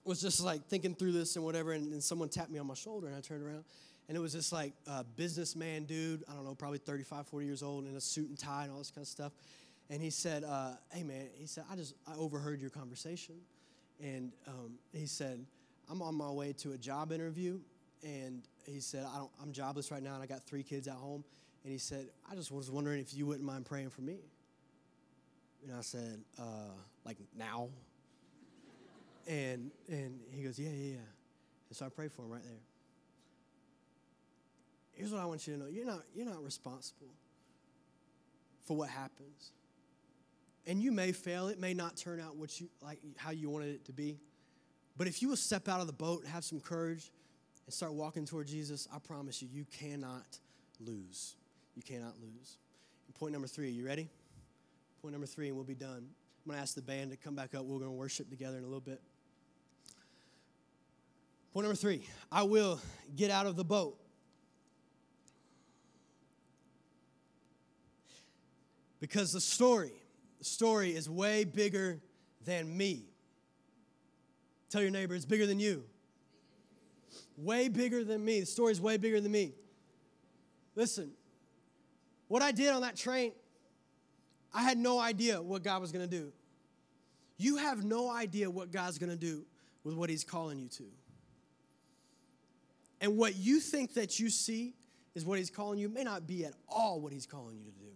was 0.04 0.20
just 0.20 0.42
like 0.42 0.66
thinking 0.68 0.94
through 0.94 1.12
this 1.12 1.36
and 1.36 1.44
whatever, 1.44 1.72
and, 1.72 1.92
and, 1.92 2.02
someone 2.02 2.28
tapped 2.28 2.50
me 2.50 2.58
on 2.58 2.66
my 2.66 2.74
shoulder, 2.74 3.08
and 3.08 3.16
I 3.16 3.20
turned 3.20 3.44
around, 3.44 3.64
and 4.08 4.16
it 4.16 4.20
was 4.20 4.32
this 4.32 4.52
like 4.52 4.72
uh, 4.86 5.02
businessman 5.16 5.84
dude, 5.84 6.24
I 6.30 6.34
don't 6.34 6.44
know, 6.44 6.54
probably 6.54 6.78
35, 6.78 7.26
40 7.26 7.46
years 7.46 7.62
old, 7.62 7.86
in 7.86 7.96
a 7.96 8.00
suit 8.00 8.28
and 8.28 8.38
tie 8.38 8.64
and 8.64 8.72
all 8.72 8.78
this 8.78 8.90
kind 8.90 9.04
of 9.04 9.08
stuff. 9.08 9.32
And 9.88 10.02
he 10.02 10.10
said, 10.10 10.44
uh, 10.44 10.72
"Hey 10.90 11.02
man," 11.02 11.28
he 11.34 11.46
said, 11.46 11.64
"I 11.70 11.76
just 11.76 11.94
I 12.06 12.14
overheard 12.16 12.60
your 12.60 12.70
conversation," 12.70 13.36
and 14.02 14.32
um, 14.48 14.78
he 14.92 15.06
said, 15.06 15.44
"I'm 15.88 16.02
on 16.02 16.14
my 16.14 16.30
way 16.30 16.52
to 16.54 16.72
a 16.72 16.78
job 16.78 17.12
interview," 17.12 17.60
and 18.02 18.42
he 18.64 18.80
said, 18.80 19.06
I 19.12 19.18
don't, 19.18 19.30
"I'm 19.40 19.52
jobless 19.52 19.90
right 19.90 20.02
now, 20.02 20.14
and 20.14 20.22
I 20.22 20.26
got 20.26 20.44
three 20.44 20.62
kids 20.62 20.88
at 20.88 20.94
home." 20.94 21.24
And 21.62 21.72
he 21.72 21.78
said, 21.78 22.08
"I 22.30 22.34
just 22.34 22.50
was 22.50 22.70
wondering 22.70 23.00
if 23.00 23.14
you 23.14 23.26
wouldn't 23.26 23.44
mind 23.44 23.66
praying 23.66 23.90
for 23.90 24.02
me." 24.02 24.18
And 25.64 25.76
I 25.76 25.82
said, 25.82 26.20
uh, 26.38 26.72
"Like 27.04 27.18
now?" 27.36 27.68
And, 29.26 29.70
and 29.88 30.20
he 30.30 30.42
goes, 30.42 30.58
Yeah, 30.58 30.70
yeah, 30.70 30.92
yeah. 30.92 31.68
And 31.68 31.76
so 31.76 31.86
I 31.86 31.88
prayed 31.88 32.12
for 32.12 32.22
him 32.22 32.30
right 32.30 32.42
there. 32.44 32.60
Here's 34.92 35.12
what 35.12 35.20
I 35.20 35.26
want 35.26 35.46
you 35.46 35.54
to 35.54 35.60
know 35.60 35.66
you're 35.66 35.84
not, 35.84 36.02
you're 36.14 36.26
not 36.26 36.42
responsible 36.42 37.08
for 38.64 38.76
what 38.76 38.88
happens. 38.88 39.52
And 40.66 40.82
you 40.82 40.90
may 40.90 41.12
fail, 41.12 41.48
it 41.48 41.60
may 41.60 41.74
not 41.74 41.96
turn 41.96 42.20
out 42.20 42.36
what 42.36 42.60
you 42.60 42.68
like 42.82 42.98
how 43.16 43.30
you 43.30 43.48
wanted 43.48 43.74
it 43.74 43.84
to 43.86 43.92
be. 43.92 44.18
But 44.96 45.06
if 45.06 45.22
you 45.22 45.28
will 45.28 45.36
step 45.36 45.68
out 45.68 45.80
of 45.80 45.86
the 45.86 45.92
boat 45.92 46.24
have 46.26 46.44
some 46.44 46.60
courage 46.60 47.10
and 47.66 47.74
start 47.74 47.92
walking 47.92 48.24
toward 48.24 48.46
Jesus, 48.46 48.88
I 48.94 48.98
promise 48.98 49.42
you, 49.42 49.48
you 49.52 49.64
cannot 49.78 50.38
lose. 50.80 51.36
You 51.74 51.82
cannot 51.82 52.14
lose. 52.20 52.58
And 53.06 53.14
point 53.14 53.32
number 53.32 53.48
three, 53.48 53.68
are 53.68 53.72
you 53.72 53.86
ready? 53.86 54.08
Point 55.02 55.12
number 55.12 55.26
three, 55.26 55.48
and 55.48 55.56
we'll 55.56 55.64
be 55.64 55.74
done. 55.74 56.08
I'm 56.46 56.50
going 56.50 56.56
to 56.56 56.62
ask 56.62 56.74
the 56.74 56.82
band 56.82 57.10
to 57.10 57.16
come 57.16 57.34
back 57.34 57.54
up. 57.54 57.64
We're 57.64 57.78
going 57.78 57.90
to 57.90 57.96
worship 57.96 58.30
together 58.30 58.56
in 58.56 58.62
a 58.62 58.66
little 58.66 58.80
bit. 58.80 59.00
Point 61.52 61.64
number 61.64 61.76
three 61.76 62.02
I 62.30 62.42
will 62.42 62.80
get 63.14 63.30
out 63.30 63.46
of 63.46 63.56
the 63.56 63.64
boat. 63.64 63.98
Because 69.00 69.32
the 69.32 69.40
story, 69.40 69.92
the 70.38 70.44
story 70.44 70.94
is 70.94 71.08
way 71.08 71.44
bigger 71.44 72.00
than 72.44 72.76
me. 72.76 73.04
Tell 74.70 74.82
your 74.82 74.90
neighbor, 74.90 75.14
it's 75.14 75.24
bigger 75.24 75.46
than 75.46 75.60
you. 75.60 75.84
Way 77.36 77.68
bigger 77.68 78.04
than 78.04 78.24
me. 78.24 78.40
The 78.40 78.46
story 78.46 78.72
is 78.72 78.80
way 78.80 78.96
bigger 78.96 79.20
than 79.20 79.32
me. 79.32 79.52
Listen, 80.74 81.10
what 82.28 82.42
I 82.42 82.52
did 82.52 82.72
on 82.72 82.82
that 82.82 82.96
train, 82.96 83.32
I 84.52 84.62
had 84.62 84.78
no 84.78 84.98
idea 84.98 85.40
what 85.40 85.62
God 85.62 85.80
was 85.80 85.92
going 85.92 86.08
to 86.08 86.10
do. 86.10 86.32
You 87.38 87.56
have 87.56 87.84
no 87.84 88.10
idea 88.10 88.50
what 88.50 88.72
God's 88.72 88.98
going 88.98 89.10
to 89.10 89.16
do 89.16 89.44
with 89.84 89.94
what 89.94 90.08
He's 90.10 90.24
calling 90.24 90.58
you 90.58 90.68
to. 90.68 90.84
And 93.00 93.16
what 93.16 93.36
you 93.36 93.60
think 93.60 93.94
that 93.94 94.18
you 94.18 94.30
see 94.30 94.74
is 95.14 95.24
what 95.24 95.38
He's 95.38 95.50
calling 95.50 95.78
you 95.78 95.88
may 95.88 96.02
not 96.02 96.26
be 96.26 96.44
at 96.44 96.54
all 96.68 97.00
what 97.00 97.12
He's 97.12 97.26
calling 97.26 97.56
you 97.56 97.64
to 97.64 97.70
do. 97.70 97.92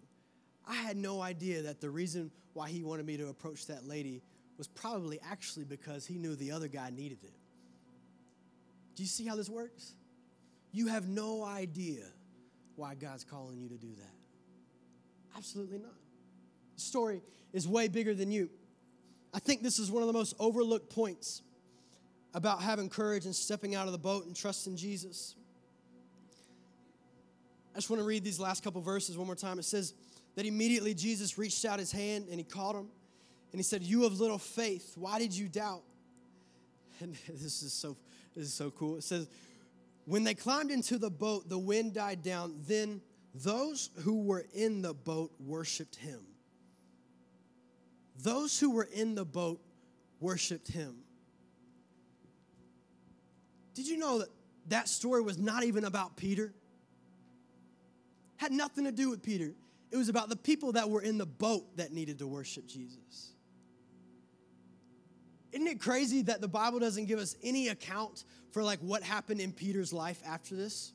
I 0.70 0.74
had 0.74 0.96
no 0.96 1.20
idea 1.20 1.62
that 1.62 1.80
the 1.80 1.90
reason 1.90 2.30
why 2.52 2.68
He 2.68 2.84
wanted 2.84 3.04
me 3.04 3.16
to 3.16 3.28
approach 3.28 3.66
that 3.66 3.88
lady 3.88 4.22
was 4.56 4.68
probably 4.68 5.18
actually 5.28 5.64
because 5.64 6.06
He 6.06 6.14
knew 6.14 6.36
the 6.36 6.52
other 6.52 6.68
guy 6.68 6.90
needed 6.90 7.18
it. 7.24 7.34
Do 8.94 9.02
you 9.02 9.08
see 9.08 9.26
how 9.26 9.34
this 9.34 9.48
works? 9.48 9.94
You 10.70 10.86
have 10.86 11.08
no 11.08 11.42
idea 11.42 12.04
why 12.76 12.94
God's 12.94 13.24
calling 13.24 13.58
you 13.58 13.68
to 13.68 13.76
do 13.76 13.88
that. 13.96 15.36
Absolutely 15.36 15.78
not. 15.78 15.94
The 16.76 16.82
story 16.82 17.20
is 17.52 17.66
way 17.66 17.88
bigger 17.88 18.14
than 18.14 18.30
you. 18.30 18.48
I 19.34 19.40
think 19.40 19.62
this 19.62 19.80
is 19.80 19.90
one 19.90 20.04
of 20.04 20.06
the 20.06 20.12
most 20.12 20.36
overlooked 20.38 20.94
points 20.94 21.42
about 22.32 22.62
having 22.62 22.88
courage 22.88 23.24
and 23.24 23.34
stepping 23.34 23.74
out 23.74 23.86
of 23.86 23.92
the 23.92 23.98
boat 23.98 24.26
and 24.26 24.36
trusting 24.36 24.76
Jesus. 24.76 25.34
I 27.74 27.78
just 27.78 27.90
want 27.90 28.00
to 28.00 28.06
read 28.06 28.22
these 28.22 28.38
last 28.38 28.62
couple 28.62 28.80
verses 28.80 29.18
one 29.18 29.26
more 29.26 29.34
time. 29.34 29.58
It 29.58 29.64
says 29.64 29.94
that 30.36 30.46
immediately 30.46 30.94
Jesus 30.94 31.38
reached 31.38 31.64
out 31.64 31.78
his 31.78 31.92
hand 31.92 32.26
and 32.30 32.38
he 32.38 32.44
caught 32.44 32.74
him 32.74 32.88
and 33.52 33.58
he 33.58 33.62
said, 33.62 33.82
You 33.82 34.02
have 34.04 34.20
little 34.20 34.38
faith, 34.38 34.92
why 34.96 35.18
did 35.18 35.36
you 35.36 35.48
doubt? 35.48 35.82
And 37.00 37.14
this 37.28 37.62
is 37.62 37.72
so 37.72 37.96
this 38.34 38.46
is 38.46 38.54
so 38.54 38.70
cool. 38.70 38.96
It 38.96 39.04
says, 39.04 39.28
When 40.04 40.24
they 40.24 40.34
climbed 40.34 40.70
into 40.70 40.98
the 40.98 41.10
boat, 41.10 41.48
the 41.48 41.58
wind 41.58 41.94
died 41.94 42.22
down. 42.22 42.54
Then 42.66 43.00
those 43.34 43.90
who 44.02 44.22
were 44.22 44.44
in 44.54 44.82
the 44.82 44.94
boat 44.94 45.32
worshiped 45.38 45.96
him. 45.96 46.20
Those 48.22 48.58
who 48.58 48.70
were 48.70 48.88
in 48.92 49.14
the 49.14 49.24
boat 49.24 49.60
worshiped 50.20 50.68
him. 50.68 50.96
Did 53.74 53.88
you 53.88 53.96
know 53.96 54.18
that 54.18 54.28
that 54.68 54.88
story 54.88 55.22
was 55.22 55.38
not 55.38 55.64
even 55.64 55.84
about 55.84 56.16
Peter? 56.16 56.52
Had 58.36 58.52
nothing 58.52 58.84
to 58.84 58.92
do 58.92 59.10
with 59.10 59.22
Peter. 59.22 59.52
It 59.90 59.96
was 59.96 60.08
about 60.08 60.28
the 60.28 60.36
people 60.36 60.72
that 60.72 60.88
were 60.88 61.02
in 61.02 61.18
the 61.18 61.26
boat 61.26 61.76
that 61.76 61.92
needed 61.92 62.18
to 62.18 62.26
worship 62.26 62.66
Jesus. 62.66 63.32
Isn't 65.52 65.66
it 65.66 65.80
crazy 65.80 66.22
that 66.22 66.40
the 66.40 66.48
Bible 66.48 66.78
doesn't 66.78 67.06
give 67.06 67.18
us 67.18 67.36
any 67.42 67.68
account 67.68 68.24
for 68.52 68.62
like 68.62 68.78
what 68.80 69.02
happened 69.02 69.40
in 69.40 69.52
Peter's 69.52 69.92
life 69.92 70.20
after 70.24 70.54
this? 70.54 70.92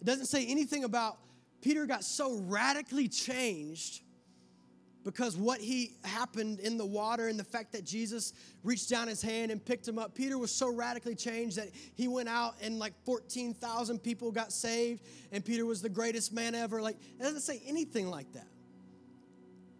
It 0.00 0.04
doesn't 0.04 0.26
say 0.26 0.46
anything 0.46 0.84
about 0.84 1.18
Peter 1.62 1.86
got 1.86 2.04
so 2.04 2.38
radically 2.40 3.08
changed 3.08 4.02
because 5.06 5.36
what 5.36 5.60
he 5.60 5.92
happened 6.02 6.58
in 6.58 6.76
the 6.76 6.84
water 6.84 7.28
and 7.28 7.38
the 7.38 7.44
fact 7.44 7.70
that 7.74 7.84
Jesus 7.84 8.32
reached 8.64 8.90
down 8.90 9.06
his 9.06 9.22
hand 9.22 9.52
and 9.52 9.64
picked 9.64 9.86
him 9.86 10.00
up. 10.00 10.16
Peter 10.16 10.36
was 10.36 10.50
so 10.50 10.68
radically 10.68 11.14
changed 11.14 11.58
that 11.58 11.68
he 11.94 12.08
went 12.08 12.28
out 12.28 12.56
and 12.60 12.80
like 12.80 12.92
14,000 13.04 14.00
people 14.00 14.32
got 14.32 14.52
saved 14.52 15.04
and 15.30 15.44
Peter 15.44 15.64
was 15.64 15.80
the 15.80 15.88
greatest 15.88 16.32
man 16.32 16.56
ever. 16.56 16.82
Like 16.82 16.96
it 16.96 17.22
doesn't 17.22 17.42
say 17.42 17.62
anything 17.68 18.10
like 18.10 18.32
that. 18.32 18.48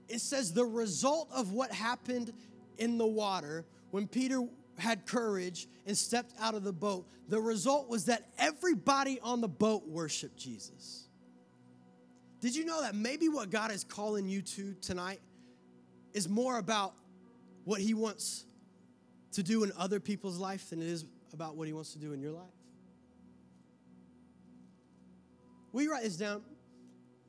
It 0.09 0.21
says 0.21 0.53
the 0.53 0.65
result 0.65 1.29
of 1.35 1.51
what 1.51 1.73
happened 1.73 2.33
in 2.79 2.97
the 2.97 3.07
water 3.07 3.67
when 3.91 4.07
Peter 4.07 4.47
had 4.79 5.07
courage 5.07 5.67
and 5.87 5.99
stepped 5.99 6.35
out 6.39 6.55
of 6.55 6.63
the 6.63 6.73
boat, 6.73 7.05
the 7.29 7.41
result 7.41 7.89
was 7.89 8.05
that 8.05 8.29
everybody 8.39 9.19
on 9.25 9.41
the 9.41 9.49
boat 9.49 9.89
worshiped 9.89 10.37
Jesus. 10.37 11.06
Did 12.41 12.55
you 12.55 12.65
know 12.65 12.83
that 12.83 12.95
maybe 12.95 13.29
what 13.29 13.51
God 13.51 13.71
is 13.71 13.85
calling 13.85 14.29
you 14.29 14.43
to 14.43 14.75
tonight 14.81 15.21
is 16.13 16.29
more 16.29 16.59
about 16.59 16.95
what 17.65 17.81
He 17.81 17.95
wants 17.95 18.45
to 19.33 19.43
do 19.43 19.65
in 19.65 19.73
other 19.77 20.01
people's 20.01 20.39
life 20.39 20.71
than 20.71 20.81
it 20.81 20.89
is 20.89 21.05
about 21.33 21.57
what 21.57 21.67
He 21.67 21.73
wants 21.73 21.93
to 21.93 21.99
do 21.99 22.13
in 22.13 22.21
your 22.21 22.33
life? 22.33 22.45
You 25.75 25.93
write 25.93 26.05
this 26.05 26.17
down? 26.17 26.43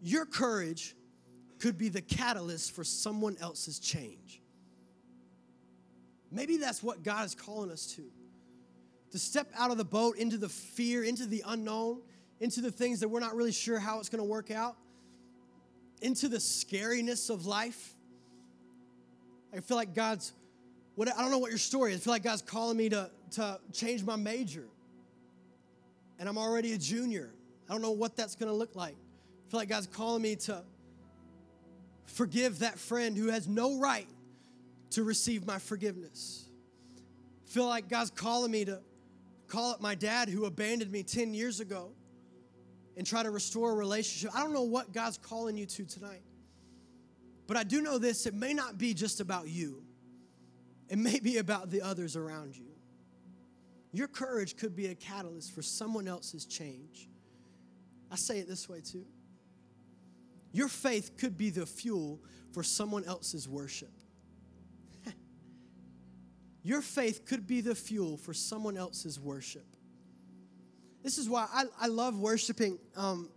Your 0.02 0.26
courage 0.26 0.96
could 1.60 1.78
be 1.78 1.90
the 1.90 2.02
catalyst 2.02 2.72
for 2.72 2.84
someone 2.84 3.36
else's 3.42 3.80
change. 3.80 4.42
Maybe 6.32 6.58
that's 6.58 6.84
what 6.84 7.04
God 7.04 7.26
is 7.26 7.36
calling 7.36 7.72
us 7.72 7.88
to. 7.96 8.04
To 9.12 9.20
step 9.20 9.50
out 9.58 9.72
of 9.72 9.78
the 9.78 9.86
boat 9.86 10.18
into 10.18 10.38
the 10.38 10.50
fear, 10.50 11.04
into 11.04 11.26
the 11.26 11.44
unknown, 11.46 12.02
into 12.40 12.62
the 12.62 12.72
things 12.72 13.00
that 13.00 13.08
we're 13.08 13.20
not 13.20 13.36
really 13.36 13.52
sure 13.52 13.80
how 13.80 14.00
it's 14.00 14.10
going 14.10 14.24
to 14.24 14.30
work 14.30 14.52
out, 14.52 14.76
into 16.02 16.28
the 16.28 16.38
scariness 16.38 17.30
of 17.30 17.46
life. 17.46 17.94
I 19.56 19.60
feel 19.60 19.78
like 19.78 19.94
God's, 19.96 20.34
what, 20.96 21.08
I 21.08 21.22
don't 21.22 21.32
know 21.32 21.38
what 21.38 21.50
your 21.50 21.58
story 21.58 21.94
is. 21.94 22.02
I 22.02 22.04
feel 22.04 22.14
like 22.14 22.24
God's 22.24 22.42
calling 22.42 22.78
me 22.78 22.90
to, 22.90 23.10
to 23.32 23.60
change 23.74 24.04
my 24.04 24.16
major. 24.16 24.66
And 26.20 26.28
I'm 26.28 26.38
already 26.38 26.74
a 26.74 26.78
junior. 26.78 27.32
I 27.70 27.74
don't 27.74 27.82
know 27.82 27.92
what 27.92 28.16
that's 28.16 28.36
going 28.36 28.50
to 28.50 28.56
look 28.56 28.76
like. 28.76 28.96
I 28.96 29.52
feel 29.52 29.60
like 29.60 29.70
God's 29.70 29.88
calling 29.88 30.22
me 30.22 30.36
to 30.36 30.64
forgive 32.06 32.60
that 32.60 32.80
friend 32.80 33.16
who 33.18 33.28
has 33.28 33.48
no 33.48 33.80
right 33.80 34.08
to 34.92 35.04
receive 35.04 35.46
my 35.46 35.60
forgiveness. 35.60 36.46
I 37.46 37.50
feel 37.50 37.68
like 37.68 37.90
God's 37.90 38.12
calling 38.12 38.52
me 38.52 38.66
to 38.66 38.80
call 39.48 39.72
up 39.72 39.82
my 39.82 39.96
dad 39.96 40.30
who 40.30 40.46
abandoned 40.46 40.92
me 40.92 41.04
10 41.04 41.34
years 41.34 41.60
ago 41.60 41.92
and 42.98 43.06
try 43.06 43.22
to 43.22 43.30
restore 43.30 43.72
a 43.72 43.76
relationship. 43.76 44.36
I 44.36 44.42
don't 44.42 44.54
know 44.54 44.64
what 44.64 44.92
God's 44.92 45.18
calling 45.18 45.56
you 45.56 45.68
to 45.68 45.86
tonight. 45.86 46.24
But 47.46 47.56
I 47.56 47.64
do 47.64 47.82
know 47.82 47.98
this 47.98 48.26
it 48.26 48.34
may 48.34 48.54
not 48.54 48.78
be 48.78 48.94
just 48.94 49.22
about 49.22 49.48
you, 49.48 49.84
it 50.90 50.98
may 50.98 51.20
be 51.20 51.38
about 51.38 51.70
the 51.70 51.82
others 51.82 52.18
around 52.18 52.58
you. 52.58 52.66
Your 53.94 54.08
courage 54.08 54.58
could 54.58 54.76
be 54.76 54.88
a 54.88 54.96
catalyst 54.96 55.54
for 55.54 55.62
someone 55.62 56.08
else's 56.08 56.46
change. 56.46 57.08
I 58.12 58.16
say 58.16 58.40
it 58.40 58.48
this 58.48 58.68
way 58.68 58.82
too. 58.82 59.06
Your 60.52 60.68
faith 60.68 61.18
could 61.18 61.38
be 61.38 61.50
the 61.50 61.66
fuel 61.66 62.20
for 62.52 62.64
someone 62.64 63.06
else's 63.06 63.48
worship. 63.48 63.94
Your 66.64 66.82
faith 66.82 67.26
could 67.26 67.46
be 67.48 67.62
the 67.62 67.76
fuel 67.76 68.18
for 68.18 68.34
someone 68.34 68.78
else's 68.78 69.20
worship. 69.20 69.77
This 71.08 71.18
is 71.18 71.30
why 71.30 71.48
I, 71.54 71.64
I 71.80 71.88
love 71.88 72.20
worshiping. 72.20 72.78
Um, 72.98 73.30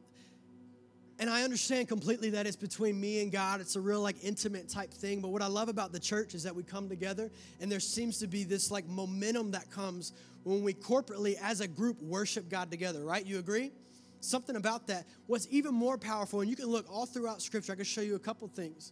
and 1.21 1.31
I 1.31 1.45
understand 1.45 1.87
completely 1.87 2.31
that 2.31 2.45
it's 2.45 2.57
between 2.57 3.01
me 3.01 3.23
and 3.23 3.31
God. 3.31 3.61
It's 3.61 3.77
a 3.77 3.81
real 3.81 4.01
like 4.01 4.17
intimate 4.25 4.69
type 4.69 4.93
thing. 4.93 5.21
But 5.21 5.29
what 5.29 5.41
I 5.41 5.47
love 5.47 5.69
about 5.69 5.93
the 5.93 6.01
church 6.01 6.35
is 6.35 6.43
that 6.43 6.53
we 6.53 6.65
come 6.65 6.89
together 6.89 7.31
and 7.61 7.71
there 7.71 7.79
seems 7.79 8.19
to 8.19 8.27
be 8.27 8.43
this 8.43 8.73
like 8.73 8.89
momentum 8.89 9.53
that 9.53 9.71
comes 9.71 10.15
when 10.43 10.65
we 10.65 10.75
corporately 10.75 11.37
as 11.41 11.61
a 11.61 11.69
group 11.69 12.03
worship 12.03 12.49
God 12.49 12.73
together, 12.73 13.05
right? 13.05 13.25
You 13.25 13.39
agree? 13.39 13.71
Something 14.19 14.57
about 14.57 14.89
that. 14.89 15.07
What's 15.29 15.47
even 15.49 15.73
more 15.73 15.97
powerful, 15.97 16.41
and 16.41 16.51
you 16.51 16.57
can 16.57 16.67
look 16.67 16.87
all 16.91 17.07
throughout 17.07 17.41
scripture, 17.41 17.75
I 17.75 17.77
can 17.77 17.85
show 17.85 18.01
you 18.01 18.17
a 18.17 18.19
couple 18.19 18.49
things 18.49 18.91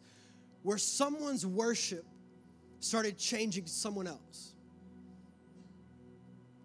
where 0.62 0.78
someone's 0.78 1.44
worship 1.44 2.04
started 2.78 3.18
changing 3.18 3.66
someone 3.66 4.06
else. 4.06 4.54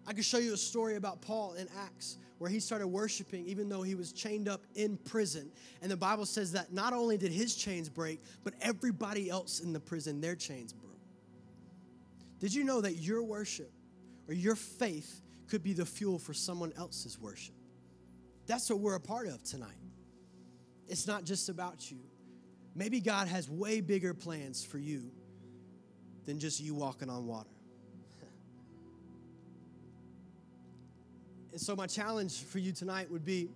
I 0.06 0.12
could 0.12 0.24
show 0.24 0.38
you 0.38 0.54
a 0.54 0.58
story 0.58 0.96
about 0.96 1.22
Paul 1.22 1.54
in 1.54 1.68
Acts 1.78 2.18
where 2.38 2.50
he 2.50 2.60
started 2.60 2.88
worshiping 2.88 3.46
even 3.46 3.68
though 3.68 3.82
he 3.82 3.94
was 3.94 4.12
chained 4.12 4.48
up 4.48 4.62
in 4.74 4.96
prison. 4.98 5.50
And 5.80 5.90
the 5.90 5.96
Bible 5.96 6.26
says 6.26 6.52
that 6.52 6.72
not 6.72 6.92
only 6.92 7.16
did 7.16 7.32
his 7.32 7.54
chains 7.54 7.88
break, 7.88 8.20
but 8.42 8.54
everybody 8.60 9.30
else 9.30 9.60
in 9.60 9.72
the 9.72 9.80
prison, 9.80 10.20
their 10.20 10.36
chains 10.36 10.72
broke. 10.72 10.92
Did 12.40 12.52
you 12.52 12.64
know 12.64 12.80
that 12.80 12.96
your 12.96 13.22
worship 13.22 13.72
or 14.28 14.34
your 14.34 14.56
faith 14.56 15.22
could 15.48 15.62
be 15.62 15.72
the 15.72 15.86
fuel 15.86 16.18
for 16.18 16.34
someone 16.34 16.72
else's 16.76 17.18
worship? 17.18 17.54
That's 18.46 18.68
what 18.68 18.80
we're 18.80 18.96
a 18.96 19.00
part 19.00 19.28
of 19.28 19.42
tonight. 19.42 19.70
It's 20.88 21.06
not 21.06 21.24
just 21.24 21.48
about 21.48 21.90
you. 21.90 22.00
Maybe 22.74 23.00
God 23.00 23.28
has 23.28 23.48
way 23.48 23.80
bigger 23.80 24.12
plans 24.12 24.64
for 24.64 24.78
you 24.78 25.10
than 26.26 26.38
just 26.38 26.60
you 26.60 26.74
walking 26.74 27.08
on 27.08 27.26
water. 27.26 27.53
And 31.54 31.60
so, 31.60 31.76
my 31.76 31.86
challenge 31.86 32.42
for 32.42 32.58
you 32.58 32.72
tonight 32.72 33.08
would 33.12 33.24
be 33.24 33.48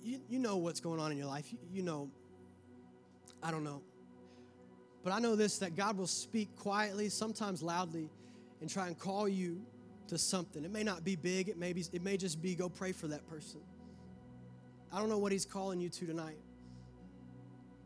you, 0.00 0.20
you 0.28 0.38
know 0.38 0.58
what's 0.58 0.78
going 0.78 1.00
on 1.00 1.10
in 1.10 1.18
your 1.18 1.26
life. 1.26 1.50
You, 1.50 1.58
you 1.72 1.82
know, 1.82 2.08
I 3.42 3.50
don't 3.50 3.64
know. 3.64 3.82
But 5.02 5.12
I 5.12 5.18
know 5.18 5.34
this 5.34 5.58
that 5.58 5.74
God 5.74 5.98
will 5.98 6.06
speak 6.06 6.54
quietly, 6.54 7.08
sometimes 7.08 7.64
loudly, 7.64 8.08
and 8.60 8.70
try 8.70 8.86
and 8.86 8.96
call 8.96 9.28
you 9.28 9.60
to 10.06 10.16
something. 10.16 10.64
It 10.64 10.70
may 10.70 10.84
not 10.84 11.02
be 11.02 11.16
big, 11.16 11.48
it 11.48 11.58
may, 11.58 11.72
be, 11.72 11.84
it 11.92 12.00
may 12.00 12.16
just 12.16 12.40
be 12.40 12.54
go 12.54 12.68
pray 12.68 12.92
for 12.92 13.08
that 13.08 13.28
person. 13.28 13.58
I 14.92 15.00
don't 15.00 15.08
know 15.08 15.18
what 15.18 15.32
He's 15.32 15.44
calling 15.44 15.80
you 15.80 15.88
to 15.88 16.06
tonight. 16.06 16.38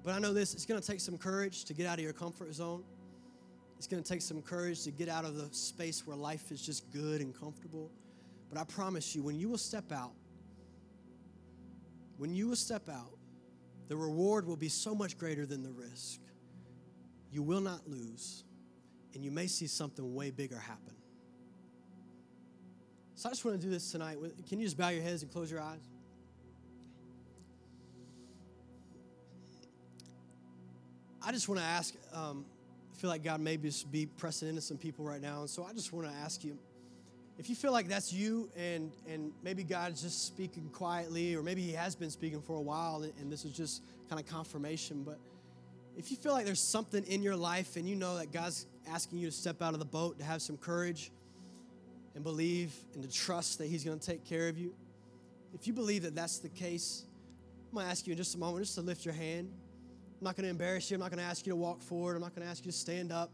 But 0.04 0.12
I 0.12 0.18
know 0.18 0.34
this 0.34 0.52
it's 0.52 0.66
going 0.66 0.82
to 0.82 0.86
take 0.86 1.00
some 1.00 1.16
courage 1.16 1.64
to 1.64 1.72
get 1.72 1.86
out 1.86 1.96
of 1.96 2.04
your 2.04 2.12
comfort 2.12 2.52
zone. 2.52 2.84
It's 3.78 3.86
going 3.86 4.02
to 4.02 4.06
take 4.06 4.20
some 4.20 4.42
courage 4.42 4.84
to 4.84 4.90
get 4.90 5.08
out 5.08 5.24
of 5.24 5.34
the 5.34 5.48
space 5.52 6.06
where 6.06 6.14
life 6.14 6.52
is 6.52 6.60
just 6.60 6.92
good 6.92 7.22
and 7.22 7.34
comfortable. 7.34 7.90
But 8.48 8.58
I 8.58 8.64
promise 8.64 9.14
you, 9.14 9.22
when 9.22 9.38
you 9.38 9.48
will 9.48 9.58
step 9.58 9.92
out, 9.92 10.12
when 12.16 12.34
you 12.34 12.48
will 12.48 12.56
step 12.56 12.88
out, 12.88 13.12
the 13.88 13.96
reward 13.96 14.46
will 14.46 14.56
be 14.56 14.68
so 14.68 14.94
much 14.94 15.16
greater 15.18 15.46
than 15.46 15.62
the 15.62 15.70
risk. 15.70 16.20
You 17.30 17.42
will 17.42 17.60
not 17.60 17.88
lose, 17.88 18.44
and 19.14 19.24
you 19.24 19.30
may 19.30 19.46
see 19.46 19.66
something 19.66 20.14
way 20.14 20.30
bigger 20.30 20.58
happen. 20.58 20.94
So 23.14 23.28
I 23.28 23.32
just 23.32 23.44
want 23.44 23.60
to 23.60 23.66
do 23.66 23.70
this 23.70 23.90
tonight. 23.90 24.18
Can 24.48 24.60
you 24.60 24.66
just 24.66 24.78
bow 24.78 24.88
your 24.88 25.02
heads 25.02 25.22
and 25.22 25.32
close 25.32 25.50
your 25.50 25.60
eyes? 25.60 25.80
I 31.20 31.32
just 31.32 31.48
want 31.48 31.60
to 31.60 31.66
ask. 31.66 31.94
Um, 32.14 32.46
I 32.92 32.96
feel 32.96 33.10
like 33.10 33.22
God 33.22 33.40
may 33.40 33.56
be 33.56 34.06
pressing 34.06 34.48
into 34.48 34.60
some 34.60 34.76
people 34.76 35.04
right 35.04 35.20
now, 35.20 35.40
and 35.40 35.50
so 35.50 35.64
I 35.64 35.72
just 35.72 35.92
want 35.92 36.08
to 36.08 36.12
ask 36.12 36.42
you 36.42 36.58
if 37.38 37.48
you 37.48 37.54
feel 37.54 37.72
like 37.72 37.88
that's 37.88 38.12
you 38.12 38.50
and 38.56 38.92
and 39.08 39.32
maybe 39.42 39.64
God's 39.64 40.02
just 40.02 40.26
speaking 40.26 40.68
quietly 40.70 41.34
or 41.34 41.42
maybe 41.42 41.62
he 41.62 41.72
has 41.72 41.94
been 41.94 42.10
speaking 42.10 42.42
for 42.42 42.56
a 42.56 42.60
while 42.60 43.02
and 43.02 43.32
this 43.32 43.44
is 43.44 43.52
just 43.52 43.82
kind 44.08 44.20
of 44.20 44.26
confirmation 44.26 45.02
but 45.04 45.18
if 45.96 46.10
you 46.10 46.16
feel 46.16 46.32
like 46.32 46.44
there's 46.44 46.60
something 46.60 47.04
in 47.04 47.22
your 47.22 47.36
life 47.36 47.76
and 47.76 47.88
you 47.88 47.96
know 47.96 48.18
that 48.18 48.32
God's 48.32 48.66
asking 48.90 49.18
you 49.18 49.26
to 49.26 49.32
step 49.32 49.62
out 49.62 49.72
of 49.72 49.80
the 49.80 49.86
boat 49.86 50.18
to 50.18 50.24
have 50.24 50.42
some 50.42 50.56
courage 50.56 51.10
and 52.14 52.22
believe 52.24 52.72
and 52.94 53.02
to 53.02 53.10
trust 53.10 53.58
that 53.58 53.66
he's 53.66 53.84
going 53.84 53.98
to 53.98 54.06
take 54.06 54.24
care 54.24 54.48
of 54.48 54.58
you 54.58 54.74
if 55.54 55.66
you 55.66 55.72
believe 55.72 56.02
that 56.02 56.14
that's 56.14 56.38
the 56.38 56.48
case 56.48 57.04
I'm 57.70 57.74
going 57.74 57.86
to 57.86 57.90
ask 57.90 58.06
you 58.06 58.12
in 58.12 58.16
just 58.16 58.34
a 58.34 58.38
moment 58.38 58.64
just 58.64 58.76
to 58.76 58.80
lift 58.80 59.04
your 59.04 59.12
hand. 59.12 59.50
I'm 60.20 60.24
not 60.24 60.36
going 60.36 60.44
to 60.44 60.50
embarrass 60.50 60.90
you. 60.90 60.94
I'm 60.94 61.00
not 61.00 61.10
going 61.10 61.22
to 61.22 61.28
ask 61.28 61.46
you 61.46 61.52
to 61.52 61.56
walk 61.56 61.82
forward. 61.82 62.16
I'm 62.16 62.22
not 62.22 62.34
going 62.34 62.46
to 62.46 62.50
ask 62.50 62.64
you 62.64 62.72
to 62.72 62.76
stand 62.76 63.12
up. 63.12 63.30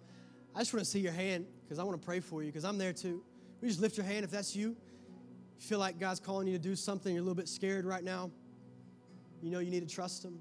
I 0.57 0.59
just 0.59 0.74
want 0.74 0.84
to 0.84 0.90
see 0.90 0.98
your 0.98 1.12
hand 1.12 1.46
because 1.62 1.78
I 1.78 1.84
want 1.84 2.00
to 2.00 2.05
pray 2.05 2.18
for 2.18 2.42
you 2.42 2.48
because 2.48 2.64
I'm 2.64 2.76
there 2.76 2.92
too 2.92 3.22
you 3.64 3.70
just 3.70 3.80
lift 3.80 3.96
your 3.96 4.04
hand 4.04 4.24
if 4.24 4.30
that's 4.30 4.54
you. 4.54 4.68
You 4.68 4.76
feel 5.60 5.78
like 5.78 5.98
God's 5.98 6.20
calling 6.20 6.46
you 6.46 6.52
to 6.52 6.62
do 6.62 6.76
something, 6.76 7.14
you're 7.14 7.22
a 7.22 7.24
little 7.24 7.34
bit 7.34 7.48
scared 7.48 7.86
right 7.86 8.04
now. 8.04 8.30
You 9.42 9.50
know 9.50 9.58
you 9.58 9.70
need 9.70 9.88
to 9.88 9.94
trust 9.94 10.24
Him. 10.24 10.38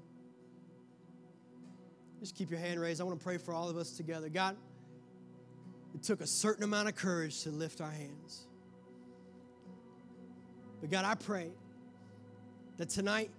Just 2.20 2.34
keep 2.34 2.50
your 2.50 2.60
hand 2.60 2.80
raised. 2.80 3.00
I 3.00 3.04
want 3.04 3.18
to 3.18 3.24
pray 3.24 3.38
for 3.38 3.54
all 3.54 3.68
of 3.68 3.76
us 3.76 3.92
together. 3.92 4.28
God, 4.28 4.56
it 5.94 6.02
took 6.02 6.20
a 6.20 6.26
certain 6.26 6.64
amount 6.64 6.88
of 6.88 6.96
courage 6.96 7.42
to 7.44 7.50
lift 7.50 7.80
our 7.80 7.90
hands. 7.90 8.46
But 10.80 10.90
God, 10.90 11.04
I 11.04 11.14
pray 11.14 11.50
that 12.76 12.90
tonight 12.90 13.30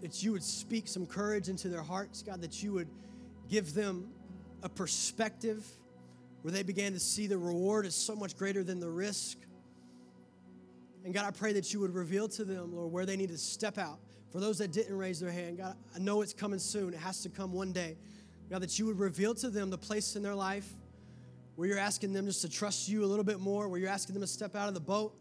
that 0.00 0.22
you 0.22 0.32
would 0.32 0.42
speak 0.42 0.88
some 0.88 1.06
courage 1.06 1.48
into 1.48 1.68
their 1.68 1.82
hearts, 1.82 2.22
God, 2.22 2.40
that 2.42 2.62
you 2.62 2.72
would 2.72 2.88
give 3.48 3.74
them 3.74 4.08
a 4.62 4.68
perspective 4.68 5.64
where 6.42 6.52
they 6.52 6.62
began 6.62 6.92
to 6.92 7.00
see 7.00 7.26
the 7.26 7.38
reward 7.38 7.86
is 7.86 7.94
so 7.94 8.14
much 8.14 8.36
greater 8.36 8.62
than 8.62 8.80
the 8.80 8.90
risk. 8.90 9.38
And 11.04 11.12
God, 11.14 11.26
I 11.26 11.30
pray 11.30 11.52
that 11.54 11.72
you 11.72 11.80
would 11.80 11.94
reveal 11.94 12.28
to 12.28 12.44
them, 12.44 12.74
Lord, 12.74 12.92
where 12.92 13.06
they 13.06 13.16
need 13.16 13.30
to 13.30 13.38
step 13.38 13.78
out. 13.78 13.98
For 14.30 14.40
those 14.40 14.58
that 14.58 14.72
didn't 14.72 14.96
raise 14.96 15.20
their 15.20 15.32
hand, 15.32 15.58
God, 15.58 15.76
I 15.94 15.98
know 15.98 16.22
it's 16.22 16.34
coming 16.34 16.58
soon. 16.58 16.92
It 16.92 17.00
has 17.00 17.22
to 17.22 17.28
come 17.28 17.52
one 17.52 17.72
day. 17.72 17.96
God, 18.50 18.62
that 18.62 18.78
you 18.78 18.86
would 18.86 18.98
reveal 18.98 19.34
to 19.36 19.48
them 19.50 19.70
the 19.70 19.78
place 19.78 20.16
in 20.16 20.22
their 20.22 20.34
life 20.34 20.68
where 21.56 21.66
you're 21.66 21.78
asking 21.78 22.12
them 22.12 22.26
just 22.26 22.42
to 22.42 22.48
trust 22.48 22.88
you 22.88 23.04
a 23.04 23.06
little 23.06 23.24
bit 23.24 23.40
more, 23.40 23.68
where 23.68 23.80
you're 23.80 23.88
asking 23.88 24.14
them 24.14 24.22
to 24.22 24.28
step 24.28 24.54
out 24.54 24.68
of 24.68 24.74
the 24.74 24.80
boat. 24.80 25.12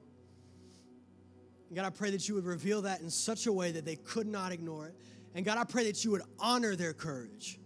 And 1.67 1.75
God, 1.75 1.85
I 1.85 1.89
pray 1.89 2.11
that 2.11 2.29
you 2.29 2.35
would 2.35 2.45
reveal 2.45 2.83
that 2.83 3.01
in 3.01 3.09
such 3.09 3.47
a 3.47 3.51
way 3.51 3.71
that 3.71 3.85
they 3.85 3.95
could 3.95 4.27
not 4.27 4.51
ignore 4.51 4.87
it. 4.87 4.95
And 5.33 5.43
God, 5.45 5.57
I 5.57 5.63
pray 5.63 5.85
that 5.85 6.05
you 6.05 6.11
would 6.11 6.21
honor 6.39 6.75
their 6.75 6.93
courage. 6.93 7.59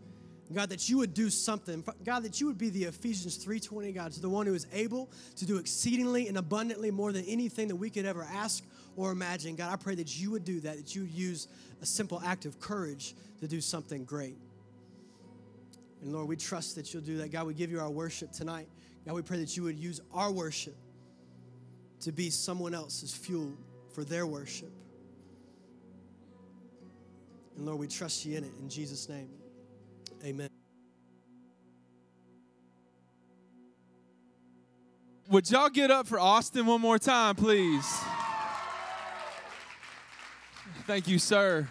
God, 0.54 0.70
that 0.70 0.90
you 0.90 0.98
would 0.98 1.14
do 1.14 1.30
something. 1.30 1.84
God, 2.04 2.24
that 2.24 2.42
you 2.42 2.48
would 2.48 2.58
be 2.58 2.70
the 2.70 2.86
Ephesians 2.86 3.38
3:20, 3.38 3.94
God, 3.94 4.12
to 4.14 4.20
the 4.20 4.30
one 4.30 4.48
who 4.48 4.54
is 4.54 4.68
able 4.74 5.10
to 5.38 5.46
do 5.46 5.58
exceedingly 5.58 6.28
and 6.28 6.38
abundantly 6.38 6.92
more 6.92 7.12
than 7.12 7.26
anything 7.26 7.68
that 7.68 7.76
we 7.76 7.90
could 7.90 8.06
ever 8.06 8.24
ask 8.24 8.64
or 8.96 9.12
imagine. 9.12 9.56
God, 9.56 9.72
I 9.72 9.76
pray 9.76 9.96
that 9.96 10.20
you 10.20 10.32
would 10.32 10.44
do 10.44 10.60
that, 10.62 10.78
that 10.78 10.96
you 10.96 11.02
would 11.04 11.12
use 11.12 11.48
a 11.82 11.86
simple 11.86 12.22
act 12.24 12.46
of 12.46 12.60
courage 12.60 13.16
to 13.40 13.48
do 13.48 13.62
something 13.62 14.04
great. 14.04 14.38
And 16.02 16.12
Lord, 16.12 16.28
we 16.28 16.36
trust 16.36 16.76
that 16.76 16.94
you'll 16.94 17.04
do 17.04 17.18
that. 17.18 17.32
God, 17.32 17.46
we 17.46 17.54
give 17.54 17.72
you 17.72 17.80
our 17.80 17.90
worship 17.90 18.32
tonight. 18.32 18.68
God, 19.06 19.14
we 19.14 19.22
pray 19.22 19.38
that 19.38 19.56
you 19.56 19.64
would 19.64 19.78
use 19.78 20.02
our 20.14 20.32
worship 20.32 20.76
to 22.02 22.12
be 22.12 22.30
someone 22.30 22.74
else's 22.74 23.14
fuel 23.14 23.54
for 23.94 24.04
their 24.04 24.26
worship. 24.26 24.72
And 27.56 27.66
Lord, 27.66 27.80
we 27.80 27.88
trust 27.88 28.26
you 28.26 28.38
in 28.38 28.44
it 28.44 28.52
in 28.60 28.70
Jesus' 28.70 29.08
name. 29.08 29.30
Amen. 30.24 30.50
Would 35.30 35.50
y'all 35.50 35.70
get 35.70 35.90
up 35.90 36.08
for 36.08 36.20
Austin 36.20 36.66
one 36.66 36.82
more 36.82 37.00
time, 37.00 37.36
please? 37.36 37.86
Thank 40.86 41.08
you, 41.08 41.18
sir. 41.18 41.68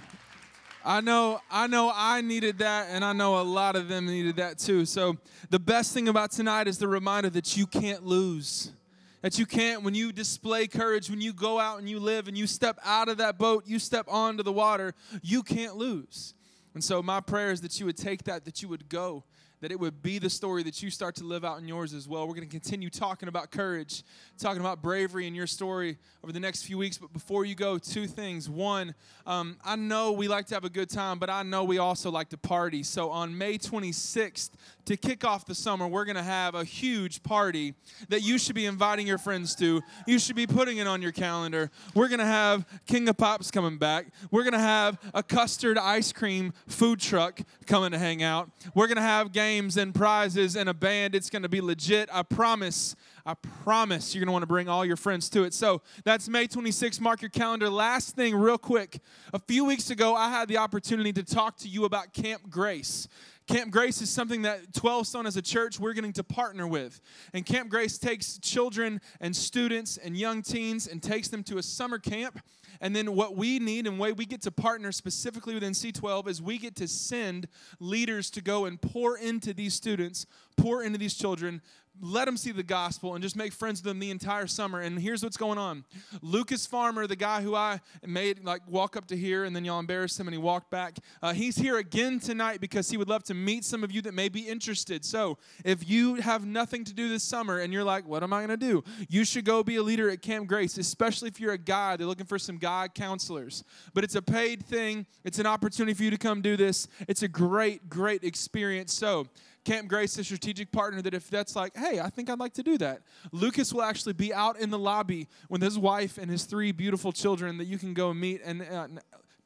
I 0.84 1.00
know, 1.00 1.40
I 1.50 1.66
know 1.66 1.92
I 1.94 2.22
needed 2.22 2.58
that, 2.58 2.88
and 2.90 3.04
I 3.04 3.12
know 3.12 3.40
a 3.40 3.42
lot 3.42 3.76
of 3.76 3.86
them 3.86 4.06
needed 4.06 4.36
that 4.36 4.58
too. 4.58 4.86
So, 4.86 5.18
the 5.50 5.58
best 5.58 5.92
thing 5.92 6.08
about 6.08 6.30
tonight 6.30 6.66
is 6.66 6.78
the 6.78 6.88
reminder 6.88 7.30
that 7.30 7.56
you 7.56 7.66
can't 7.66 8.04
lose. 8.04 8.72
That 9.20 9.38
you 9.38 9.44
can't, 9.44 9.82
when 9.82 9.94
you 9.94 10.10
display 10.10 10.66
courage, 10.66 11.10
when 11.10 11.20
you 11.20 11.34
go 11.34 11.60
out 11.60 11.78
and 11.78 11.88
you 11.88 12.00
live 12.00 12.26
and 12.26 12.38
you 12.38 12.46
step 12.46 12.78
out 12.82 13.08
of 13.10 13.18
that 13.18 13.36
boat, 13.36 13.64
you 13.66 13.78
step 13.78 14.06
onto 14.08 14.42
the 14.42 14.52
water, 14.52 14.94
you 15.22 15.42
can't 15.42 15.76
lose. 15.76 16.34
And 16.74 16.84
so, 16.84 17.02
my 17.02 17.20
prayer 17.20 17.50
is 17.50 17.60
that 17.62 17.80
you 17.80 17.86
would 17.86 17.96
take 17.96 18.24
that, 18.24 18.44
that 18.44 18.62
you 18.62 18.68
would 18.68 18.88
go, 18.88 19.24
that 19.60 19.72
it 19.72 19.78
would 19.78 20.02
be 20.02 20.18
the 20.18 20.30
story 20.30 20.62
that 20.62 20.82
you 20.82 20.90
start 20.90 21.16
to 21.16 21.24
live 21.24 21.44
out 21.44 21.58
in 21.58 21.68
yours 21.68 21.92
as 21.92 22.08
well. 22.08 22.26
We're 22.26 22.34
going 22.34 22.48
to 22.48 22.50
continue 22.50 22.88
talking 22.88 23.28
about 23.28 23.50
courage, 23.50 24.04
talking 24.38 24.60
about 24.60 24.80
bravery 24.80 25.26
in 25.26 25.34
your 25.34 25.46
story 25.46 25.98
over 26.22 26.32
the 26.32 26.40
next 26.40 26.62
few 26.62 26.78
weeks. 26.78 26.96
But 26.96 27.12
before 27.12 27.44
you 27.44 27.54
go, 27.54 27.76
two 27.76 28.06
things. 28.06 28.48
One, 28.48 28.94
um, 29.26 29.58
I 29.64 29.76
know 29.76 30.12
we 30.12 30.28
like 30.28 30.46
to 30.46 30.54
have 30.54 30.64
a 30.64 30.70
good 30.70 30.88
time, 30.88 31.18
but 31.18 31.28
I 31.28 31.42
know 31.42 31.64
we 31.64 31.78
also 31.78 32.10
like 32.10 32.30
to 32.30 32.38
party. 32.38 32.82
So 32.82 33.10
on 33.10 33.36
May 33.36 33.58
26th, 33.58 34.50
to 34.90 34.96
kick 34.96 35.24
off 35.24 35.46
the 35.46 35.54
summer, 35.54 35.86
we're 35.86 36.04
going 36.04 36.16
to 36.16 36.22
have 36.22 36.56
a 36.56 36.64
huge 36.64 37.22
party 37.22 37.74
that 38.08 38.22
you 38.22 38.38
should 38.38 38.56
be 38.56 38.66
inviting 38.66 39.06
your 39.06 39.18
friends 39.18 39.54
to. 39.54 39.80
You 40.04 40.18
should 40.18 40.34
be 40.34 40.48
putting 40.48 40.78
it 40.78 40.88
on 40.88 41.00
your 41.00 41.12
calendar. 41.12 41.70
We're 41.94 42.08
going 42.08 42.18
to 42.18 42.24
have 42.24 42.66
King 42.88 43.08
of 43.08 43.16
Pops 43.16 43.52
coming 43.52 43.78
back. 43.78 44.06
We're 44.32 44.42
going 44.42 44.54
to 44.54 44.58
have 44.58 44.98
a 45.14 45.22
custard 45.22 45.78
ice 45.78 46.12
cream 46.12 46.52
food 46.66 46.98
truck 46.98 47.40
coming 47.66 47.92
to 47.92 47.98
hang 47.98 48.24
out. 48.24 48.50
We're 48.74 48.88
going 48.88 48.96
to 48.96 49.02
have 49.02 49.30
games 49.30 49.76
and 49.76 49.94
prizes 49.94 50.56
and 50.56 50.68
a 50.68 50.74
band. 50.74 51.14
It's 51.14 51.30
going 51.30 51.42
to 51.42 51.48
be 51.48 51.60
legit. 51.60 52.08
I 52.12 52.24
promise. 52.24 52.96
I 53.24 53.34
promise 53.34 54.12
you're 54.12 54.20
going 54.20 54.28
to 54.28 54.32
want 54.32 54.42
to 54.42 54.48
bring 54.48 54.68
all 54.68 54.84
your 54.84 54.96
friends 54.96 55.28
to 55.30 55.44
it. 55.44 55.54
So 55.54 55.82
that's 56.04 56.28
May 56.28 56.48
26th. 56.48 57.00
Mark 57.00 57.22
your 57.22 57.28
calendar. 57.28 57.70
Last 57.70 58.16
thing, 58.16 58.34
real 58.34 58.58
quick. 58.58 58.98
A 59.32 59.38
few 59.38 59.64
weeks 59.64 59.90
ago, 59.90 60.16
I 60.16 60.30
had 60.30 60.48
the 60.48 60.56
opportunity 60.56 61.12
to 61.12 61.22
talk 61.22 61.56
to 61.58 61.68
you 61.68 61.84
about 61.84 62.12
Camp 62.12 62.50
Grace. 62.50 63.06
Camp 63.50 63.72
Grace 63.72 64.00
is 64.00 64.08
something 64.08 64.42
that 64.42 64.72
12 64.74 65.08
Stone 65.08 65.26
as 65.26 65.36
a 65.36 65.42
church 65.42 65.80
we're 65.80 65.92
getting 65.92 66.12
to 66.12 66.22
partner 66.22 66.68
with. 66.68 67.00
And 67.34 67.44
Camp 67.44 67.68
Grace 67.68 67.98
takes 67.98 68.38
children 68.38 69.00
and 69.20 69.34
students 69.34 69.96
and 69.96 70.16
young 70.16 70.42
teens 70.42 70.86
and 70.86 71.02
takes 71.02 71.26
them 71.26 71.42
to 71.44 71.58
a 71.58 71.62
summer 71.64 71.98
camp. 71.98 72.40
And 72.80 72.94
then 72.94 73.16
what 73.16 73.36
we 73.36 73.58
need 73.58 73.88
and 73.88 73.98
way 73.98 74.12
we 74.12 74.24
get 74.24 74.40
to 74.42 74.52
partner 74.52 74.92
specifically 74.92 75.54
within 75.54 75.72
C12 75.72 76.28
is 76.28 76.40
we 76.40 76.58
get 76.58 76.76
to 76.76 76.86
send 76.86 77.48
leaders 77.80 78.30
to 78.30 78.40
go 78.40 78.66
and 78.66 78.80
pour 78.80 79.18
into 79.18 79.52
these 79.52 79.74
students, 79.74 80.26
pour 80.56 80.84
into 80.84 80.96
these 80.96 81.14
children, 81.14 81.60
let 82.00 82.24
them 82.24 82.36
see 82.36 82.52
the 82.52 82.62
gospel 82.62 83.14
and 83.14 83.22
just 83.22 83.36
make 83.36 83.52
friends 83.52 83.80
with 83.80 83.84
them 83.84 83.98
the 83.98 84.10
entire 84.10 84.46
summer. 84.46 84.80
And 84.80 84.98
here's 84.98 85.22
what's 85.22 85.36
going 85.36 85.58
on 85.58 85.84
Lucas 86.22 86.66
Farmer, 86.66 87.06
the 87.06 87.16
guy 87.16 87.42
who 87.42 87.54
I 87.54 87.80
made 88.06 88.44
like 88.44 88.62
walk 88.68 88.96
up 88.96 89.06
to 89.08 89.16
here 89.16 89.44
and 89.44 89.54
then 89.54 89.64
y'all 89.64 89.78
embarrassed 89.78 90.18
him 90.18 90.26
and 90.26 90.34
he 90.34 90.38
walked 90.38 90.70
back, 90.70 90.98
uh, 91.22 91.32
he's 91.32 91.56
here 91.56 91.78
again 91.78 92.20
tonight 92.20 92.60
because 92.60 92.90
he 92.90 92.96
would 92.96 93.08
love 93.08 93.24
to 93.24 93.34
meet 93.34 93.64
some 93.64 93.84
of 93.84 93.92
you 93.92 94.02
that 94.02 94.14
may 94.14 94.28
be 94.28 94.40
interested. 94.40 95.04
So 95.04 95.38
if 95.64 95.88
you 95.88 96.16
have 96.16 96.44
nothing 96.46 96.84
to 96.84 96.94
do 96.94 97.08
this 97.08 97.22
summer 97.22 97.58
and 97.58 97.72
you're 97.72 97.84
like, 97.84 98.06
what 98.06 98.22
am 98.22 98.32
I 98.32 98.46
going 98.46 98.50
to 98.50 98.56
do? 98.56 98.84
You 99.08 99.24
should 99.24 99.44
go 99.44 99.62
be 99.62 99.76
a 99.76 99.82
leader 99.82 100.10
at 100.10 100.22
Camp 100.22 100.46
Grace, 100.46 100.78
especially 100.78 101.28
if 101.28 101.40
you're 101.40 101.52
a 101.52 101.58
guy. 101.58 101.96
They're 101.96 102.06
looking 102.06 102.26
for 102.26 102.38
some 102.38 102.58
guy 102.58 102.88
counselors. 102.88 103.64
But 103.94 104.04
it's 104.04 104.14
a 104.14 104.22
paid 104.22 104.64
thing, 104.64 105.06
it's 105.24 105.38
an 105.38 105.46
opportunity 105.46 105.94
for 105.94 106.02
you 106.04 106.10
to 106.10 106.18
come 106.18 106.42
do 106.42 106.56
this. 106.56 106.88
It's 107.08 107.22
a 107.22 107.28
great, 107.28 107.88
great 107.88 108.24
experience. 108.24 108.92
So, 108.92 109.26
Camp 109.64 109.88
Grace, 109.88 110.16
a 110.18 110.24
strategic 110.24 110.72
partner, 110.72 111.02
that 111.02 111.14
if 111.14 111.28
that's 111.28 111.54
like, 111.54 111.76
hey, 111.76 112.00
I 112.00 112.08
think 112.08 112.30
I'd 112.30 112.38
like 112.38 112.54
to 112.54 112.62
do 112.62 112.78
that, 112.78 113.02
Lucas 113.32 113.72
will 113.72 113.82
actually 113.82 114.14
be 114.14 114.32
out 114.32 114.58
in 114.58 114.70
the 114.70 114.78
lobby 114.78 115.28
with 115.48 115.62
his 115.62 115.78
wife 115.78 116.18
and 116.18 116.30
his 116.30 116.44
three 116.44 116.72
beautiful 116.72 117.12
children 117.12 117.58
that 117.58 117.66
you 117.66 117.78
can 117.78 117.92
go 117.92 118.14
meet. 118.14 118.40
And 118.44 118.62
uh, 118.62 118.88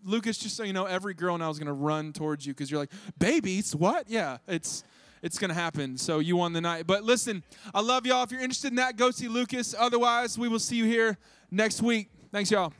Lucas, 0.04 0.38
just 0.38 0.56
so 0.56 0.62
you 0.62 0.72
know, 0.72 0.84
every 0.84 1.14
girl 1.14 1.36
now 1.36 1.50
is 1.50 1.58
going 1.58 1.66
to 1.66 1.72
run 1.72 2.12
towards 2.12 2.46
you 2.46 2.52
because 2.52 2.70
you're 2.70 2.80
like, 2.80 2.92
babies, 3.18 3.74
what? 3.74 4.08
Yeah, 4.08 4.38
it's 4.46 4.84
it's 5.22 5.38
going 5.38 5.48
to 5.48 5.54
happen. 5.54 5.96
So 5.96 6.18
you 6.18 6.36
won 6.36 6.52
the 6.52 6.60
night. 6.60 6.86
But 6.86 7.02
listen, 7.02 7.42
I 7.74 7.80
love 7.80 8.04
y'all. 8.04 8.22
If 8.24 8.30
you're 8.30 8.42
interested 8.42 8.68
in 8.68 8.76
that, 8.76 8.96
go 8.96 9.10
see 9.10 9.26
Lucas. 9.26 9.74
Otherwise, 9.76 10.38
we 10.38 10.48
will 10.48 10.58
see 10.58 10.76
you 10.76 10.84
here 10.84 11.16
next 11.50 11.80
week. 11.80 12.10
Thanks, 12.30 12.50
y'all. 12.50 12.74